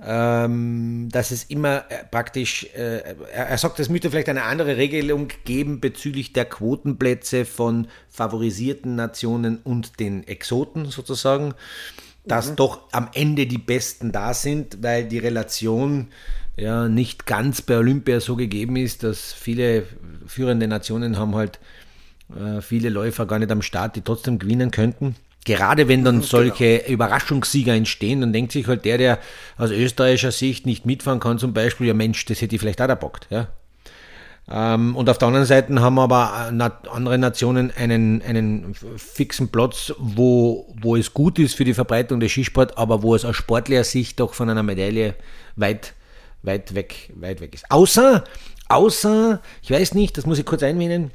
Ähm, 0.05 1.09
dass 1.11 1.31
es 1.31 1.45
immer 1.45 1.85
äh, 1.89 2.05
praktisch, 2.11 2.65
äh, 2.75 2.99
er, 3.33 3.49
er, 3.49 3.59
sagt, 3.59 3.81
es 3.81 3.89
müsste 3.89 4.11
vielleicht 4.11 4.29
eine 4.29 4.43
andere 4.43 4.77
Regelung 4.77 5.29
geben 5.45 5.81
bezüglich 5.81 6.35
der 6.35 6.45
Quotenplätze 6.45 7.47
von 7.47 7.89
favorisierten 8.11 8.95
Nationen 8.95 9.59
und 9.65 9.99
den 9.99 10.27
Exoten 10.29 10.87
sozusagen, 10.87 11.55
dass 12.27 12.51
mhm. 12.51 12.57
doch 12.57 12.81
am 12.93 13.09
Ende 13.15 13.47
die 13.47 13.59
Besten 13.59 14.13
da 14.13 14.35
sind, 14.35 14.83
weil 14.83 15.05
die 15.05 15.19
Relation 15.19 16.09
ja 16.57 16.89
nicht 16.89 17.27
ganz 17.27 17.63
bei 17.63 17.79
Olympia 17.79 18.21
so 18.21 18.37
gegeben 18.37 18.77
ist, 18.77 19.03
dass 19.03 19.33
viele 19.33 19.85
führende 20.27 20.69
Nationen 20.69 21.19
haben 21.19 21.35
halt 21.35 21.59
äh, 22.35 22.61
viele 22.61 22.91
Läufer 22.91 23.27
gar 23.27 23.39
nicht 23.39 23.51
am 23.51 23.63
Start, 23.63 23.97
die 23.97 24.03
trotzdem 24.03 24.39
gewinnen 24.39 24.71
könnten. 24.71 25.17
Gerade 25.47 25.87
wenn 25.87 26.05
dann 26.05 26.17
mhm, 26.17 26.23
solche 26.23 26.79
genau. 26.79 26.91
Überraschungssieger 26.91 27.73
entstehen, 27.73 28.21
dann 28.21 28.33
denkt 28.33 28.51
sich 28.51 28.67
halt 28.67 28.85
der, 28.85 28.99
der 28.99 29.19
aus 29.57 29.71
österreichischer 29.71 30.33
Sicht 30.33 30.67
nicht 30.67 30.85
mitfahren 30.85 31.21
kann, 31.21 31.39
zum 31.39 31.55
Beispiel, 31.55 31.87
ja 31.87 31.95
Mensch, 31.95 32.25
das 32.27 32.43
hätte 32.43 32.57
ich 32.57 32.61
vielleicht 32.61 32.83
auch 32.83 32.89
erbockt. 32.89 33.29
Ja? 33.31 33.47
Ähm, 34.51 34.97
und 34.97 35.09
auf 35.09 35.19
der 35.19 35.29
anderen 35.29 35.47
Seite 35.47 35.81
haben 35.81 36.01
aber 36.01 36.51
äh, 36.53 36.89
andere 36.91 37.19
Nationen 37.19 37.73
einen, 37.77 38.23
einen 38.23 38.75
fixen 38.97 39.49
Platz, 39.49 39.93
wo, 39.99 40.75
wo 40.81 40.97
es 40.97 41.15
gut 41.15 41.39
ist 41.39 41.55
für 41.55 41.65
die 41.65 41.75
Verbreitung 41.75 42.19
des 42.19 42.33
Skisport, 42.33 42.77
aber 42.77 43.05
wo 43.05 43.15
es 43.15 43.25
aus 43.25 43.37
sportlicher 43.37 43.85
Sicht 43.85 44.19
doch 44.19 44.35
von 44.35 44.51
einer 44.51 44.65
Medaille 44.65 45.15
weit, 45.55 45.95
weit 46.43 46.75
weg, 46.75 47.13
weit 47.15 47.41
weg 47.41 47.55
ist. 47.55 47.71
Außer, 47.71 48.25
außer, 48.69 49.41
ich 49.63 49.71
weiß 49.71 49.95
nicht, 49.95 50.19
das 50.19 50.27
muss 50.27 50.41
ich 50.41 50.45
kurz 50.45 50.65
einwählen, 50.65 51.13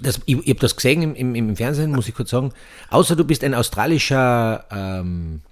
das, 0.00 0.20
ich, 0.26 0.38
ich 0.38 0.48
habe 0.48 0.60
das 0.60 0.76
gesehen 0.76 1.02
im, 1.02 1.14
im, 1.14 1.34
im, 1.34 1.56
Fernsehen, 1.56 1.90
muss 1.90 2.08
ich 2.08 2.14
kurz 2.14 2.30
sagen. 2.30 2.52
Außer 2.90 3.16
du 3.16 3.24
bist 3.24 3.44
ein 3.44 3.54
australischer 3.54 4.64
ähm, 4.70 5.42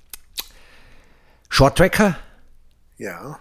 Shorttracker. 1.49 2.19
Ja. 2.99 3.39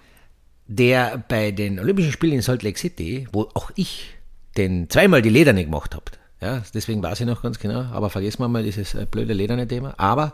Der 0.67 1.23
bei 1.27 1.51
den 1.51 1.79
Olympischen 1.79 2.11
Spielen 2.11 2.33
in 2.33 2.41
Salt 2.41 2.63
Lake 2.63 2.77
City, 2.77 3.27
wo 3.31 3.49
auch 3.53 3.71
ich 3.75 4.15
den 4.57 4.89
zweimal 4.89 5.21
die 5.21 5.29
Lederne 5.29 5.63
gemacht 5.63 5.95
habe. 5.95 6.05
Ja, 6.41 6.61
deswegen 6.73 7.01
weiß 7.01 7.21
ich 7.21 7.25
noch 7.25 7.41
ganz 7.41 7.57
genau, 7.57 7.81
aber 7.81 8.09
vergessen 8.11 8.43
wir 8.43 8.47
mal 8.47 8.63
dieses 8.63 8.93
äh, 8.93 9.07
blöde 9.09 9.33
lederne 9.33 9.67
Thema. 9.67 9.95
Aber 9.97 10.33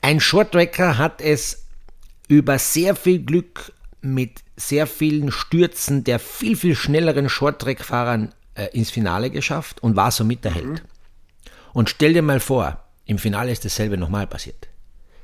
ein 0.00 0.20
Shorttracker 0.20 0.98
hat 0.98 1.20
es 1.20 1.66
über 2.28 2.58
sehr 2.58 2.94
viel 2.94 3.24
Glück 3.24 3.72
mit 4.00 4.42
sehr 4.56 4.86
vielen 4.86 5.32
Stürzen 5.32 6.04
der 6.04 6.20
viel, 6.20 6.56
viel 6.56 6.76
schnelleren 6.76 7.28
Shorttrack-Fahrern 7.28 8.32
äh, 8.56 8.66
ins 8.72 8.90
Finale 8.90 9.30
geschafft 9.30 9.82
und 9.82 9.96
war 9.96 10.10
somit 10.10 10.44
der 10.44 10.54
Held. 10.54 10.66
Mhm. 10.66 10.80
Und 11.72 11.90
stell 11.90 12.14
dir 12.14 12.22
mal 12.22 12.40
vor, 12.40 12.82
im 13.04 13.18
Finale 13.18 13.52
ist 13.52 13.64
dasselbe 13.64 13.96
nochmal 13.96 14.26
passiert. 14.26 14.68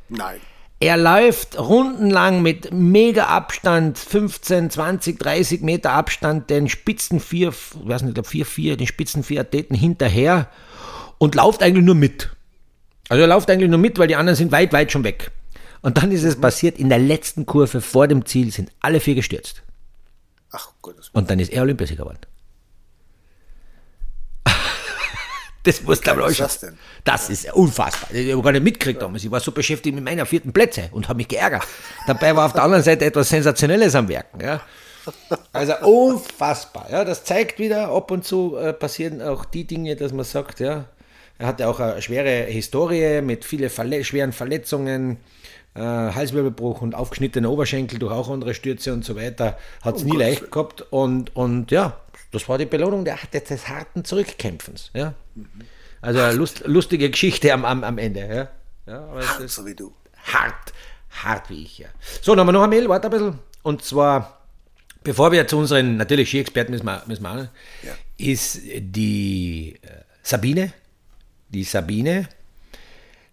Nein. 0.09 0.39
Er 0.81 0.97
läuft 0.97 1.59
rundenlang 1.59 2.43
mit 2.43 2.73
mega 2.73 3.27
Abstand, 3.27 3.99
15, 3.99 4.69
20, 4.71 5.19
30 5.19 5.63
Meter 5.63 5.93
Abstand, 5.93 6.51
den 6.51 6.69
Spitzen 6.69 7.21
vier, 7.21 7.51
ich 7.51 7.89
weiß 7.89 8.03
nicht, 8.03 8.11
ich 8.11 8.15
glaube 8.15 8.29
vier, 8.29 8.45
vier, 8.45 8.77
den 8.77 8.87
Spitzen 8.87 9.23
vier 9.23 9.43
Athleten 9.43 9.77
hinterher 9.77 10.49
und 11.19 11.37
läuft 11.37 11.63
eigentlich 11.63 11.85
nur 11.85 11.95
mit. 11.95 12.31
Also 13.09 13.21
er 13.21 13.29
läuft 13.29 13.49
eigentlich 13.49 13.71
nur 13.71 13.79
mit, 13.79 13.99
weil 13.99 14.09
die 14.09 14.17
anderen 14.17 14.37
sind 14.37 14.51
weit, 14.51 14.73
weit 14.73 14.91
schon 14.91 15.05
weg. 15.05 15.31
Und 15.83 15.99
dann 15.99 16.11
ist 16.11 16.25
es 16.25 16.37
mhm. 16.37 16.41
passiert, 16.41 16.79
in 16.79 16.89
der 16.89 16.99
letzten 16.99 17.47
Kurve 17.47 17.81
vor 17.81 18.09
dem 18.09 18.27
Ziel 18.27 18.51
sind 18.51 18.73
alle 18.81 18.99
vier 18.99 19.15
gestürzt. 19.15 19.63
Ach 20.51 20.73
Gottes 20.83 21.11
Und 21.13 21.31
dann 21.31 21.39
ist 21.39 21.53
er 21.53 21.63
Olympiasieger 21.63 22.03
geworden. 22.03 22.19
Das 25.65 25.83
muss 25.83 26.01
glaube 26.01 26.31
ich 26.31 26.39
das 26.39 26.59
denn? 26.61 26.77
Das 27.05 27.31
ist 27.31 27.53
unfassbar. 27.53 28.13
Ich 28.13 28.33
habe 28.33 28.43
gar 28.43 28.53
nicht 28.53 28.65
mitgekriegt 28.65 29.01
damals. 29.01 29.25
Ich 29.25 29.31
war 29.31 29.41
so 29.41 29.53
beschäftigt 29.53 29.95
mit 29.95 30.05
meiner 30.05 30.27
vierten 30.27 30.53
Plätze 30.53 30.89
und 30.91 31.09
habe 31.09 31.19
mich 31.19 31.29
geärgert. 31.29 31.63
Dabei 32.07 32.35
war 32.35 32.47
auf 32.47 32.53
der 32.53 32.65
anderen 32.65 32.83
Seite 32.83 33.05
etwas 33.05 33.29
Sensationelles 33.29 33.95
am 33.95 34.09
Werken. 34.09 34.41
Ja. 34.41 34.61
Also 35.53 35.75
unfassbar. 35.87 36.89
Ja. 36.91 37.05
Das 37.05 37.25
zeigt 37.25 37.59
wieder, 37.59 37.89
ab 37.89 38.11
und 38.11 38.25
zu 38.25 38.57
äh, 38.57 38.73
passieren 38.73 39.23
auch 39.23 39.45
die 39.45 39.65
Dinge, 39.65 39.95
dass 39.97 40.13
man 40.13 40.25
sagt, 40.25 40.61
ja, 40.61 40.87
er 41.39 41.47
hatte 41.47 41.69
auch 41.69 41.81
eine 41.81 42.03
schwere 42.03 42.45
Historie 42.45 43.21
mit 43.21 43.45
vielen 43.45 43.71
Verle 43.71 44.05
schweren 44.05 44.33
Verletzungen, 44.33 45.19
äh, 45.75 45.81
Halswirbelbruch 45.81 46.83
und 46.83 46.95
aufgeschnittene 46.95 47.49
Oberschenkel 47.49 47.99
durch 47.99 48.13
auch 48.13 48.31
andere 48.31 48.55
Stürze 48.55 48.93
und 48.93 49.05
so 49.05 49.17
weiter. 49.17 49.59
Hat 49.83 49.97
es 49.97 50.03
oh 50.03 50.05
nie 50.05 50.11
Gott. 50.13 50.21
leicht 50.21 50.51
gehabt 50.51 50.83
und, 50.91 51.35
und 51.35 51.71
ja, 51.71 51.97
das 52.31 52.49
war 52.49 52.59
die 52.59 52.67
Belohnung 52.67 53.05
der, 53.05 53.19
des 53.33 53.69
harten 53.69 54.05
Zurückkämpfens. 54.05 54.91
Ja? 54.95 55.15
Also 56.01 56.21
eine 56.21 56.35
Lust, 56.35 56.65
lustige 56.67 57.11
Geschichte 57.11 57.53
am, 57.53 57.65
am, 57.65 57.85
am 57.85 57.99
Ende. 57.99 58.21
Ja? 58.21 58.49
Ja, 58.87 59.09
hart, 59.15 59.49
so 59.49 59.65
wie 59.65 59.75
du. 59.75 59.93
Hart, 60.17 60.73
hart 61.11 61.49
wie 61.51 61.63
ich, 61.63 61.79
ja. 61.79 61.89
So, 62.21 62.33
dann 62.33 62.41
haben 62.41 62.49
wir 62.49 62.53
noch 62.53 62.65
ein 62.65 62.71
Mail, 62.71 62.89
warte 62.89 63.09
ein 63.09 63.11
bisschen. 63.11 63.39
Und 63.63 63.85
zwar, 63.85 64.43
bevor 65.05 65.31
wir 65.31 65.47
zu 65.47 65.59
unseren, 65.59 65.97
natürlich 65.97 66.29
Ski-Experten 66.29 66.73
müssen 66.73 66.87
wir, 66.87 67.03
müssen 67.07 67.23
wir 67.23 67.31
an, 67.31 67.49
ja. 67.83 67.93
ist 68.17 68.61
die 68.65 69.79
äh, 69.83 69.89
Sabine, 70.23 70.73
die 71.49 71.65
Sabine, 71.65 72.29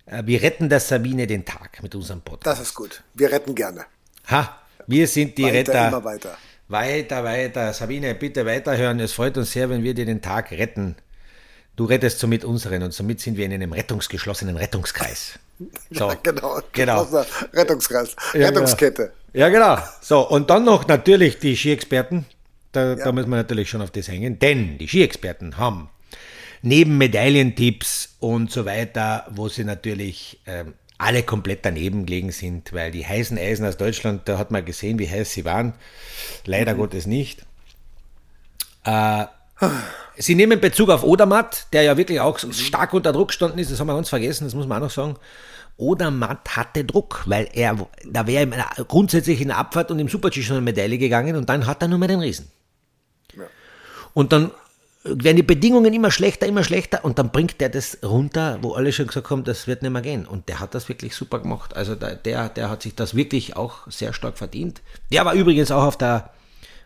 äh, 0.05 0.23
wir 0.25 0.41
retten 0.41 0.69
der 0.69 0.79
Sabine 0.79 1.25
den 1.25 1.45
Tag 1.45 1.81
mit 1.81 1.95
unserem 1.95 2.21
Podcast. 2.21 2.59
Das 2.59 2.67
ist 2.67 2.75
gut. 2.75 3.03
Wir 3.15 3.31
retten 3.31 3.55
gerne. 3.55 3.85
Ha, 4.29 4.59
wir 4.87 5.07
sind 5.07 5.37
die 5.37 5.45
weiter, 5.45 5.53
Retter. 5.53 5.87
Immer 5.87 6.03
weiter. 6.03 6.37
Weiter, 6.67 7.23
weiter. 7.23 7.73
Sabine, 7.73 8.13
bitte 8.13 8.45
weiterhören. 8.45 8.99
Es 8.99 9.13
freut 9.13 9.37
uns 9.37 9.51
sehr, 9.51 9.69
wenn 9.69 9.83
wir 9.83 9.95
dir 9.95 10.05
den 10.05 10.21
Tag 10.21 10.51
retten. 10.51 10.95
Du 11.79 11.85
rettest 11.85 12.19
somit 12.19 12.43
unseren 12.43 12.83
und 12.83 12.93
somit 12.93 13.21
sind 13.21 13.37
wir 13.37 13.45
in 13.45 13.53
einem 13.53 13.71
rettungsgeschlossenen 13.71 14.57
Rettungskreis. 14.57 15.39
So, 15.91 16.09
ja, 16.09 16.17
genau. 16.21 16.59
genau. 16.73 17.07
Rettungskreis. 17.53 18.17
Ja, 18.33 18.47
Rettungskette. 18.47 19.13
Genau. 19.31 19.45
Ja, 19.45 19.49
genau. 19.49 19.77
So, 20.01 20.27
und 20.27 20.49
dann 20.49 20.65
noch 20.65 20.87
natürlich 20.87 21.39
die 21.39 21.55
Ski-Experten. 21.55 22.25
Da, 22.73 22.95
ja. 22.95 22.95
da 22.95 23.11
müssen 23.13 23.29
wir 23.29 23.37
natürlich 23.37 23.69
schon 23.69 23.81
auf 23.81 23.91
das 23.91 24.09
hängen, 24.09 24.39
denn 24.39 24.77
die 24.77 24.89
Ski-Experten 24.89 25.57
haben 25.57 25.89
neben 26.61 26.97
Medaillentipps 26.97 28.15
und 28.19 28.51
so 28.51 28.65
weiter, 28.65 29.25
wo 29.31 29.47
sie 29.47 29.63
natürlich 29.63 30.41
ähm, 30.47 30.73
alle 30.97 31.23
komplett 31.23 31.63
daneben 31.63 32.05
gelegen 32.05 32.31
sind, 32.31 32.73
weil 32.73 32.91
die 32.91 33.07
heißen 33.07 33.37
Eisen 33.37 33.65
aus 33.65 33.77
Deutschland, 33.77 34.27
da 34.27 34.37
hat 34.37 34.51
man 34.51 34.65
gesehen, 34.65 34.99
wie 34.99 35.09
heiß 35.09 35.31
sie 35.31 35.45
waren. 35.45 35.73
Leider 36.45 36.73
mhm. 36.73 36.77
Gottes 36.77 37.05
nicht. 37.05 37.45
Äh, 38.83 39.25
sie 40.19 40.35
nehmen 40.35 40.59
Bezug 40.59 40.89
auf 40.89 41.03
Odermatt, 41.03 41.67
der 41.73 41.83
ja 41.83 41.97
wirklich 41.97 42.19
auch 42.19 42.41
mhm. 42.43 42.53
stark 42.53 42.93
unter 42.93 43.11
Druck 43.11 43.29
gestanden 43.29 43.57
ist, 43.59 43.71
das 43.71 43.79
haben 43.79 43.87
wir 43.87 43.95
ganz 43.95 44.09
vergessen, 44.09 44.43
das 44.43 44.53
muss 44.53 44.67
man 44.67 44.77
auch 44.77 44.87
noch 44.87 44.91
sagen. 44.91 45.15
Odermatt 45.77 46.57
hatte 46.57 46.83
Druck, 46.83 47.23
weil 47.25 47.49
er, 47.53 47.77
da 48.05 48.27
wäre 48.27 48.43
ihm 48.43 48.53
grundsätzlich 48.87 49.39
in 49.39 49.47
der 49.47 49.57
Abfahrt 49.57 49.91
und 49.91 49.99
im 49.99 50.09
Super-G 50.09 50.43
schon 50.43 50.57
eine 50.57 50.65
Medaille 50.65 50.97
gegangen 50.97 51.37
und 51.37 51.47
dann 51.47 51.65
hat 51.65 51.81
er 51.81 51.87
nur 51.87 51.97
mehr 51.97 52.09
den 52.09 52.19
Riesen. 52.19 52.51
Ja. 53.35 53.45
Und 54.13 54.33
dann 54.33 54.51
werden 55.05 55.37
die 55.37 55.43
Bedingungen 55.43 55.93
immer 55.93 56.11
schlechter, 56.11 56.45
immer 56.47 56.65
schlechter 56.65 57.05
und 57.05 57.17
dann 57.17 57.31
bringt 57.31 57.61
der 57.61 57.69
das 57.69 57.99
runter, 58.03 58.59
wo 58.61 58.73
alle 58.73 58.91
schon 58.91 59.07
gesagt 59.07 59.29
haben, 59.29 59.45
das 59.45 59.67
wird 59.67 59.81
nicht 59.81 59.91
mehr 59.91 60.01
gehen. 60.01 60.27
Und 60.27 60.49
der 60.49 60.59
hat 60.59 60.75
das 60.75 60.89
wirklich 60.89 61.15
super 61.15 61.39
gemacht. 61.39 61.77
Also 61.77 61.95
der, 61.95 62.49
der 62.49 62.69
hat 62.69 62.81
sich 62.81 62.95
das 62.95 63.15
wirklich 63.15 63.55
auch 63.55 63.89
sehr 63.89 64.11
stark 64.11 64.37
verdient. 64.37 64.81
Der 65.13 65.23
war 65.23 65.33
übrigens 65.33 65.71
auch 65.71 65.83
auf 65.83 65.97
der, 65.97 66.31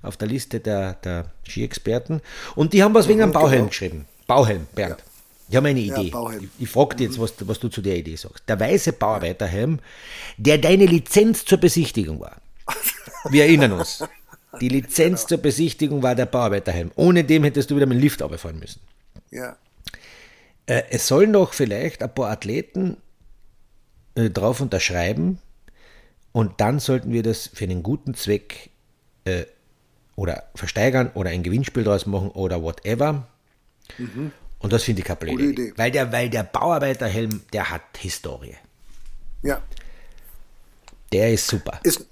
auf 0.03 0.17
der 0.17 0.27
Liste 0.27 0.59
der, 0.59 0.93
der 1.03 1.31
Ski-Experten. 1.47 2.21
Und 2.55 2.73
die 2.73 2.83
haben 2.83 2.93
was 2.93 3.07
wegen 3.07 3.21
einem 3.21 3.31
Bauhelm 3.31 3.53
genau. 3.53 3.69
geschrieben. 3.69 4.05
Bauhelm, 4.27 4.67
Bernd. 4.75 4.99
Ja. 4.99 5.05
Ich 5.49 5.55
habe 5.55 5.67
eine 5.67 5.79
Idee. 5.79 6.11
Ja, 6.13 6.31
ich, 6.31 6.49
ich 6.59 6.69
frage 6.69 6.95
dich 6.95 7.07
jetzt, 7.07 7.19
was, 7.19 7.33
was 7.39 7.59
du 7.59 7.69
zu 7.69 7.81
der 7.81 7.97
Idee 7.97 8.15
sagst. 8.15 8.43
Der 8.47 8.59
weiße 8.59 8.93
Bauarbeiterhelm, 8.93 9.79
der 10.37 10.57
deine 10.57 10.85
Lizenz 10.85 11.45
zur 11.45 11.57
Besichtigung 11.57 12.19
war. 12.19 12.37
Wir 13.29 13.43
erinnern 13.43 13.73
uns. 13.73 14.03
Die 14.61 14.69
Lizenz 14.69 15.21
genau. 15.21 15.29
zur 15.29 15.37
Besichtigung 15.39 16.03
war 16.03 16.15
der 16.15 16.25
Bauarbeiterhelm. 16.25 16.91
Ohne 16.95 17.23
dem 17.23 17.43
hättest 17.43 17.71
du 17.71 17.75
wieder 17.75 17.85
mit 17.85 17.97
dem 17.97 18.01
Lift 18.01 18.21
runterfahren 18.21 18.59
müssen. 18.59 18.81
Ja. 19.31 19.57
Äh, 20.65 20.83
es 20.89 21.07
sollen 21.07 21.33
doch 21.33 21.53
vielleicht 21.53 22.03
ein 22.03 22.13
paar 22.13 22.29
Athleten 22.29 22.97
äh, 24.15 24.29
drauf 24.29 24.61
unterschreiben 24.61 25.39
und 26.31 26.61
dann 26.61 26.79
sollten 26.79 27.11
wir 27.11 27.23
das 27.23 27.49
für 27.53 27.65
einen 27.65 27.83
guten 27.83 28.13
Zweck 28.15 28.69
äh, 29.25 29.45
oder 30.15 30.43
versteigern 30.55 31.11
oder 31.13 31.29
ein 31.29 31.43
Gewinnspiel 31.43 31.83
draus 31.83 32.05
machen 32.05 32.29
oder 32.31 32.61
whatever. 32.61 33.27
Mhm. 33.97 34.31
Und 34.59 34.71
das 34.73 34.83
finde 34.83 35.01
ich 35.01 35.05
keine 35.05 35.17
blöde 35.17 35.43
Idee. 35.43 35.73
Weil 35.75 35.91
der, 35.91 36.11
weil 36.11 36.29
der 36.29 36.43
Bauarbeiterhelm, 36.43 37.41
der 37.51 37.69
hat 37.69 37.81
Historie. 37.97 38.55
Ja. 39.41 39.61
Der 41.11 41.33
ist 41.33 41.47
super. 41.47 41.79
Ist, 41.83 42.05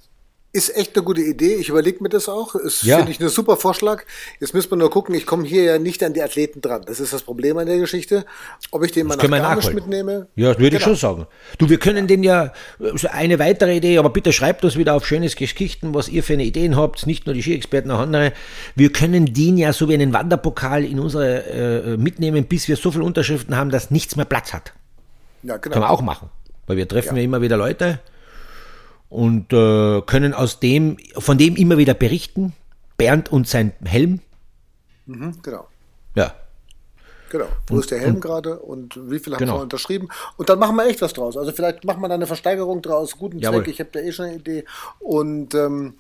ist 0.54 0.76
echt 0.76 0.96
eine 0.98 1.06
gute 1.06 1.22
Idee. 1.22 1.56
Ich 1.56 1.70
überlege 1.70 2.04
mir 2.04 2.10
das 2.10 2.28
auch. 2.28 2.56
Ist, 2.56 2.84
ja. 2.84 2.98
finde 2.98 3.12
ich, 3.12 3.22
ein 3.22 3.30
super 3.30 3.56
Vorschlag. 3.56 4.04
Jetzt 4.40 4.54
müssen 4.54 4.70
wir 4.70 4.78
nur 4.78 4.90
gucken, 4.90 5.16
ich 5.16 5.26
komme 5.26 5.46
hier 5.46 5.64
ja 5.64 5.80
nicht 5.80 6.04
an 6.04 6.14
die 6.14 6.22
Athleten 6.22 6.60
dran. 6.60 6.84
Das 6.86 7.00
ist 7.00 7.14
das 7.14 7.22
Problem 7.22 7.58
an 7.58 7.68
der 7.68 7.78
Geschichte. 7.78 8.26
Ob 8.72 8.84
ich 8.84 8.92
den 8.92 9.08
das 9.08 9.18
mal 9.18 9.40
nach 9.40 9.50
Garmisch 9.50 9.74
mitnehme? 9.74 10.28
Ja, 10.36 10.50
das 10.50 10.60
würde 10.60 10.78
genau. 10.78 10.80
ich 10.80 10.84
schon 10.84 10.96
sagen. 10.96 11.28
Du, 11.58 11.70
wir 11.70 11.80
können 11.80 12.08
den 12.08 12.24
ja, 12.24 12.52
eine 13.12 13.40
weitere 13.40 13.78
Idee, 13.78 13.98
aber 13.98 14.10
bitte 14.10 14.34
schreibt 14.34 14.66
uns 14.66 14.76
wieder 14.76 14.94
auf 14.94 15.08
schönes 15.08 15.38
Geschichten, 15.38 15.94
was 15.94 16.10
ihr 16.10 16.22
für 16.22 16.34
eine 16.34 16.44
Ideen 16.44 16.76
habt. 16.76 17.08
Nicht 17.08 17.28
nur 17.28 17.34
die 17.34 17.44
Ski-Experten, 17.44 17.90
auch 17.90 18.00
andere. 18.00 18.34
Wir 18.76 18.92
können 18.92 19.34
den 19.34 19.58
ja 19.58 19.72
so 19.72 19.88
wie 19.88 19.94
einen 19.94 20.12
Wanderpokal 20.12 20.84
in 20.84 21.00
unsere 21.00 21.46
äh, 21.46 21.98
mitnehmen, 21.98 22.46
bis 22.46 22.68
wir 22.68 22.76
so 22.76 22.92
viele 22.92 23.06
Unterschriften 23.06 23.56
haben, 23.56 23.70
dass 23.70 23.90
nichts 23.90 24.18
mehr 24.18 24.26
Platz 24.26 24.52
hat. 24.52 24.74
Ja, 25.44 25.56
genau. 25.58 25.74
Können 25.74 25.86
wir 25.86 25.90
auch 25.90 26.02
machen. 26.02 26.30
Weil 26.68 26.76
wir 26.76 26.88
treffen 26.88 27.16
ja, 27.16 27.22
ja 27.22 27.24
immer 27.24 27.42
wieder 27.42 27.56
Leute 27.56 28.00
und 29.12 29.52
äh, 29.52 30.02
können 30.04 30.34
aus 30.34 30.60
dem, 30.62 30.98
von 31.18 31.38
dem 31.38 31.58
immer 31.58 31.78
wieder 31.78 31.94
berichten. 31.94 32.54
Bernd 32.98 33.32
und 33.32 33.48
sein 33.48 33.74
Helm. 33.84 34.22
Mhm, 35.06 35.42
genau. 35.44 35.68
Ja. 36.16 36.34
Genau. 37.30 37.48
Wo 37.68 37.80
ist 37.80 37.92
der 37.92 38.00
Helm 38.00 38.22
gerade 38.22 38.60
und 38.60 38.98
wie 39.10 39.20
viel 39.20 39.34
haben 39.34 39.40
genau. 39.40 39.58
wir 39.58 39.62
unterschrieben? 39.64 40.08
Und 40.38 40.50
dann 40.50 40.60
machen 40.60 40.76
wir 40.78 40.86
echt 40.86 41.02
was 41.02 41.14
draus. 41.14 41.36
Also 41.36 41.52
vielleicht 41.52 41.84
machen 41.84 42.02
wir 42.02 42.08
da 42.08 42.16
eine 42.16 42.28
Versteigerung 42.28 42.82
draus. 42.82 43.18
Guten 43.18 43.40
Jawohl. 43.40 43.64
Zweck. 43.64 43.74
Ich 43.74 43.80
habe 43.80 43.90
da 43.92 44.00
eh 44.00 44.12
schon 44.14 44.26
eine 44.28 44.36
Idee. 44.36 44.66
Und 45.00 45.56
ähm, 45.56 45.96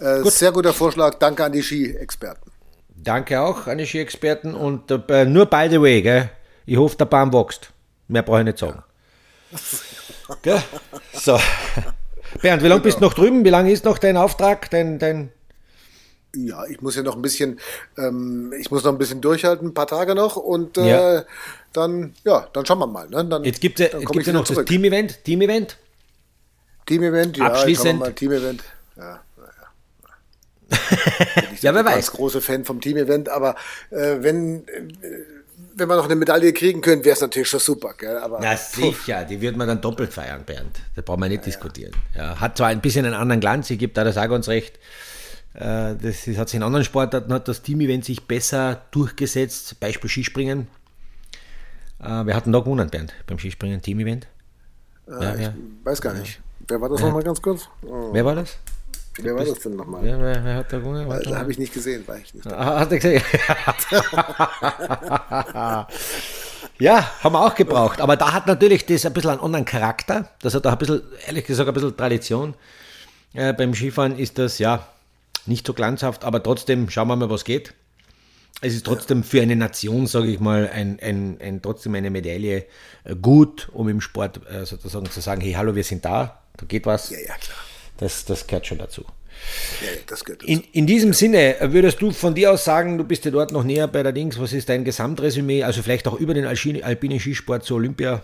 äh, 0.00 0.22
Gut. 0.22 0.32
sehr 0.32 0.50
guter 0.50 0.72
Vorschlag. 0.72 1.14
Danke 1.14 1.44
an 1.44 1.52
die 1.52 1.62
Ski-Experten. 1.62 2.50
Danke 2.96 3.40
auch 3.40 3.68
an 3.68 3.78
die 3.78 3.86
Ski-Experten. 3.86 4.54
Und 4.54 4.90
äh, 4.90 5.24
nur 5.24 5.46
by 5.46 5.68
the 5.70 5.80
way, 5.80 6.02
gell? 6.02 6.30
ich 6.66 6.76
hoffe, 6.76 6.96
der 6.96 7.04
Baum 7.04 7.32
wächst. 7.32 7.70
Mehr 8.08 8.22
brauche 8.22 8.40
ich 8.40 8.46
nicht 8.46 8.58
sagen. 8.58 8.82
gell? 10.42 10.62
So. 11.12 11.38
Bernd, 12.38 12.62
wie 12.62 12.68
lange 12.68 12.82
bist 12.82 12.98
du 12.98 13.02
noch 13.02 13.14
drüben? 13.14 13.44
Wie 13.44 13.50
lange 13.50 13.70
ist 13.70 13.84
noch 13.84 13.98
dein 13.98 14.16
Auftrag, 14.16 14.70
dein, 14.70 14.98
dein 14.98 15.30
ja, 16.34 16.66
ich 16.66 16.80
muss 16.82 16.96
ja 16.96 17.02
noch 17.02 17.16
ein 17.16 17.22
bisschen, 17.22 17.58
ähm, 17.96 18.52
ich 18.58 18.70
muss 18.70 18.84
noch 18.84 18.92
ein 18.92 18.98
bisschen 18.98 19.20
durchhalten, 19.20 19.68
ein 19.68 19.74
paar 19.74 19.86
Tage 19.86 20.14
noch 20.14 20.36
und 20.36 20.76
äh, 20.76 20.88
ja. 20.88 21.24
dann, 21.72 22.14
ja, 22.24 22.48
dann 22.52 22.66
schauen 22.66 22.78
wir 22.78 22.86
mal. 22.86 23.08
Ne? 23.08 23.24
Dann, 23.24 23.44
jetzt 23.44 23.60
gibt 23.60 23.80
es 23.80 23.90
ja, 23.92 24.32
noch 24.32 24.44
zurück. 24.44 24.66
das 24.66 24.66
Team-Event. 24.66 25.24
Team-Event? 25.24 25.78
Team-Event, 26.84 27.36
ja. 27.38 27.46
Abschließend. 27.46 28.16
Team-Event. 28.16 28.62
Ja, 28.96 29.20
ich 31.54 31.62
ja, 31.62 31.74
wer 31.74 31.84
weiß. 31.84 32.06
Ich 32.06 32.10
bin 32.10 32.16
großer 32.18 32.40
Fan 32.40 32.64
vom 32.64 32.80
Team-Event, 32.80 33.28
aber 33.28 33.54
äh, 33.90 34.16
wenn, 34.20 34.66
äh, 34.66 34.82
wenn 35.76 35.88
wir 35.88 35.96
noch 35.96 36.06
eine 36.06 36.16
Medaille 36.16 36.52
kriegen 36.52 36.80
können, 36.80 37.04
wäre 37.04 37.14
es 37.14 37.20
natürlich 37.20 37.48
schon 37.48 37.60
super. 37.60 37.94
Gell? 37.96 38.16
Aber, 38.18 38.40
Na 38.40 38.56
sicher, 38.56 39.24
die 39.24 39.40
wird 39.40 39.56
man 39.56 39.68
dann 39.68 39.80
doppelt 39.80 40.12
feiern, 40.12 40.42
Bernd. 40.44 40.80
Da 40.94 41.02
brauchen 41.02 41.20
wir 41.20 41.28
nicht 41.28 41.40
ja, 41.40 41.44
diskutieren. 41.44 41.92
Ja, 42.14 42.40
hat 42.40 42.56
zwar 42.56 42.68
ein 42.68 42.80
bisschen 42.80 43.04
einen 43.04 43.14
anderen 43.14 43.40
Glanz, 43.40 43.70
ich 43.70 43.78
gebe 43.78 43.92
da 43.92 44.04
das 44.04 44.16
auch 44.16 44.28
ganz 44.28 44.48
recht. 44.48 44.78
Äh, 45.54 45.94
das 45.96 46.26
hat 46.36 46.48
sich 46.48 46.56
in 46.56 46.62
anderen 46.62 46.84
Sportarten 46.84 47.32
hat 47.32 47.48
das 47.48 47.62
Team-Event 47.62 48.04
sich 48.04 48.26
besser 48.26 48.82
durchgesetzt, 48.90 49.78
Beispiel 49.80 50.08
Skispringen. 50.10 50.66
Äh, 52.00 52.24
wir 52.24 52.34
hatten 52.34 52.52
da 52.52 52.60
gewonnen, 52.60 52.88
Bernd, 52.90 53.14
beim 53.26 53.38
Skispringen, 53.38 53.80
Team-Event. 53.80 54.26
Äh, 55.08 55.12
ja, 55.12 55.34
ich 55.34 55.40
ja. 55.42 55.54
weiß 55.84 56.00
gar 56.00 56.14
nicht. 56.14 56.40
Wer 56.68 56.80
war 56.80 56.88
das 56.88 57.00
nochmal 57.00 57.22
ganz 57.22 57.40
kurz? 57.40 57.68
Oh. 57.86 58.10
Wer 58.12 58.24
war 58.24 58.34
das? 58.34 58.58
Wer 59.18 59.34
war 59.34 59.44
das 59.44 59.58
denn 59.60 59.76
nochmal? 59.76 60.02
Wer, 60.02 60.20
wer, 60.20 60.44
wer, 60.44 60.54
hat 60.56 60.72
da 60.72 60.78
gewonnen? 60.78 61.10
Also, 61.10 61.34
habe 61.36 61.50
ich 61.50 61.58
nicht 61.58 61.72
gesehen, 61.72 62.06
war 62.06 62.18
ich 62.18 62.34
nicht. 62.34 62.46
Ah, 62.46 62.80
hat 62.80 62.92
er 62.92 62.98
gesehen? 62.98 63.22
ja, 66.78 67.10
haben 67.22 67.32
wir 67.32 67.46
auch 67.46 67.54
gebraucht. 67.54 68.00
Aber 68.00 68.16
da 68.16 68.32
hat 68.34 68.46
natürlich 68.46 68.84
das 68.84 69.06
ein 69.06 69.14
bisschen 69.14 69.30
einen 69.30 69.40
anderen 69.40 69.64
Charakter. 69.64 70.28
Das 70.42 70.54
hat 70.54 70.66
auch 70.66 70.72
ein 70.72 70.78
bisschen, 70.78 71.02
ehrlich 71.26 71.46
gesagt, 71.46 71.66
ein 71.68 71.74
bisschen 71.74 71.96
Tradition. 71.96 72.54
Äh, 73.32 73.54
beim 73.54 73.74
Skifahren 73.74 74.18
ist 74.18 74.38
das, 74.38 74.58
ja, 74.58 74.86
nicht 75.46 75.66
so 75.66 75.72
glanzhaft, 75.72 76.24
aber 76.24 76.42
trotzdem 76.42 76.90
schauen 76.90 77.08
wir 77.08 77.16
mal, 77.16 77.30
was 77.30 77.44
geht. 77.44 77.72
Es 78.62 78.74
ist 78.74 78.86
trotzdem 78.86 79.22
für 79.22 79.42
eine 79.42 79.54
Nation, 79.54 80.06
sage 80.06 80.28
ich 80.28 80.40
mal, 80.40 80.70
ein, 80.70 80.98
ein, 81.00 81.38
ein, 81.40 81.60
trotzdem 81.60 81.94
eine 81.94 82.10
Medaille 82.10 82.64
äh, 83.04 83.14
gut, 83.14 83.68
um 83.72 83.88
im 83.88 84.00
Sport 84.00 84.40
äh, 84.50 84.64
sozusagen 84.64 85.10
zu 85.10 85.20
sagen, 85.20 85.40
hey, 85.42 85.52
hallo, 85.52 85.74
wir 85.74 85.84
sind 85.84 86.04
da, 86.04 86.42
da 86.56 86.66
geht 86.66 86.86
was. 86.86 87.10
Ja, 87.10 87.18
ja, 87.18 87.34
klar. 87.34 87.58
Das, 87.98 88.24
das 88.24 88.46
gehört 88.46 88.66
schon 88.66 88.78
dazu. 88.78 89.04
Ja, 89.82 89.88
das 90.06 90.24
gehört 90.24 90.42
dazu. 90.42 90.52
In, 90.52 90.60
in 90.72 90.86
diesem 90.86 91.12
Sinne, 91.12 91.60
äh, 91.60 91.72
würdest 91.72 92.00
du 92.00 92.10
von 92.10 92.34
dir 92.34 92.52
aus 92.52 92.64
sagen, 92.64 92.98
du 92.98 93.04
bist 93.04 93.24
ja 93.24 93.30
dort 93.30 93.52
noch 93.52 93.64
näher 93.64 93.88
bei 93.88 94.02
der 94.02 94.12
Dings, 94.12 94.38
was 94.38 94.52
ist 94.52 94.68
dein 94.68 94.84
Gesamtresümee, 94.84 95.62
also 95.62 95.82
vielleicht 95.82 96.08
auch 96.08 96.18
über 96.18 96.34
den 96.34 96.46
alpinen 96.46 97.20
Skisport 97.20 97.64
zu 97.64 97.74
Olympia 97.74 98.22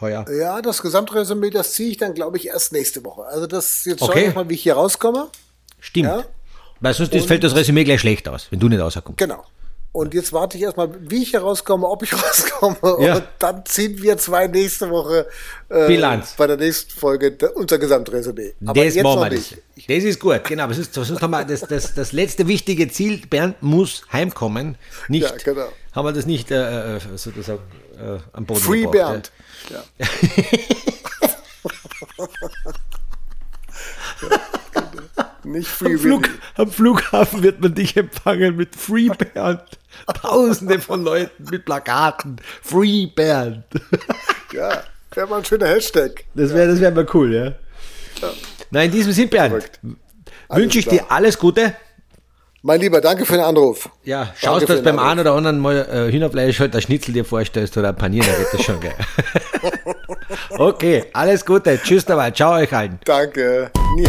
heuer? 0.00 0.24
Ja, 0.30 0.62
das 0.62 0.82
Gesamtresümee, 0.82 1.50
das 1.50 1.72
ziehe 1.72 1.90
ich 1.90 1.96
dann, 1.96 2.14
glaube 2.14 2.36
ich, 2.36 2.48
erst 2.48 2.72
nächste 2.72 3.04
Woche. 3.04 3.24
Also 3.26 3.46
das, 3.46 3.84
jetzt 3.84 4.02
okay. 4.02 4.12
schaue 4.12 4.28
ich 4.28 4.34
mal, 4.34 4.48
wie 4.48 4.54
ich 4.54 4.62
hier 4.62 4.74
rauskomme. 4.74 5.28
Stimmt. 5.80 6.08
Ja? 6.08 6.24
Weil 6.80 6.94
sonst 6.94 7.12
und, 7.12 7.26
fällt 7.26 7.44
das 7.44 7.54
Resümee 7.54 7.84
gleich 7.84 8.00
schlecht 8.00 8.28
aus, 8.28 8.46
wenn 8.50 8.60
du 8.60 8.68
nicht 8.68 8.80
rauskommst. 8.80 9.18
Genau. 9.18 9.44
Und 9.92 10.12
jetzt 10.14 10.32
warte 10.32 10.56
ich 10.58 10.62
erstmal, 10.62 10.90
wie 11.00 11.22
ich 11.22 11.32
herauskomme, 11.32 11.86
ob 11.88 12.02
ich 12.02 12.12
rauskomme. 12.24 12.76
Ja. 13.00 13.16
Und 13.16 13.24
dann 13.38 13.64
ziehen 13.64 14.00
wir 14.02 14.18
zwei 14.18 14.46
nächste 14.46 14.90
Woche 14.90 15.26
äh, 15.68 15.86
Bilanz. 15.86 16.34
bei 16.36 16.46
der 16.46 16.56
nächsten 16.56 16.98
Folge 16.98 17.36
unser 17.54 17.78
Gesamtresümee. 17.78 18.54
Aber 18.64 18.84
das 18.84 18.94
jetzt 18.94 19.04
wir 19.04 19.30
nicht. 19.30 19.52
Das. 19.76 19.86
das 19.86 20.04
ist 20.04 20.20
gut, 20.20 20.44
genau. 20.44 20.64
Aber 20.64 20.74
sonst, 20.74 20.92
sonst 20.94 21.22
haben 21.22 21.30
wir 21.30 21.44
das, 21.44 21.60
das, 21.60 21.94
das 21.94 22.12
letzte 22.12 22.46
wichtige 22.46 22.88
Ziel, 22.88 23.22
Bernd 23.28 23.62
muss 23.62 24.02
heimkommen. 24.12 24.76
Nicht, 25.08 25.30
ja, 25.30 25.36
genau. 25.36 25.68
Haben 25.92 26.06
wir 26.06 26.12
das 26.12 26.26
nicht 26.26 26.50
äh, 26.50 26.96
äh 26.96 27.00
sozusagen 27.16 27.62
äh, 27.98 28.18
am 28.32 28.44
Boden 28.44 28.60
Free 28.60 28.82
gebracht, 28.82 28.92
Bernd. 28.92 29.32
Ja. 29.70 29.84
ja. 29.98 30.06
Nicht 35.48 35.68
Free 35.68 35.94
am, 35.94 35.98
Flug, 35.98 36.28
am 36.56 36.70
Flughafen 36.70 37.42
wird 37.42 37.60
man 37.60 37.74
dich 37.74 37.96
empfangen 37.96 38.56
mit 38.56 38.76
Free 38.76 39.08
Bernd. 39.08 39.62
Tausende 40.20 40.78
von 40.78 41.02
Leuten 41.02 41.44
mit 41.50 41.64
Plakaten. 41.64 42.36
Free 42.62 43.06
Bernd. 43.06 43.64
Ja, 44.52 44.82
wäre 45.14 45.26
mal 45.26 45.38
ein 45.38 45.44
schöner 45.44 45.68
Hashtag. 45.68 46.24
Das 46.34 46.52
wäre 46.54 46.68
das 46.68 46.80
wär 46.80 46.90
mal 46.90 47.06
cool, 47.14 47.34
ja. 47.34 47.44
ja. 47.44 48.32
Na, 48.70 48.82
in 48.82 48.90
diesem 48.90 49.12
Sinne, 49.12 49.28
Bernd, 49.28 49.70
wünsche 50.50 50.78
ich 50.78 50.86
klar. 50.86 50.98
dir 50.98 51.12
alles 51.12 51.38
Gute. 51.38 51.74
Mein 52.62 52.80
Lieber, 52.80 53.00
danke 53.00 53.24
für 53.24 53.34
den 53.34 53.42
Anruf. 53.42 53.88
Ja, 54.04 54.32
schaust, 54.36 54.68
dass 54.68 54.82
beim 54.82 54.98
einen 54.98 55.20
oder 55.20 55.32
anderen 55.32 55.58
mal 55.60 55.76
äh, 55.76 56.12
Hühnerfleisch 56.12 56.60
halt 56.60 56.74
ein 56.74 56.82
Schnitzel 56.82 57.12
dir 57.12 57.24
vorstellst 57.24 57.76
oder 57.78 57.90
ein 57.90 57.96
Panier, 57.96 58.24
dann 58.24 58.38
wird 58.38 58.52
das 58.52 58.62
schon 58.62 58.80
geil. 58.80 58.96
okay, 60.50 61.04
alles 61.12 61.44
Gute. 61.46 61.80
Tschüss 61.82 62.04
dabei. 62.04 62.32
Ciao 62.32 62.54
euch 62.54 62.72
allen. 62.72 62.98
Danke. 63.04 63.70
Ni 63.96 64.08